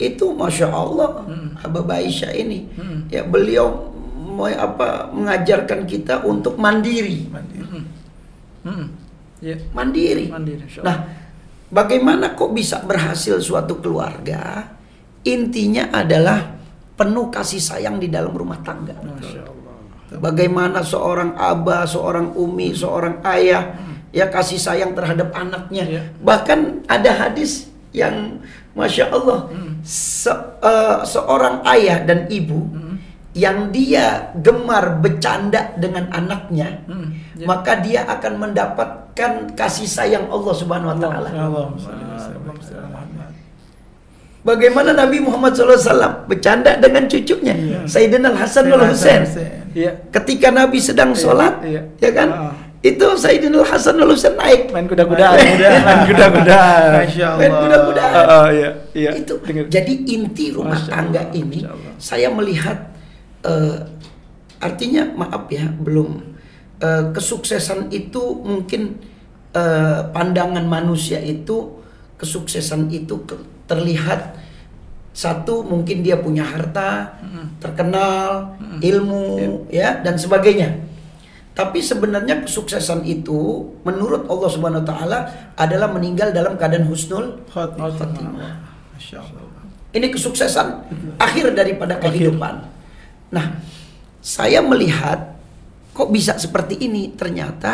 itu 0.00 0.32
masya 0.32 0.72
Allah 0.72 1.28
Mm-mm. 1.28 1.60
Abah 1.60 1.84
Aisyah 1.92 2.32
ini 2.32 2.72
ya 3.08 3.20
beliau 3.22 3.92
mau 4.16 4.48
apa 4.48 5.12
mengajarkan 5.12 5.84
kita 5.84 6.24
untuk 6.24 6.56
mandiri 6.56 7.28
Mandiri. 7.28 7.60
Mm-mm. 8.62 8.88
Iya. 9.42 9.56
mandiri 9.74 10.30
Mandiri. 10.30 10.62
Nah, 10.80 10.96
bagaimana 11.66 12.38
kok 12.38 12.54
bisa 12.54 12.78
berhasil 12.82 13.42
suatu 13.42 13.82
keluarga? 13.82 14.70
Intinya 15.22 15.90
adalah 15.90 16.54
penuh 16.94 17.26
kasih 17.26 17.58
sayang 17.58 17.98
di 17.98 18.06
dalam 18.06 18.30
rumah 18.30 18.62
tangga. 18.62 18.94
Masya 18.94 19.42
Allah. 19.42 19.74
Bagaimana 20.12 20.84
seorang 20.84 21.34
abah, 21.34 21.86
seorang 21.86 22.36
umi, 22.38 22.70
seorang 22.70 23.18
ayah 23.26 23.74
ya 24.12 24.28
kasih 24.28 24.60
sayang 24.60 24.92
terhadap 24.92 25.32
anaknya. 25.32 25.84
Iya. 25.88 26.02
Bahkan 26.20 26.86
ada 26.86 27.10
hadis 27.26 27.66
yang 27.90 28.38
masya 28.72 29.08
Allah 29.08 29.48
Hmm. 29.48 29.80
se- 29.82 30.46
eh, 30.60 30.98
seorang 31.02 31.64
ayah 31.66 32.04
dan 32.04 32.28
ibu 32.28 32.60
Hmm. 32.68 32.96
yang 33.32 33.72
dia 33.72 34.30
gemar 34.36 35.00
bercanda 35.00 35.72
dengan 35.76 36.12
anaknya, 36.12 36.84
Hmm. 36.84 37.08
Iya. 37.42 37.50
maka 37.50 37.72
dia 37.82 38.06
akan 38.06 38.32
mendapatkan 38.38 39.32
kasih 39.58 39.90
sayang 39.90 40.30
Allah 40.30 40.54
Subhanahu 40.54 40.94
wa 40.94 40.98
taala. 41.02 41.28
Bagaimana 44.42 44.94
Nabi 44.94 45.22
Muhammad 45.22 45.54
SAW 45.54 46.26
bercanda 46.26 46.78
dengan 46.78 47.06
cucunya 47.06 47.82
Sayyidina 47.86 48.30
Hasan 48.34 48.70
wal 48.70 48.86
Husain. 48.86 49.26
Iya. 49.74 49.90
Ketika 50.14 50.54
Nabi 50.54 50.78
sedang 50.78 51.14
sholat, 51.18 51.62
iya. 51.66 51.82
ya 51.98 52.10
kan? 52.14 52.28
Ah. 52.30 52.54
Itu 52.82 53.14
Sayyidina 53.18 53.62
Hasan 53.66 53.98
wal 53.98 54.14
Husain 54.14 54.38
naik. 54.38 54.70
Main 54.70 54.86
kuda-kudaan. 54.86 55.38
Main 55.38 56.00
kuda-kudaan. 56.10 56.90
Main 57.38 57.54
kuda-kudaan. 57.54 58.14
Ah, 58.14 58.26
ah, 58.26 58.46
iya. 58.54 58.70
Iya. 58.94 59.10
Itu. 59.18 59.34
Dengar. 59.42 59.66
Jadi 59.66 59.94
inti 60.10 60.50
rumah 60.54 60.78
Masya 60.78 60.90
tangga 60.90 61.22
Allah, 61.26 61.38
ini, 61.38 61.58
saya 62.02 62.28
melihat 62.34 62.78
eh, 63.46 63.78
artinya 64.58 65.02
maaf 65.14 65.46
ya 65.50 65.66
belum 65.70 66.32
eh, 66.82 67.04
kesuksesan 67.14 67.88
itu 67.94 68.42
mungkin 68.42 68.98
eh, 69.54 70.00
pandangan 70.10 70.66
manusia 70.66 71.22
itu 71.22 71.78
kesuksesan 72.18 72.90
itu 72.90 73.22
ke- 73.22 73.46
terlihat 73.70 74.36
satu 75.12 75.60
mungkin 75.60 76.00
dia 76.00 76.16
punya 76.16 76.40
harta, 76.40 77.20
terkenal, 77.60 78.56
ilmu, 78.80 79.68
ya 79.68 80.00
dan 80.00 80.16
sebagainya. 80.16 80.72
Tapi 81.52 81.84
sebenarnya 81.84 82.40
kesuksesan 82.40 83.04
itu 83.04 83.60
menurut 83.84 84.24
Allah 84.24 84.48
Subhanahu 84.48 84.80
wa 84.80 84.88
taala 84.88 85.18
adalah 85.52 85.92
meninggal 85.92 86.32
dalam 86.32 86.56
keadaan 86.56 86.88
husnul 86.88 87.44
Khotimah. 87.92 88.56
Ini 89.92 90.08
kesuksesan 90.08 90.68
akhir 91.20 91.52
daripada 91.52 92.00
kehidupan. 92.00 92.64
Nah, 93.36 93.60
saya 94.24 94.64
melihat 94.64 95.31
kok 95.92 96.08
bisa 96.10 96.36
seperti 96.40 96.82
ini. 96.84 97.12
Ternyata 97.14 97.72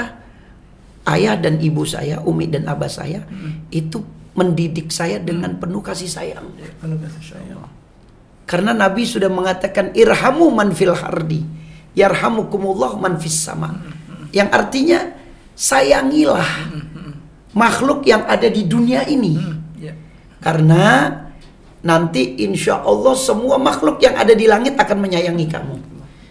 ayah 1.09 1.35
dan 1.39 1.57
ibu 1.63 1.83
saya, 1.89 2.21
umi 2.23 2.51
dan 2.51 2.69
abah 2.69 2.91
saya 2.91 3.25
itu 3.73 4.03
mendidik 4.37 4.95
saya 4.95 5.19
dengan 5.19 5.57
penuh 5.59 5.83
kasih 5.83 6.07
sayang. 6.07 6.47
Penuh 6.79 6.99
kasih 7.03 7.35
sayang. 7.35 7.59
Karena 8.49 8.73
Nabi 8.73 9.05
sudah 9.05 9.29
mengatakan 9.29 9.93
irhamu 9.93 10.49
man 10.49 10.73
fil 10.73 10.95
hardi, 10.95 11.45
yarhamukumullah 11.93 12.97
man 12.97 13.21
fis 13.21 13.45
sama. 13.45 13.77
Yang 14.33 14.49
artinya 14.53 15.01
sayangilah 15.53 16.49
makhluk 17.53 18.07
yang 18.07 18.25
ada 18.25 18.47
di 18.47 18.65
dunia 18.65 19.05
ini. 19.11 19.37
Iya. 19.81 19.93
Karena 20.39 21.13
nanti 21.83 22.39
insya 22.47 22.81
Allah 22.87 23.19
semua 23.19 23.59
makhluk 23.59 23.99
yang 23.99 24.15
ada 24.15 24.33
di 24.33 24.47
langit 24.47 24.79
akan 24.79 24.99
menyayangi 25.03 25.47
kamu. 25.51 25.77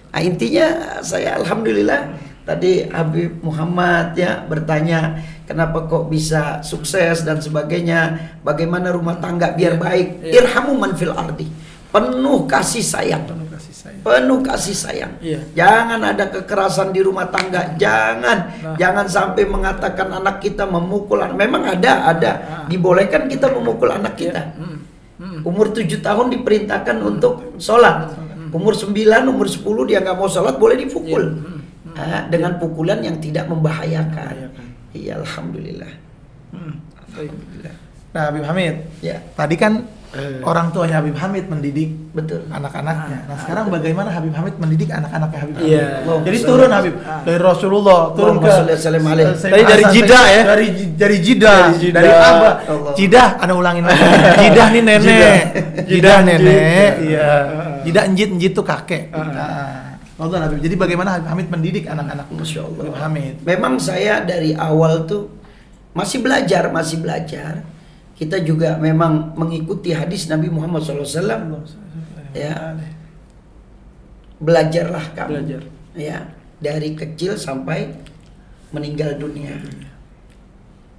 Nah, 0.08 0.22
intinya 0.24 0.68
saya 1.06 1.38
alhamdulillah 1.38 2.16
tadi 2.42 2.88
Habib 2.90 3.44
Muhammad 3.44 4.16
ya 4.16 4.42
bertanya 4.42 5.20
kenapa 5.44 5.86
kok 5.86 6.08
bisa 6.08 6.64
sukses 6.64 7.22
dan 7.22 7.38
sebagainya, 7.38 8.16
bagaimana 8.42 8.90
rumah 8.90 9.20
tangga 9.20 9.52
biar 9.54 9.78
baik. 9.78 10.08
Iya. 10.26 10.44
Irhamu 10.44 10.74
man 10.76 10.96
fil 10.96 11.12
ardi. 11.12 11.48
Penuh 11.88 12.44
kasih 12.44 12.84
sayang. 12.84 13.24
Penuh 13.24 13.48
kasih 13.48 13.74
sayang. 13.74 14.02
Penuh 14.04 14.40
kasih 14.44 14.76
sayang. 14.76 15.14
Iya. 15.24 15.40
Jangan 15.56 16.00
ada 16.04 16.28
kekerasan 16.28 16.92
di 16.92 17.00
rumah 17.00 17.32
tangga. 17.32 17.80
Jangan. 17.80 18.38
Nah. 18.60 18.76
Jangan 18.76 19.08
sampai 19.08 19.48
mengatakan 19.48 20.12
anak 20.12 20.44
kita 20.44 20.68
memukul. 20.68 21.24
anak- 21.24 21.40
Memang 21.40 21.64
ada, 21.64 22.12
ada. 22.12 22.32
Ah. 22.44 22.66
Dibolehkan 22.68 23.32
kita 23.32 23.48
memukul 23.56 23.88
anak 23.88 24.20
kita. 24.20 24.52
Hmm. 24.60 24.84
Hmm. 25.18 25.40
Umur 25.48 25.72
7 25.72 26.04
tahun 26.04 26.28
diperintahkan 26.30 26.98
untuk 27.00 27.56
sholat. 27.58 28.27
Umur 28.54 28.74
9, 28.76 28.94
umur 29.28 29.48
10 29.48 29.90
dia 29.90 30.00
nggak 30.04 30.18
mau 30.18 30.30
sholat 30.30 30.56
boleh 30.56 30.78
dipukul. 30.80 31.24
Iya. 31.24 31.58
Ah, 31.98 32.22
dengan 32.30 32.62
pukulan 32.62 33.02
yang 33.02 33.18
tidak 33.18 33.50
membahayakan. 33.50 34.54
Iya, 34.94 35.18
alhamdulillah. 35.18 35.90
Hmm. 36.54 36.78
Baik. 37.18 37.34
Nah, 38.14 38.34
Habib 38.34 38.46
Hamid, 38.46 38.76
Ya, 39.02 39.18
tadi 39.34 39.58
kan 39.58 39.86
Eh. 40.16 40.40
orang 40.40 40.72
tuanya 40.72 41.04
Habib 41.04 41.20
Hamid 41.20 41.52
mendidik 41.52 41.92
betul. 42.16 42.40
anak-anaknya. 42.48 43.28
Nah, 43.28 43.36
sekarang 43.44 43.68
bagaimana 43.68 44.08
Habib 44.08 44.32
Hamid 44.32 44.56
mendidik 44.56 44.88
anak-anaknya 44.88 45.40
Habib 45.44 45.56
Hamid? 45.60 45.68
Iya. 45.68 45.84
Jadi 45.84 46.08
Allahumma 46.08 46.48
turun 46.48 46.70
Habib 46.72 46.94
Ah. 47.04 47.22
dari 47.28 47.40
Rasulullah, 47.44 48.00
turun 48.16 48.36
ke 48.40 48.48
Tadi 48.48 49.64
dari 49.68 49.84
Jidah 49.92 50.26
ya? 50.32 50.42
Dari 50.48 50.68
dari 50.96 51.18
Jidah, 51.20 51.62
Dari. 51.76 52.08
Allah. 52.08 52.54
Jidah, 52.96 53.30
Anda 53.36 53.54
ulangin 53.60 53.84
lagi. 53.84 54.00
Jidah 54.48 54.68
nih 54.72 54.82
nenek. 54.88 55.40
Jidah. 55.92 56.18
Nenek. 56.24 56.40
Jidah. 56.40 56.92
Iya. 57.04 57.28
Ah. 57.28 57.78
Jidah 57.84 58.04
njit 58.08 58.30
njit 58.32 58.52
tuh 58.56 58.64
kakek. 58.64 59.12
Ah. 59.12 59.28
Nah, 59.28 59.84
Wallah, 60.18 60.50
Habib. 60.50 60.64
Jadi 60.64 60.76
bagaimana 60.80 61.20
Habib 61.20 61.30
Hamid 61.36 61.48
mendidik 61.52 61.84
anak-anak 61.86 62.32
Masya 62.32 62.64
Allah. 62.64 62.84
Habib 62.88 62.96
Hamid? 62.98 63.36
Memang 63.44 63.76
saya 63.78 64.24
dari 64.24 64.56
awal 64.56 65.04
tuh 65.04 65.30
masih 65.92 66.24
belajar, 66.24 66.72
masih 66.72 67.04
belajar. 67.04 67.76
Kita 68.18 68.42
juga 68.42 68.82
memang 68.82 69.38
mengikuti 69.38 69.94
hadis 69.94 70.26
Nabi 70.26 70.50
Muhammad 70.50 70.82
SAW 70.82 71.62
ya. 72.34 72.74
Belajarlah 74.42 75.06
kamu. 75.14 75.30
Belajar. 75.34 75.62
ya. 75.94 76.18
Dari 76.58 76.98
kecil 76.98 77.38
sampai 77.38 77.94
meninggal 78.74 79.22
dunia. 79.22 79.54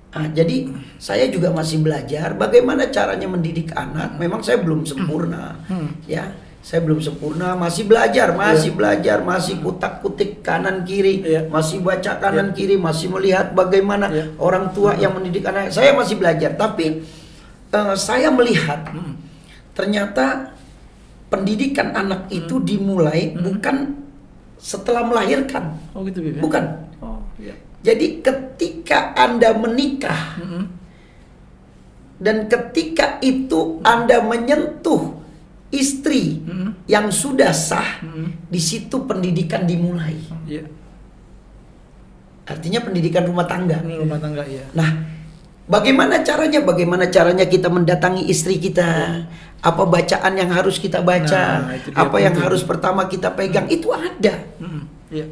Ah, 0.09 0.25
jadi 0.31 0.73
saya 0.97 1.29
juga 1.29 1.53
masih 1.53 1.85
belajar 1.85 2.33
bagaimana 2.39 2.89
caranya 2.89 3.29
mendidik 3.29 3.75
anak. 3.77 4.17
Memang 4.17 4.41
saya 4.41 4.63
belum 4.63 4.87
sempurna, 4.89 5.59
ya. 6.09 6.33
Saya 6.69 6.85
belum 6.85 7.01
sempurna, 7.01 7.57
masih 7.57 7.89
belajar, 7.89 8.37
masih 8.37 8.77
belajar, 8.77 9.25
masih 9.25 9.57
kutak-kutik 9.57 10.45
kanan 10.45 10.85
kiri, 10.85 11.25
Iya. 11.25 11.49
masih 11.49 11.81
baca 11.81 12.21
kanan 12.21 12.53
kiri, 12.53 12.77
masih 12.77 13.09
melihat 13.09 13.57
bagaimana 13.57 14.13
Iya. 14.13 14.37
orang 14.37 14.77
tua 14.77 14.93
yang 15.01 15.17
mendidik 15.17 15.49
anak. 15.49 15.73
Saya 15.73 15.97
masih 15.97 16.21
belajar, 16.21 16.53
tapi 16.61 17.09
eh, 17.73 17.95
saya 17.97 18.29
melihat 18.29 18.85
ternyata 19.73 20.53
pendidikan 21.33 21.97
anak 21.97 22.29
itu 22.29 22.61
dimulai 22.61 23.33
bukan 23.33 23.97
setelah 24.61 25.09
melahirkan, 25.09 25.73
Oh 25.97 26.05
gitu 26.05 26.21
Bib. 26.21 26.37
ya? 26.37 26.43
bukan. 26.45 26.65
Oh 27.01 27.25
iya. 27.41 27.57
Jadi 27.81 28.21
ketika 28.21 29.17
Anda 29.17 29.57
menikah 29.57 30.37
Mm-mm. 30.37 30.65
dan 32.21 32.45
ketika 32.45 33.17
itu 33.25 33.81
Anda 33.81 34.21
menyentuh 34.21 35.17
istri 35.69 36.41
Mm-mm. 36.41 36.85
yang 36.89 37.13
sudah 37.13 37.53
sah, 37.53 38.01
Mm-mm. 38.01 38.49
di 38.49 38.61
situ 38.61 39.05
pendidikan 39.05 39.69
dimulai. 39.69 40.17
Iya. 40.49 40.65
Artinya 42.49 42.81
pendidikan 42.81 43.29
rumah 43.29 43.45
tangga. 43.45 43.85
Ini 43.85 44.01
rumah 44.01 44.17
tangga 44.17 44.41
iya. 44.49 44.65
Nah, 44.73 45.05
bagaimana 45.69 46.25
caranya? 46.25 46.65
Bagaimana 46.65 47.05
caranya 47.13 47.45
kita 47.45 47.69
mendatangi 47.69 48.25
istri 48.25 48.57
kita? 48.57 49.23
Apa 49.61 49.85
bacaan 49.85 50.33
yang 50.39 50.49
harus 50.55 50.81
kita 50.81 51.05
baca? 51.05 51.45
Nah, 51.61 51.77
apa 51.93 52.17
yang 52.23 52.33
penting. 52.33 52.45
harus 52.49 52.63
pertama 52.65 53.05
kita 53.05 53.37
pegang? 53.37 53.69
Itu 53.69 53.93
ada. 53.93 54.49
Mm-mm. 54.57 54.83
Iya. 55.13 55.29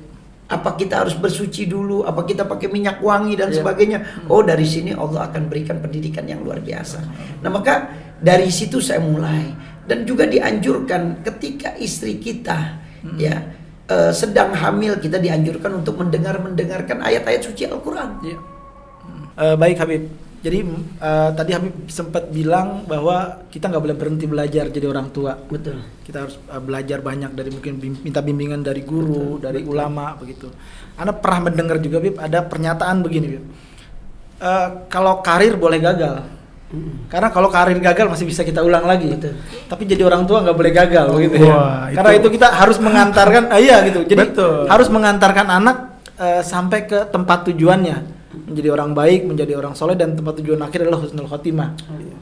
Apa 0.47 0.77
kita 0.77 1.03
harus 1.03 1.17
bersuci 1.17 1.65
dulu? 1.67 2.05
Apa 2.05 2.23
kita 2.23 2.45
pakai 2.45 2.69
minyak 2.69 3.01
wangi 3.01 3.35
dan 3.35 3.49
Iya. 3.49 3.65
sebagainya? 3.65 3.99
Oh, 4.29 4.45
dari 4.45 4.69
sini 4.69 4.93
Allah 4.93 5.33
akan 5.33 5.49
berikan 5.49 5.81
pendidikan 5.81 6.29
yang 6.29 6.45
luar 6.45 6.61
biasa. 6.61 7.01
Nah, 7.41 7.49
maka 7.51 7.89
dari 8.21 8.53
situ 8.53 8.77
saya 8.79 9.01
mulai 9.01 9.57
dan 9.87 10.03
juga 10.03 10.27
dianjurkan 10.27 11.23
ketika 11.23 11.79
istri 11.79 12.19
kita 12.19 12.83
ya 13.15 13.55
eh, 13.87 14.13
sedang 14.13 14.51
hamil 14.53 14.99
kita 14.99 15.23
dianjurkan 15.23 15.83
untuk 15.83 16.03
mendengar 16.03 16.43
mendengarkan 16.43 17.01
ayat-ayat 17.01 17.43
suci 17.47 17.71
Al-Qur'an. 17.71 18.19
Iya. 18.23 18.39
Eh, 19.37 19.57
baik 19.57 19.79
Habib. 19.79 20.03
Jadi 20.43 20.59
eh, 20.63 21.31
tadi 21.35 21.51
Habib 21.55 21.75
sempat 21.91 22.31
bilang 22.31 22.87
bahwa 22.87 23.47
kita 23.51 23.67
nggak 23.71 23.83
boleh 23.83 23.97
berhenti 23.99 24.27
belajar 24.27 24.71
jadi 24.71 24.87
orang 24.91 25.11
tua. 25.15 25.39
Betul. 25.39 25.83
Kita 26.03 26.27
harus 26.27 26.37
eh, 26.39 26.63
belajar 26.63 26.99
banyak 27.03 27.31
dari 27.35 27.51
mungkin 27.55 27.73
bim- 27.79 28.03
minta 28.03 28.21
bimbingan 28.23 28.63
dari 28.63 28.83
guru, 28.83 29.39
dari 29.39 29.63
ulama 29.63 30.19
begitu. 30.19 30.51
Anda 30.99 31.15
pernah 31.15 31.51
mendengar 31.51 31.79
juga 31.79 32.03
Bib 32.03 32.17
ada 32.19 32.43
pernyataan 32.43 33.07
begini 33.07 33.27
Bib. 33.39 33.45
Eh, 34.37 34.69
kalau 34.91 35.23
karir 35.23 35.57
boleh 35.57 35.79
gagal. 35.81 36.36
Karena 37.07 37.31
kalau 37.31 37.47
karir 37.47 37.79
gagal 37.79 38.11
masih 38.11 38.27
bisa 38.27 38.43
kita 38.43 38.59
ulang 38.59 38.83
lagi. 38.83 39.15
Betul. 39.15 39.39
Tapi 39.71 39.83
jadi 39.87 40.03
orang 40.03 40.27
tua 40.27 40.43
nggak 40.43 40.57
boleh 40.57 40.73
gagal 40.75 41.07
begitu 41.15 41.47
ya. 41.47 41.55
Wah, 41.55 41.87
Karena 41.95 42.11
itu- 42.19 42.27
itu 42.27 42.29
kita 42.35 42.49
harus 42.51 42.79
mengantarkan 42.83 43.43
ah, 43.55 43.61
iya 43.63 43.87
gitu. 43.87 44.03
Jadi 44.03 44.35
Betul. 44.35 44.67
harus 44.67 44.89
mengantarkan 44.91 45.47
anak 45.47 45.77
eh, 46.19 46.43
sampai 46.43 46.91
ke 46.91 47.07
tempat 47.09 47.47
tujuannya. 47.47 47.97
Menjadi 48.37 48.69
orang 48.69 48.93
baik, 48.93 49.25
menjadi 49.25 49.57
orang 49.57 49.73
soleh 49.73 49.97
dan 49.97 50.13
tempat 50.13 50.43
tujuan 50.43 50.61
akhir 50.61 50.85
adalah 50.85 51.01
husnul 51.01 51.25
khotimah. 51.25 51.73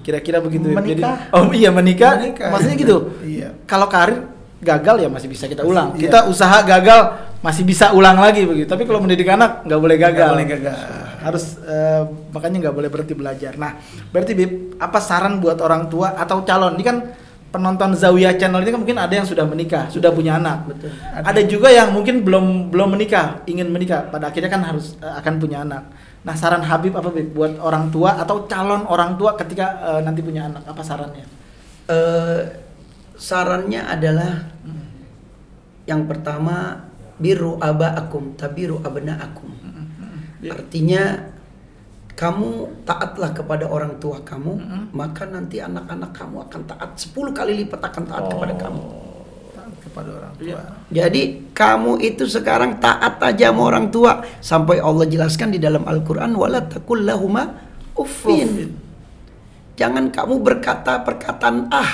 Kira-kira 0.05 0.39
begitu 0.39 0.71
ya. 0.71 0.79
Jadi 0.79 1.03
Menikah. 1.03 1.17
oh 1.35 1.43
iya 1.51 1.71
menikah, 1.73 2.13
Menikah. 2.21 2.49
maksudnya 2.53 2.77
gitu. 2.79 2.97
Iya. 3.25 3.49
Kalau 3.65 3.89
karir 3.89 4.29
gagal 4.61 4.97
ya 5.03 5.09
masih 5.09 5.29
bisa 5.33 5.49
kita 5.49 5.65
ulang. 5.65 5.97
Iya. 5.97 6.09
Kita 6.09 6.19
usaha 6.29 6.61
gagal 6.63 7.01
masih 7.41 7.65
bisa 7.65 7.91
ulang 7.97 8.21
lagi 8.21 8.45
begitu. 8.45 8.69
Tapi 8.69 8.85
kalau 8.85 9.01
mendidik 9.01 9.27
anak 9.27 9.65
nggak 9.65 9.81
boleh 9.81 9.97
gagal. 9.97 10.29
Nggak 10.29 10.37
boleh 10.37 10.49
gagal. 10.53 10.77
Harus 11.25 11.57
eh, 11.65 12.05
makanya 12.31 12.69
nggak 12.69 12.77
boleh 12.77 12.91
berhenti 12.93 13.17
belajar. 13.17 13.57
Nah, 13.57 13.81
berarti 14.13 14.37
Bib, 14.37 14.77
apa 14.77 15.01
saran 15.01 15.41
buat 15.41 15.57
orang 15.65 15.89
tua 15.89 16.13
atau 16.21 16.45
calon? 16.45 16.77
Ini 16.77 16.85
kan 16.85 16.97
penonton 17.55 17.95
Zawiyah 17.95 18.35
Channel 18.35 18.67
ini 18.67 18.75
kan 18.75 18.81
mungkin 18.83 18.99
ada 18.99 19.15
yang 19.15 19.25
sudah 19.25 19.47
menikah, 19.47 19.87
sudah 19.87 20.11
punya 20.11 20.43
anak. 20.43 20.67
Betul. 20.69 20.91
Ada 21.15 21.41
juga 21.47 21.71
yang 21.71 21.95
mungkin 21.95 22.27
belum 22.27 22.75
belum 22.75 22.99
menikah, 22.99 23.47
ingin 23.47 23.71
menikah. 23.71 24.11
Pada 24.11 24.35
akhirnya 24.35 24.51
kan 24.51 24.63
harus 24.67 24.99
eh, 24.99 25.15
akan 25.25 25.35
punya 25.39 25.63
anak. 25.63 25.87
Nah, 26.25 26.35
saran 26.35 26.67
Habib 26.67 26.99
apa 26.99 27.09
Bib 27.15 27.31
buat 27.33 27.57
orang 27.63 27.95
tua 27.95 28.19
atau 28.19 28.45
calon 28.51 28.85
orang 28.91 29.15
tua 29.15 29.39
ketika 29.39 29.81
eh, 29.95 30.01
nanti 30.03 30.21
punya 30.21 30.51
anak? 30.51 30.67
Apa 30.67 30.83
sarannya? 30.83 31.25
Eh, 31.87 32.41
sarannya 33.15 33.81
adalah 33.87 34.51
yang 35.87 36.09
pertama 36.11 36.91
biru 37.21 37.61
abaakum 37.63 38.35
tabiru 38.35 38.83
abnaakum. 38.83 39.64
Ya. 40.45 40.61
Artinya 40.61 41.33
kamu 42.13 42.85
taatlah 42.85 43.33
kepada 43.33 43.65
orang 43.67 43.97
tua 43.97 44.21
kamu, 44.21 44.53
maka 44.93 45.25
nanti 45.25 45.59
anak-anak 45.59 46.13
kamu 46.13 46.37
akan 46.47 46.61
taat 46.69 46.91
10 47.01 47.33
kali 47.33 47.53
lipat 47.65 47.81
akan 47.81 48.03
taat 48.05 48.25
kepada 48.29 48.55
kamu. 48.61 48.83
Taat 49.57 49.75
kepada 49.83 50.11
orang 50.13 50.33
tua. 50.37 50.45
Iya. 50.47 50.61
Jadi 50.93 51.23
kamu 51.57 51.93
itu 52.05 52.29
sekarang 52.29 52.79
taat 52.79 53.19
aja 53.25 53.51
sama 53.51 53.63
orang 53.67 53.89
tua 53.89 54.23
sampai 54.39 54.79
Allah 54.79 55.09
jelaskan 55.09 55.57
di 55.57 55.59
dalam 55.59 55.83
Al-Qur'an 55.89 56.37
wala 56.37 56.63
takul 56.63 57.03
lahuma 57.03 57.51
uffin. 57.99 58.77
Jangan 59.75 60.15
kamu 60.15 60.39
berkata 60.39 61.03
perkataan 61.03 61.67
ah. 61.75 61.93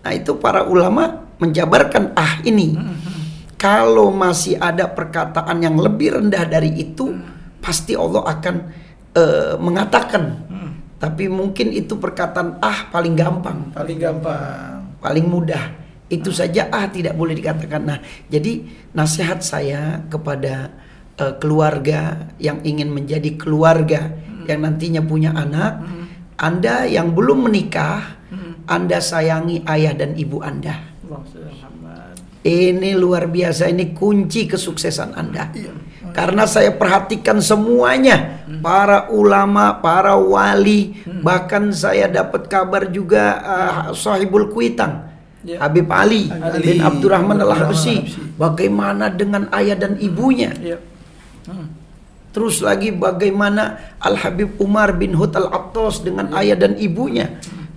Nah, 0.00 0.12
itu 0.16 0.32
para 0.40 0.66
ulama 0.66 1.28
menjabarkan 1.38 2.18
ah 2.18 2.42
ini. 2.42 2.74
Kalau 3.60 4.08
masih 4.10 4.56
ada 4.56 4.88
perkataan 4.88 5.60
yang 5.60 5.76
lebih 5.76 6.16
rendah 6.18 6.48
dari 6.48 6.72
itu, 6.80 7.12
pasti 7.60 7.94
Allah 7.94 8.26
akan 8.26 8.56
eh, 9.14 9.54
mengatakan. 9.60 10.24
Tapi 11.00 11.32
mungkin 11.32 11.72
itu 11.72 11.96
perkataan 11.96 12.60
ah 12.60 12.92
paling 12.92 13.16
gampang. 13.16 13.72
Paling 13.72 13.96
gampang. 13.96 15.00
paling 15.00 15.24
mudah. 15.32 15.80
Itu 16.12 16.28
saja 16.28 16.68
ah 16.68 16.84
tidak 16.92 17.16
boleh 17.16 17.32
dikatakan. 17.32 17.80
Nah 17.88 17.98
jadi 18.28 18.68
nasihat 18.92 19.40
saya 19.40 20.04
kepada 20.12 20.68
eh, 21.16 21.34
keluarga 21.40 22.28
yang 22.36 22.60
ingin 22.60 22.92
menjadi 22.92 23.32
keluarga 23.40 24.12
yang 24.44 24.60
nantinya 24.66 25.00
punya 25.00 25.30
anak 25.32 25.80
anda 26.40 26.88
yang 26.88 27.12
belum 27.12 27.48
menikah 27.48 28.20
anda 28.64 28.98
sayangi 29.02 29.60
ayah 29.68 29.92
dan 29.92 30.16
ibu 30.16 30.40
anda. 30.40 30.80
Ini 32.40 32.96
luar 32.96 33.28
biasa 33.28 33.68
ini 33.68 33.92
kunci 33.92 34.48
kesuksesan 34.48 35.12
anda 35.12 35.52
karena 36.12 36.44
saya 36.44 36.70
perhatikan 36.74 37.38
semuanya 37.38 38.42
para 38.60 39.10
ulama 39.10 39.78
para 39.78 40.14
wali 40.18 41.00
bahkan 41.20 41.70
saya 41.70 42.06
dapat 42.10 42.46
kabar 42.46 42.88
juga 42.88 43.24
uh, 43.40 43.74
sahibul 43.94 44.50
kuitang 44.50 45.08
Ya. 45.40 45.56
Habib 45.56 45.88
Ali, 45.88 46.28
Ali. 46.28 46.76
bin 46.76 46.78
Abdurrahman 46.84 47.40
al-Habsyi 47.40 47.96
Al-Habsyi. 48.04 48.36
bagaimana 48.36 49.08
dengan 49.08 49.48
ayah 49.56 49.72
dan 49.72 49.96
ibunya 49.96 50.52
Iya. 50.52 50.76
Terus 52.30 52.62
lagi 52.62 52.94
bagaimana 52.94 53.96
Al 53.98 54.14
Habib 54.20 54.54
Umar 54.62 54.94
bin 54.94 55.18
Hud 55.18 55.34
Al 55.34 55.50
Attas 55.50 56.06
dengan 56.06 56.30
ayah 56.38 56.54
dan 56.54 56.78
ibunya. 56.78 57.26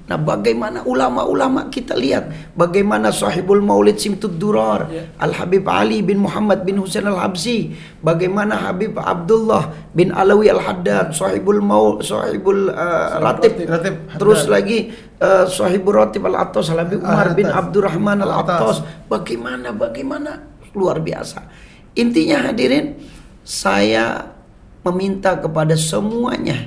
Nah, 0.04 0.20
bagaimana 0.20 0.84
ulama-ulama 0.84 1.72
kita 1.72 1.96
lihat 1.96 2.52
bagaimana 2.60 3.08
Sahibul 3.08 3.64
Maulid 3.64 3.96
Simtud 3.96 4.36
Durar, 4.36 4.92
Ya. 4.92 5.08
Al 5.16 5.32
Habib 5.32 5.64
Ali 5.64 6.04
bin 6.04 6.20
Muhammad 6.20 6.68
bin 6.68 6.76
Husain 6.84 7.08
Al 7.08 7.16
Habsyi, 7.16 7.72
bagaimana 8.04 8.68
Habib 8.68 9.00
Abdullah 9.00 9.72
bin 9.96 10.12
Alawi 10.12 10.52
Al 10.52 10.60
Haddad, 10.60 11.16
Sahibul 11.16 11.64
Maul 11.64 12.04
Sahibul 12.04 12.68
uh, 12.68 13.16
Ratib, 13.24 13.64
Ratib, 13.64 13.96
terus 14.20 14.44
lagi 14.52 14.92
uh, 15.24 15.48
Sahibul 15.48 15.96
Ratib 15.96 16.28
Al 16.28 16.36
Attas, 16.36 16.68
Al 16.76 16.84
Habib 16.84 17.00
Umar 17.00 17.32
bin 17.32 17.48
Al-Attas. 17.48 17.64
Abdurrahman 17.64 18.18
Al 18.20 18.28
Al-Attas. 18.28 18.60
Attas. 18.60 18.78
Bagaimana 19.08 19.72
bagaimana 19.72 20.32
luar 20.76 21.00
biasa. 21.00 21.48
Intinya 21.96 22.52
hadirin 22.52 23.00
saya 23.48 24.36
meminta 24.84 25.40
kepada 25.40 25.80
semuanya 25.80 26.60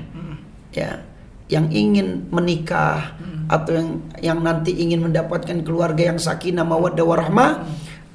ya 0.72 1.04
yang 1.46 1.70
ingin 1.70 2.26
menikah 2.30 3.14
atau 3.46 3.78
yang 3.78 3.90
yang 4.18 4.38
nanti 4.42 4.74
ingin 4.74 5.06
mendapatkan 5.06 5.62
keluarga 5.62 6.10
yang 6.10 6.18
sakinah 6.18 6.66
mawaddah 6.66 7.06
warahmah 7.06 7.50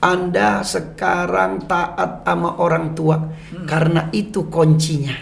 Anda 0.02 0.66
sekarang 0.66 1.70
taat 1.70 2.26
sama 2.26 2.58
orang 2.58 2.98
tua 2.98 3.32
karena 3.70 4.10
itu 4.12 4.50
kuncinya. 4.50 5.14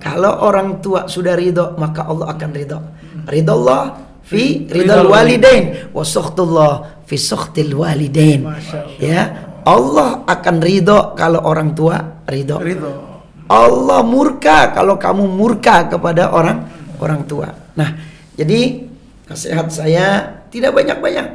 Kalau 0.00 0.40
orang 0.42 0.80
tua 0.80 1.04
sudah 1.04 1.36
ridho 1.36 1.76
maka 1.76 2.08
Allah 2.08 2.32
akan 2.32 2.50
ridho. 2.56 2.80
Ridho 3.28 3.52
Allah 3.52 3.82
fi 4.24 4.64
ridal 4.66 5.06
walidain 5.06 5.92
wa 5.92 6.00
sukhtullah 6.00 7.04
fi 7.04 7.14
sukhtil 7.20 7.76
walidain. 7.76 8.48
Ya, 8.96 9.52
Allah 9.68 10.24
akan 10.24 10.56
ridho 10.64 11.12
kalau 11.12 11.44
orang 11.44 11.76
tua 11.76 12.24
ridho. 12.24 12.56
Ridho. 12.58 12.92
Allah 13.52 14.00
murka 14.00 14.72
kalau 14.72 14.96
kamu 14.96 15.28
murka 15.28 15.92
kepada 15.92 16.32
orang 16.32 16.77
orang 17.00 17.24
tua. 17.24 17.48
Nah, 17.74 17.90
jadi 18.34 18.86
nasihat 19.28 19.68
saya 19.70 20.06
tidak 20.48 20.74
banyak-banyak. 20.76 21.26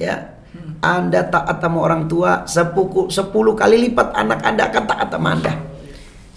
Ya. 0.00 0.38
Anda 0.78 1.26
taat 1.26 1.58
sama 1.58 1.82
orang 1.82 2.06
tua 2.06 2.46
sepuluh, 2.46 3.10
10 3.10 3.34
kali 3.58 3.90
lipat 3.90 4.14
anak 4.14 4.46
Anda 4.46 4.70
akan 4.70 4.84
taat 4.86 5.08
sama 5.10 5.28
Anda. 5.34 5.52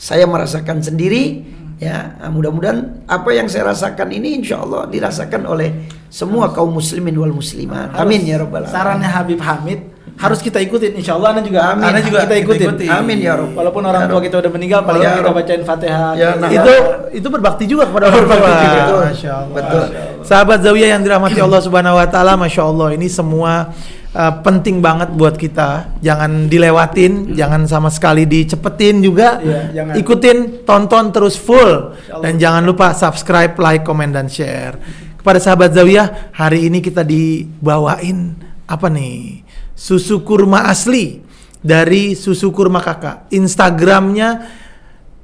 Saya 0.01 0.25
merasakan 0.25 0.81
sendiri 0.81 1.45
ya 1.81 2.13
nah, 2.21 2.29
mudah-mudahan 2.29 3.09
apa 3.09 3.29
yang 3.33 3.49
saya 3.49 3.73
rasakan 3.73 4.13
ini 4.13 4.37
insya 4.37 4.61
Allah 4.61 4.85
dirasakan 4.85 5.49
oleh 5.49 5.89
semua 6.13 6.53
kaum 6.53 6.77
muslimin 6.77 7.17
wal 7.17 7.33
muslimat 7.33 7.97
amin 7.97 8.21
ya 8.21 8.37
robbal 8.37 8.69
alamin 8.69 8.77
Sarannya 8.77 9.09
Habib 9.09 9.41
Hamid 9.41 9.79
harus 10.21 10.39
kita 10.39 10.61
ikutin 10.61 11.01
insya 11.01 11.17
Allah 11.17 11.33
Anda 11.33 11.41
juga 11.41 11.73
Amin. 11.73 11.89
Anda 11.89 12.01
juga 12.05 12.29
kita 12.29 12.35
ikutin. 12.45 12.67
Ikutin. 12.77 12.89
amin 12.93 13.17
ya 13.17 13.33
rob 13.33 13.57
Walaupun 13.57 13.81
orang 13.81 14.05
tua 14.05 14.21
kita 14.21 14.35
udah 14.37 14.51
meninggal, 14.53 14.79
paling 14.85 15.01
Ya, 15.01 15.17
kita 15.17 15.31
bacain 15.33 15.63
Fatihah. 15.65 16.11
Ya, 16.13 16.29
nah. 16.37 16.49
itu 16.53 16.73
itu 17.17 17.27
berbakti 17.33 17.65
juga 17.65 17.89
kepada 17.89 18.13
orang 18.13 18.25
tua. 18.29 18.37
Betul. 18.37 19.01
Masya 19.09 19.31
Allah. 19.33 19.55
Betul. 19.57 19.85
Sahabat 20.21 20.59
Zawiyah 20.61 20.89
yang 20.93 21.01
dirahmati 21.01 21.39
Allah 21.41 21.61
Subhanahu 21.65 21.97
wa 21.97 22.05
taala, 22.05 22.37
Masya 22.37 22.61
Allah 22.61 22.87
ini 22.93 23.09
semua 23.09 23.73
uh, 24.13 24.33
penting 24.45 24.77
banget 24.77 25.09
buat 25.17 25.33
kita. 25.41 25.97
Jangan 26.05 26.45
dilewatin, 26.45 27.33
jangan 27.33 27.65
sama 27.65 27.89
sekali 27.89 28.29
dicepetin 28.29 29.01
juga. 29.01 29.41
Jangan. 29.73 29.97
Ikutin, 29.97 30.37
tonton 30.69 31.09
terus 31.09 31.33
full 31.33 31.97
dan 32.21 32.37
jangan 32.37 32.61
lupa 32.61 32.93
subscribe, 32.93 33.57
like, 33.57 33.81
comment 33.81 34.13
dan 34.13 34.29
share. 34.29 34.77
Kepada 35.17 35.41
sahabat 35.41 35.73
Zawiyah, 35.73 36.33
hari 36.33 36.69
ini 36.69 36.81
kita 36.81 37.01
dibawain 37.01 38.50
apa 38.71 38.87
nih? 38.87 39.43
Susu 39.75 40.23
kurma 40.23 40.71
asli 40.71 41.19
dari 41.59 42.15
susu 42.15 42.49
kurma 42.55 42.79
kakak. 42.79 43.27
Instagramnya 43.35 44.61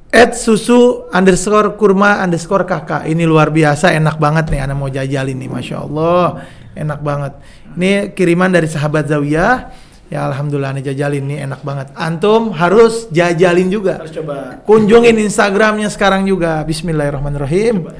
At 0.07 0.39
susu 0.39 1.11
underscore 1.11 1.75
kurma 1.75 2.23
underscore 2.23 2.63
kakak. 2.63 3.11
Ini 3.11 3.27
luar 3.27 3.51
biasa 3.51 3.91
enak 3.91 4.15
banget 4.15 4.47
nih 4.47 4.63
anak 4.63 4.75
mau 4.79 4.87
jajalin 4.87 5.35
nih 5.35 5.49
masya 5.51 5.83
Allah. 5.83 6.47
Enak 6.79 6.99
banget. 7.03 7.33
Ini 7.75 8.15
kiriman 8.15 8.47
dari 8.47 8.71
sahabat 8.71 9.11
Zawiyah. 9.11 9.85
Ya 10.07 10.23
alhamdulillah 10.23 10.79
nih 10.79 10.95
jajalin 10.95 11.27
nih 11.27 11.43
enak 11.43 11.59
banget. 11.59 11.91
Antum 11.91 12.55
harus 12.55 13.11
jajalin 13.11 13.67
juga. 13.67 13.99
Harus 13.99 14.15
coba. 14.15 14.63
kunjungin 14.63 15.19
Instagramnya 15.19 15.91
sekarang 15.91 16.23
juga. 16.23 16.63
Bismillahirrahmanirrahim. 16.63 17.91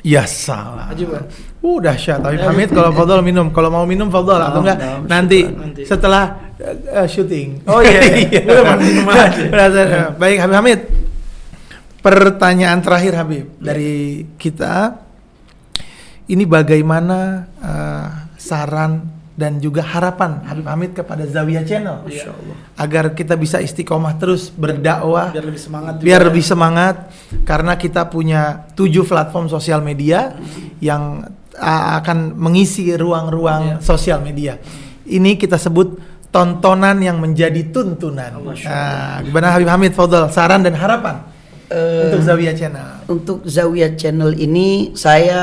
Ya 0.00 0.24
salah. 0.24 0.88
Uh, 1.60 1.76
dahsyat. 1.76 2.24
Tapi 2.24 2.40
Hamid 2.40 2.72
kalau 2.72 2.88
Fadol 2.96 3.20
minum, 3.20 3.52
kalau 3.52 3.68
mau 3.68 3.84
minum 3.84 4.08
Fadol 4.08 4.40
atau 4.40 4.64
enggak 4.64 4.80
nanti, 5.04 5.44
nanti. 5.44 5.82
setelah 5.84 6.52
uh, 6.56 7.04
uh, 7.04 7.08
syuting. 7.08 7.60
Oh, 7.68 7.84
iya. 7.84 8.00
Minum 8.80 9.04
aja. 9.12 9.44
Udah, 9.52 10.16
Baik 10.16 10.40
Habib 10.40 10.56
Hamid. 10.56 10.80
Pertanyaan 12.00 12.80
terakhir 12.80 13.12
Habib 13.12 13.46
dari 13.60 14.24
kita. 14.40 15.04
Ini 16.30 16.46
bagaimana 16.48 17.44
uh, 17.60 18.08
saran 18.40 19.04
dan 19.36 19.56
juga 19.56 19.80
harapan 19.80 20.44
Habib 20.44 20.66
Hamid 20.68 20.90
kepada 20.92 21.24
Zawiyah 21.24 21.64
Channel 21.64 22.04
Masya 22.04 22.28
Allah. 22.28 22.56
agar 22.76 23.04
kita 23.16 23.40
bisa 23.40 23.56
istiqomah 23.56 24.20
terus 24.20 24.52
berdakwah 24.52 25.32
Biar 25.32 25.48
lebih 25.48 25.58
semangat. 25.64 25.92
juga 25.96 26.04
biar 26.04 26.20
ya. 26.20 26.26
lebih 26.28 26.44
semangat 26.44 26.96
karena 27.48 27.72
kita 27.80 28.04
punya 28.12 28.68
tujuh 28.76 29.08
platform 29.08 29.48
sosial 29.48 29.80
media 29.80 30.36
yang 30.84 31.24
uh, 31.54 31.98
akan 31.98 32.36
mengisi 32.36 32.90
ruang-ruang 32.92 33.78
Iya. 33.78 33.82
sosial 33.82 34.18
media. 34.20 34.58
Ini 35.04 35.34
kita 35.34 35.56
sebut 35.56 35.98
tontonan 36.30 37.02
yang 37.02 37.18
menjadi 37.18 37.70
tuntunan. 37.70 38.30
Oh, 38.38 38.54
Nah, 38.54 39.18
gimana 39.20 39.50
Habib 39.50 39.66
Hamid 39.66 39.92
Fadl 39.92 40.30
saran 40.30 40.62
dan 40.62 40.78
harapan 40.78 41.26
Eh, 41.66 42.10
untuk 42.10 42.22
Zawiyah 42.22 42.54
Channel? 42.54 42.88
untuk 43.06 43.38
Zawiyah 43.42 43.94
Channel 43.94 44.34
ini 44.34 44.90
saya 44.94 45.42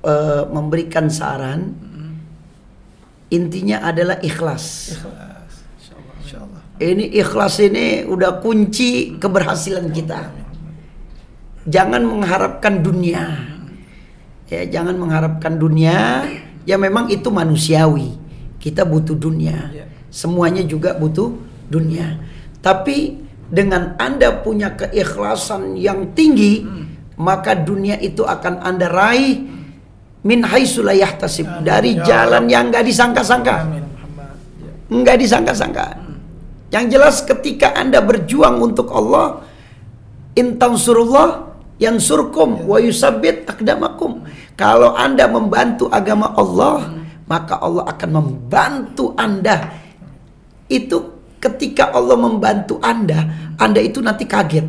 eh, 0.00 0.42
memberikan 0.48 1.08
saran 1.08 1.72
intinya 3.28 3.84
adalah 3.84 4.16
ikhlas. 4.20 4.96
Insyaallah. 6.24 6.62
Ini 6.80 7.04
ikhlas 7.16 7.60
ini 7.60 8.04
udah 8.04 8.40
kunci 8.40 9.16
keberhasilan 9.16 9.88
kita. 9.90 10.32
Jangan 11.68 12.00
mengharapkan 12.00 12.80
dunia. 12.80 13.56
Ya, 14.48 14.64
jangan 14.64 14.96
mengharapkan 14.96 15.60
dunia. 15.60 16.24
Ya 16.64 16.76
memang 16.80 17.12
itu 17.12 17.28
manusiawi. 17.28 18.16
Kita 18.56 18.88
butuh 18.88 19.16
dunia. 19.16 19.72
Ya. 19.72 19.84
Semuanya 20.08 20.64
juga 20.64 20.96
butuh 20.96 21.36
dunia. 21.68 22.16
Tapi 22.64 23.20
dengan 23.48 23.96
Anda 24.00 24.40
punya 24.40 24.76
keikhlasan 24.76 25.76
yang 25.76 26.12
tinggi, 26.12 26.64
maka 27.20 27.56
dunia 27.56 27.96
itu 28.00 28.24
akan 28.24 28.60
Anda 28.60 28.88
raih 28.88 29.44
min 30.24 30.44
haitsu 30.44 30.84
la 30.84 30.92
yahtasib 30.92 31.46
dari 31.64 31.96
Ya 31.96 32.04
jalan 32.04 32.48
yang 32.48 32.68
nggak 32.72 32.84
disangka-sangka. 32.84 33.56
Ya. 33.68 33.84
nggak 34.88 35.16
disangka-sangka. 35.20 35.86
Yang 36.68 36.84
jelas 36.92 37.16
ketika 37.24 37.72
Anda 37.72 38.04
berjuang 38.04 38.60
untuk 38.60 38.92
Allah, 38.92 39.44
intan 40.36 40.76
surullah 40.76 41.47
yang 41.78 41.96
surkum 41.98 42.66
wa 42.66 42.78
yusabbit 42.82 43.46
akdamakum. 43.46 44.26
Kalau 44.58 44.94
Anda 44.98 45.30
membantu 45.30 45.86
agama 45.88 46.34
Allah, 46.34 46.90
maka 47.30 47.62
Allah 47.62 47.86
akan 47.86 48.10
membantu 48.10 49.14
Anda. 49.14 49.70
Itu 50.66 51.22
ketika 51.38 51.94
Allah 51.94 52.18
membantu 52.18 52.82
Anda, 52.82 53.54
Anda 53.56 53.80
itu 53.80 54.02
nanti 54.02 54.26
kaget. 54.26 54.66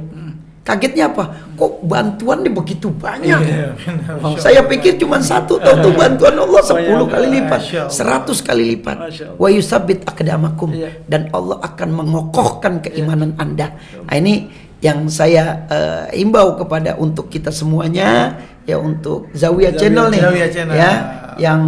Kagetnya 0.59 1.09
apa? 1.09 1.33
Kok 1.57 1.81
bantuan 1.81 2.45
nih 2.45 2.53
begitu 2.53 2.93
banyak? 2.93 3.41
Iya, 3.41 3.73
Oh, 4.21 4.37
saya 4.37 4.61
pikir 4.61 5.01
cuma 5.01 5.17
satu, 5.17 5.57
tahu 5.57 5.81
tuh 5.81 5.93
bantuan 5.97 6.37
Allah 6.37 6.61
10 6.61 7.09
kali 7.09 7.27
lipat, 7.41 7.61
Masya 7.65 7.79
Allah. 7.89 8.29
100 8.29 8.45
kali 8.45 8.63
lipat. 8.77 8.97
Wa 9.33 9.49
yusabbit 9.49 10.05
akdamakum 10.05 10.69
Iya. 10.69 10.93
dan 11.09 11.25
Allah 11.33 11.57
akan 11.65 11.89
mengokohkan 11.89 12.85
keimanan 12.85 13.33
Anda. 13.41 13.73
Nah, 14.05 14.13
ini 14.13 14.45
yang 14.79 15.07
saya 15.07 15.67
eh, 15.67 16.05
imbau 16.17 16.55
kepada 16.55 16.95
untuk 16.95 17.27
kita 17.27 17.51
semuanya 17.51 18.39
ya 18.63 18.79
untuk 18.79 19.27
Zawiyah 19.33 19.73
Zawiyah- 19.73 19.75
Channel 19.75 20.05
nih. 20.07 20.21
Zawiyah 20.23 20.49
Channel. 20.49 20.75
Ya, 20.75 20.91
yang 21.37 21.61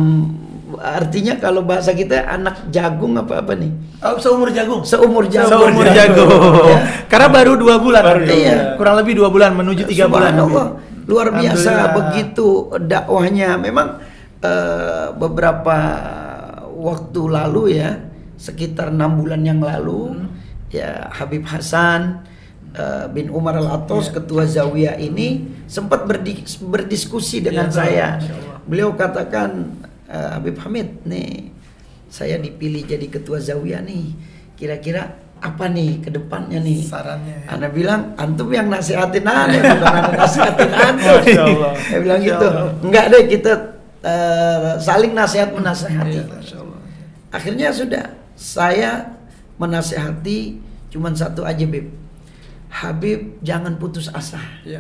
artinya 0.80 1.36
kalau 1.36 1.62
bahasa 1.62 1.92
kita 1.92 2.24
anak 2.24 2.72
jagung 2.72 3.14
apa 3.16 3.44
apa 3.44 3.54
nih? 3.54 3.72
Oh, 4.00 4.16
seumur 4.18 4.50
jagung. 4.50 4.82
Seumur 4.82 5.28
jagung. 5.28 5.52
Seumur 5.52 5.88
jagung. 5.92 6.32
Ya. 6.72 6.80
Karena 7.06 7.28
baru 7.28 7.54
dua 7.60 7.76
bulan. 7.78 8.02
Baru 8.02 8.22
dua 8.24 8.32
Iya. 8.32 8.48
bulan. 8.48 8.68
Kurang 8.80 8.96
lebih 9.04 9.14
dua 9.20 9.30
bulan 9.30 9.52
menuju 9.54 9.84
tiga 9.86 10.06
bulan. 10.08 10.32
Subhanallah, 10.34 10.68
luar 11.06 11.28
biasa 11.36 11.72
begitu 11.92 12.48
dakwahnya. 12.80 13.60
Memang 13.60 14.00
eh, 14.40 15.08
beberapa 15.14 15.78
waktu 16.72 17.22
lalu 17.28 17.64
ya, 17.78 18.00
sekitar 18.40 18.90
enam 18.90 19.20
bulan 19.20 19.44
yang 19.44 19.60
lalu, 19.60 20.16
Hmm. 20.18 20.28
ya 20.72 21.12
Habib 21.14 21.46
Hasan 21.46 22.26
eh, 22.74 23.06
bin 23.10 23.28
Umar 23.30 23.56
Al 23.56 23.68
Atos, 23.70 24.08
Iya. 24.08 24.14
ketua 24.18 24.44
Zawiyah 24.44 24.96
ini 24.96 25.28
sempat 25.66 26.04
berdi- 26.04 26.44
berdiskusi 26.62 27.40
dengan 27.40 27.68
Iya, 27.68 27.76
saya. 27.76 28.08
Masya 28.16 28.34
Allah. 28.34 28.58
Beliau 28.64 28.90
katakan 28.94 29.50
eh, 30.08 30.30
Habib 30.36 30.56
Hamid 30.60 31.04
nih, 31.04 31.52
saya 32.08 32.36
dipilih 32.36 32.84
jadi 32.84 33.08
ketua 33.08 33.40
Zawiyah 33.40 33.80
nih. 33.82 34.12
Kira-kira 34.56 35.16
apa 35.42 35.66
nih 35.66 36.00
ke 36.00 36.14
depannya 36.14 36.62
nih? 36.62 36.86
Sarannya 36.86 37.50
ya. 37.50 37.68
Bilang 37.68 38.14
antum 38.14 38.52
yang 38.52 38.70
nasihatin 38.70 39.26
aneh 39.26 39.58
bukan 39.58 40.04
nasihatin 40.22 40.70
antum. 40.70 41.18
Saya 41.26 42.00
bilang 42.00 42.20
Masya 42.22 42.30
gitu. 42.30 42.46
Allah. 42.46 42.70
Enggak 42.86 43.06
deh 43.10 43.24
kita 43.26 43.54
eh, 44.06 44.72
saling 44.78 45.12
nasihat 45.12 45.50
menasehati. 45.50 46.20
Iya. 46.22 46.60
Akhirnya 47.32 47.72
sudah 47.72 48.06
saya 48.36 49.18
menasehati 49.58 50.60
cuman 50.90 51.14
satu 51.14 51.42
aja 51.42 51.64
Beb. 51.64 51.88
Habib 52.72 53.44
jangan 53.44 53.76
putus 53.76 54.08
asa. 54.08 54.40
Iya. 54.64 54.80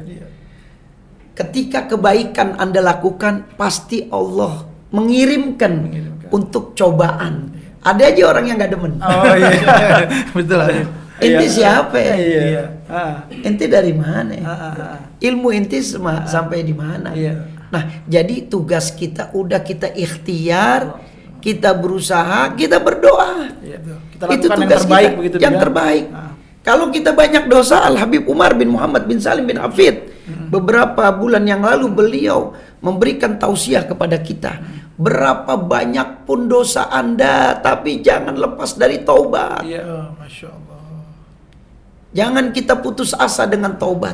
Ketika 1.31 1.87
kebaikan 1.87 2.55
Anda 2.55 2.79
lakukan 2.79 3.55
pasti 3.55 4.07
Allah 4.07 4.67
mengirimkan, 4.91 5.73
Mengirimkan. 5.87 6.27
untuk 6.29 6.71
cobaan. 6.73 7.55
Ada 7.81 8.13
aja 8.13 8.23
orang 8.27 8.45
yang 8.45 8.57
nggak 8.57 8.71
demen. 8.71 8.93
Oh 8.97 9.33
iya. 9.33 10.07
Betul. 10.37 10.85
Inti 11.21 11.45
Iya. 11.45 11.49
siapa 11.49 11.97
ya? 11.97 12.15
Iya. 12.15 12.41
Iya. 12.41 12.63
Ah. 12.87 13.15
Inti 13.29 13.65
dari 13.65 13.93
mana? 13.93 14.31
ya? 14.31 14.43
Ah, 14.43 14.63
ah. 14.73 14.97
Ilmu 15.17 15.49
inti 15.51 15.79
sema- 15.79 16.25
sampai 16.25 16.61
di 16.61 16.73
mana? 16.73 17.13
Iya. 17.13 17.45
Nah, 17.71 18.03
jadi 18.03 18.45
tugas 18.45 18.91
kita 18.91 19.31
udah 19.31 19.61
kita 19.61 19.87
ikhtiar, 19.87 20.99
kita 21.39 21.71
berusaha, 21.73 22.51
kita 22.53 22.77
berdoa. 22.77 23.53
Iya. 23.61 23.77
Kita 24.11 24.23
lakukan 24.27 24.57
yang 24.59 24.71
terbaik 24.75 25.11
begitu 25.15 25.35
yang 25.37 25.53
juga. 25.55 25.63
terbaik. 25.63 26.05
Ah. 26.11 26.30
Kalau 26.61 26.93
kita 26.93 27.17
banyak 27.17 27.49
dosa, 27.49 27.81
Al 27.81 27.97
Habib 27.97 28.29
Umar 28.29 28.53
bin 28.53 28.69
Muhammad 28.69 29.09
bin 29.09 29.17
Salim 29.17 29.49
bin 29.49 29.57
Hafid 29.57 30.13
beberapa 30.53 31.09
bulan 31.09 31.41
yang 31.49 31.65
lalu 31.65 31.89
beliau 31.89 32.53
memberikan 32.85 33.41
tausiah 33.41 33.85
kepada 33.85 34.21
kita. 34.21 34.61
Berapa 35.01 35.57
banyak 35.57 36.29
pun 36.29 36.45
dosa 36.45 36.85
Anda, 36.93 37.57
tapi 37.57 38.05
jangan 38.05 38.37
lepas 38.37 38.77
dari 38.77 39.01
taubat. 39.01 39.65
Iya. 39.65 39.81
Oh, 39.81 40.13
Masya 40.13 40.47
Allah. 40.53 40.81
Jangan 42.11 42.45
kita 42.53 42.77
putus 42.77 43.17
asa 43.17 43.49
dengan 43.49 43.73
taubat. 43.81 44.13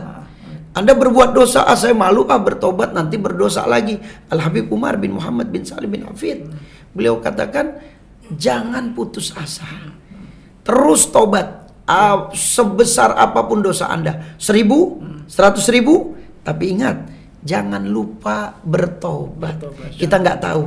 Anda 0.77 0.93
berbuat 0.93 1.33
dosa, 1.33 1.65
ah 1.65 1.73
saya 1.73 1.97
malu, 1.97 2.29
ah 2.29 2.37
bertobat 2.37 2.93
nanti 2.93 3.17
berdosa 3.17 3.65
lagi. 3.65 3.97
Al 4.29 4.39
Habib 4.39 4.69
Umar 4.69 4.95
bin 5.01 5.17
Muhammad 5.17 5.49
bin 5.49 5.65
Salim 5.65 5.89
bin 5.91 6.05
Hafid. 6.05 6.47
Beliau 6.93 7.19
katakan, 7.19 7.81
jangan 8.37 8.93
putus 8.93 9.33
asa. 9.35 9.67
Terus 10.63 11.09
tobat. 11.09 11.66
Ah, 11.87 12.27
sebesar 12.35 13.15
apa 13.15 13.47
pun 13.47 13.63
dosa 13.63 13.87
Anda. 13.87 14.35
Seribu, 14.35 14.99
seratus 15.31 15.71
ribu. 15.71 16.19
Tapi 16.43 16.75
ingat, 16.75 17.07
jangan 17.47 17.87
lupa 17.87 18.59
bertobat. 18.59 19.63
Kita 19.95 20.19
nggak 20.19 20.39
tahu 20.43 20.63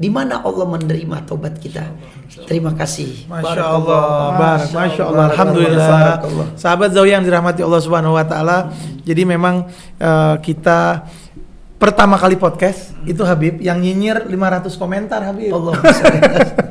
di 0.00 0.08
mana 0.08 0.40
Allah 0.40 0.64
menerima 0.64 1.28
tobat 1.28 1.60
kita. 1.60 1.90
Terima 2.48 2.72
kasih. 2.72 3.28
Masya 3.28 3.62
Allah, 3.66 4.04
barak, 4.38 4.70
Masya 4.72 5.02
Allah, 5.04 5.24
Alhamdulillah. 5.28 5.88
Barakallah. 5.90 6.46
Sahabat 6.56 6.90
Zawi 6.96 7.12
yang 7.12 7.26
dirahmati 7.26 7.60
Allah 7.60 7.82
Subhanahu 7.84 8.16
Wa 8.16 8.24
Taala. 8.24 8.58
Jadi 9.04 9.22
memang 9.28 9.68
eh, 10.00 10.34
kita 10.40 11.04
pertama 11.76 12.16
kali 12.16 12.40
podcast 12.40 12.96
itu 13.04 13.20
Habib 13.28 13.60
yang 13.60 13.76
nyinyir 13.82 14.24
500 14.24 14.72
komentar 14.80 15.20
Habib. 15.26 15.52
Allah 15.52 15.76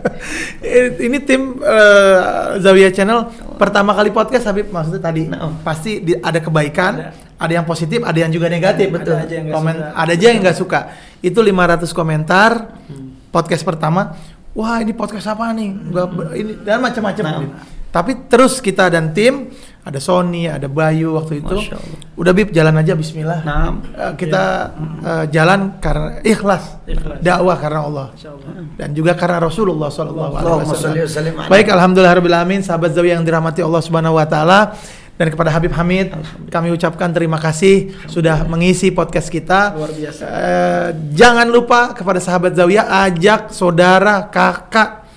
ini 1.06 1.18
tim 1.22 1.62
eh, 1.62 2.20
Zawiyah 2.64 2.93
Channel 2.97 3.20
pertama 3.60 3.91
kali 3.91 4.10
podcast 4.10 4.47
Habib 4.47 4.72
maksudnya 4.72 5.03
tadi 5.03 5.28
Nah. 5.28 5.51
pasti 5.62 5.99
di- 5.99 6.16
ada 6.16 6.39
kebaikan, 6.39 7.12
ada. 7.36 7.51
yang 7.51 7.68
positif, 7.68 7.99
ada 8.01 8.16
yang 8.16 8.32
juga 8.32 8.47
negatif 8.47 8.88
betul. 8.88 9.14
aja 9.14 9.30
yang 9.30 9.51
Komen 9.51 9.76
suka. 9.76 9.88
ada 9.93 10.12
aja 10.12 10.26
yang 10.26 10.39
nggak 10.39 10.57
suka. 10.57 10.80
Itu 11.20 11.43
500 11.43 11.91
komentar 11.91 12.51
podcast 13.28 13.62
pertama. 13.62 14.16
Wah, 14.55 14.80
ini 14.80 14.91
podcast 14.91 15.28
apa 15.28 15.51
nih? 15.51 15.70
Ber- 15.91 16.34
ini 16.34 16.51
dan 16.64 16.80
macam-macam. 16.80 17.24
Nah. 17.24 17.34
Habib. 17.38 17.51
Tapi 17.89 18.12
terus 18.26 18.57
kita 18.57 18.88
dan 18.88 19.12
tim 19.12 19.49
ada 19.80 19.99
Sony, 19.99 20.45
ada 20.45 20.67
Bayu 20.67 21.15
waktu 21.15 21.39
itu. 21.39 21.55
Udah 22.19 22.36
Bib 22.36 22.51
jalan 22.51 22.75
aja 22.75 22.93
bismillah. 22.93 23.41
Nah, 23.47 23.80
Eh, 23.95 24.13
kita 24.19 24.43
eh, 25.01 25.25
jalan 25.32 25.80
karena 25.80 26.19
ikhlas, 26.21 26.84
Ikhlas. 26.84 27.23
dakwah 27.23 27.55
karena 27.55 27.88
Allah 27.88 28.07
Allah. 28.11 28.75
dan 28.75 28.89
juga 28.91 29.15
karena 29.15 29.39
Rasulullah 29.39 29.88
Sallallahu 29.88 30.34
Alaihi 30.36 31.03
Wasallam. 31.07 31.47
Baik, 31.47 31.71
alhamdulillah 31.71 32.13
rabbil 32.15 32.36
alamin, 32.36 32.59
sahabat 32.61 32.91
Zawi 32.91 33.15
yang 33.15 33.23
dirahmati 33.23 33.63
Allah 33.63 33.82
Subhanahu 33.82 34.19
wa 34.19 34.27
taala 34.27 34.75
dan 35.19 35.27
kepada 35.36 35.51
Habib 35.51 35.75
Hamid 35.75 36.15
kami 36.47 36.71
ucapkan 36.71 37.11
terima 37.11 37.36
kasih 37.36 37.91
sudah 38.07 38.47
mengisi 38.47 38.88
podcast 38.88 39.27
kita. 39.27 39.75
Luar 39.75 39.91
biasa. 39.91 40.23
Eh, 40.27 40.88
jangan 41.11 41.47
lupa 41.51 41.91
kepada 41.91 42.23
sahabat 42.23 42.55
Zawiyah 42.55 42.88
ajak 43.07 43.51
saudara, 43.51 44.27
kakak, 44.32 45.09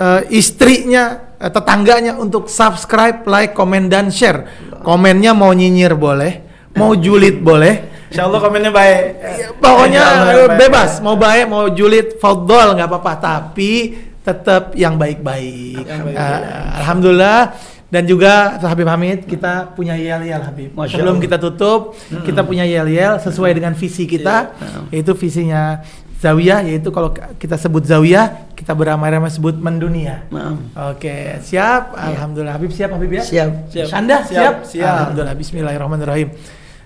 eh, 0.00 0.20
istrinya, 0.32 1.36
eh, 1.36 1.52
tetangganya 1.52 2.16
untuk 2.16 2.48
subscribe, 2.48 3.28
like, 3.28 3.52
komen 3.52 3.92
dan 3.92 4.08
share. 4.08 4.48
Komennya 4.80 5.36
mau 5.36 5.52
nyinyir 5.52 5.92
boleh, 5.92 6.32
mau 6.72 6.96
julid 6.96 7.44
boleh. 7.44 8.00
Insya 8.10 8.26
Allah 8.26 8.40
komennya 8.42 8.72
baik. 8.74 9.02
Ya, 9.22 9.48
pokoknya 9.54 10.02
Insya 10.02 10.18
Allah 10.18 10.48
baik. 10.50 10.58
bebas 10.58 10.90
mau 10.98 11.14
baik 11.14 11.44
mau 11.46 11.64
julid 11.70 12.18
fadol 12.18 12.74
nggak 12.74 12.88
apa-apa 12.90 13.12
tapi 13.22 13.94
tetap 14.26 14.74
yang 14.74 14.98
baik-baik. 14.98 15.86
Eh, 15.86 16.40
alhamdulillah 16.82 17.54
dan 17.86 18.02
juga 18.06 18.58
Habib 18.62 18.86
Hamid 18.90 19.30
kita 19.30 19.74
punya 19.78 19.94
yel-yel 19.94 20.42
Habib 20.42 20.74
Masya 20.74 20.94
sebelum 20.98 21.18
Allah. 21.18 21.24
kita 21.26 21.36
tutup 21.38 21.98
kita 22.22 22.42
punya 22.46 22.62
yel-yel 22.62 23.18
sesuai 23.18 23.50
dengan 23.54 23.74
visi 23.74 24.06
kita 24.06 24.54
yaitu 24.94 25.14
visinya 25.14 25.82
Zawiyah 26.22 26.66
yaitu 26.66 26.90
kalau 26.94 27.10
kita 27.38 27.58
sebut 27.58 27.82
Zawiyah 27.86 28.49
kita 28.70 28.78
beramai-ramai 28.78 29.34
sebut 29.34 29.58
mendunia 29.58 30.30
maaf. 30.30 30.54
Oke, 30.94 31.42
siap. 31.42 31.90
Alhamdulillah. 31.90 32.54
Habib 32.54 32.70
siap, 32.70 32.94
Habib 32.94 33.18
ya? 33.18 33.22
Siap. 33.26 33.66
Siap. 33.66 33.86
Anda 33.90 34.22
siap? 34.22 34.30
Siap, 34.30 34.54
siap. 34.62 34.94
Alhamdulillah. 34.94 35.34
Bismillahirrahmanirrahim. 35.34 36.28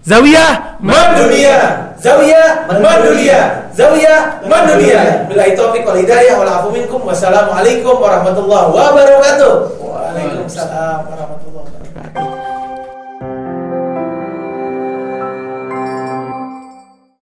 Zawiyah 0.04 0.80
mendunia 0.80 1.60
Zawiyah 1.96 2.68
mendunia 2.68 3.68
Zawiyah 3.72 4.44
mendunia 4.44 5.24
Bila 5.24 5.48
taufik 5.56 5.80
wal 5.80 5.96
hidayah 5.96 6.36
wal 6.36 6.44
afu 6.44 6.68
minkum 6.76 7.00
Wassalamualaikum 7.08 7.96
warahmatullahi 7.96 8.68
wabarakatuh 8.68 9.52
Waalaikumsalam 9.80 11.08
warahmatullahi 11.08 11.64
wabarakatuh. 11.68 11.83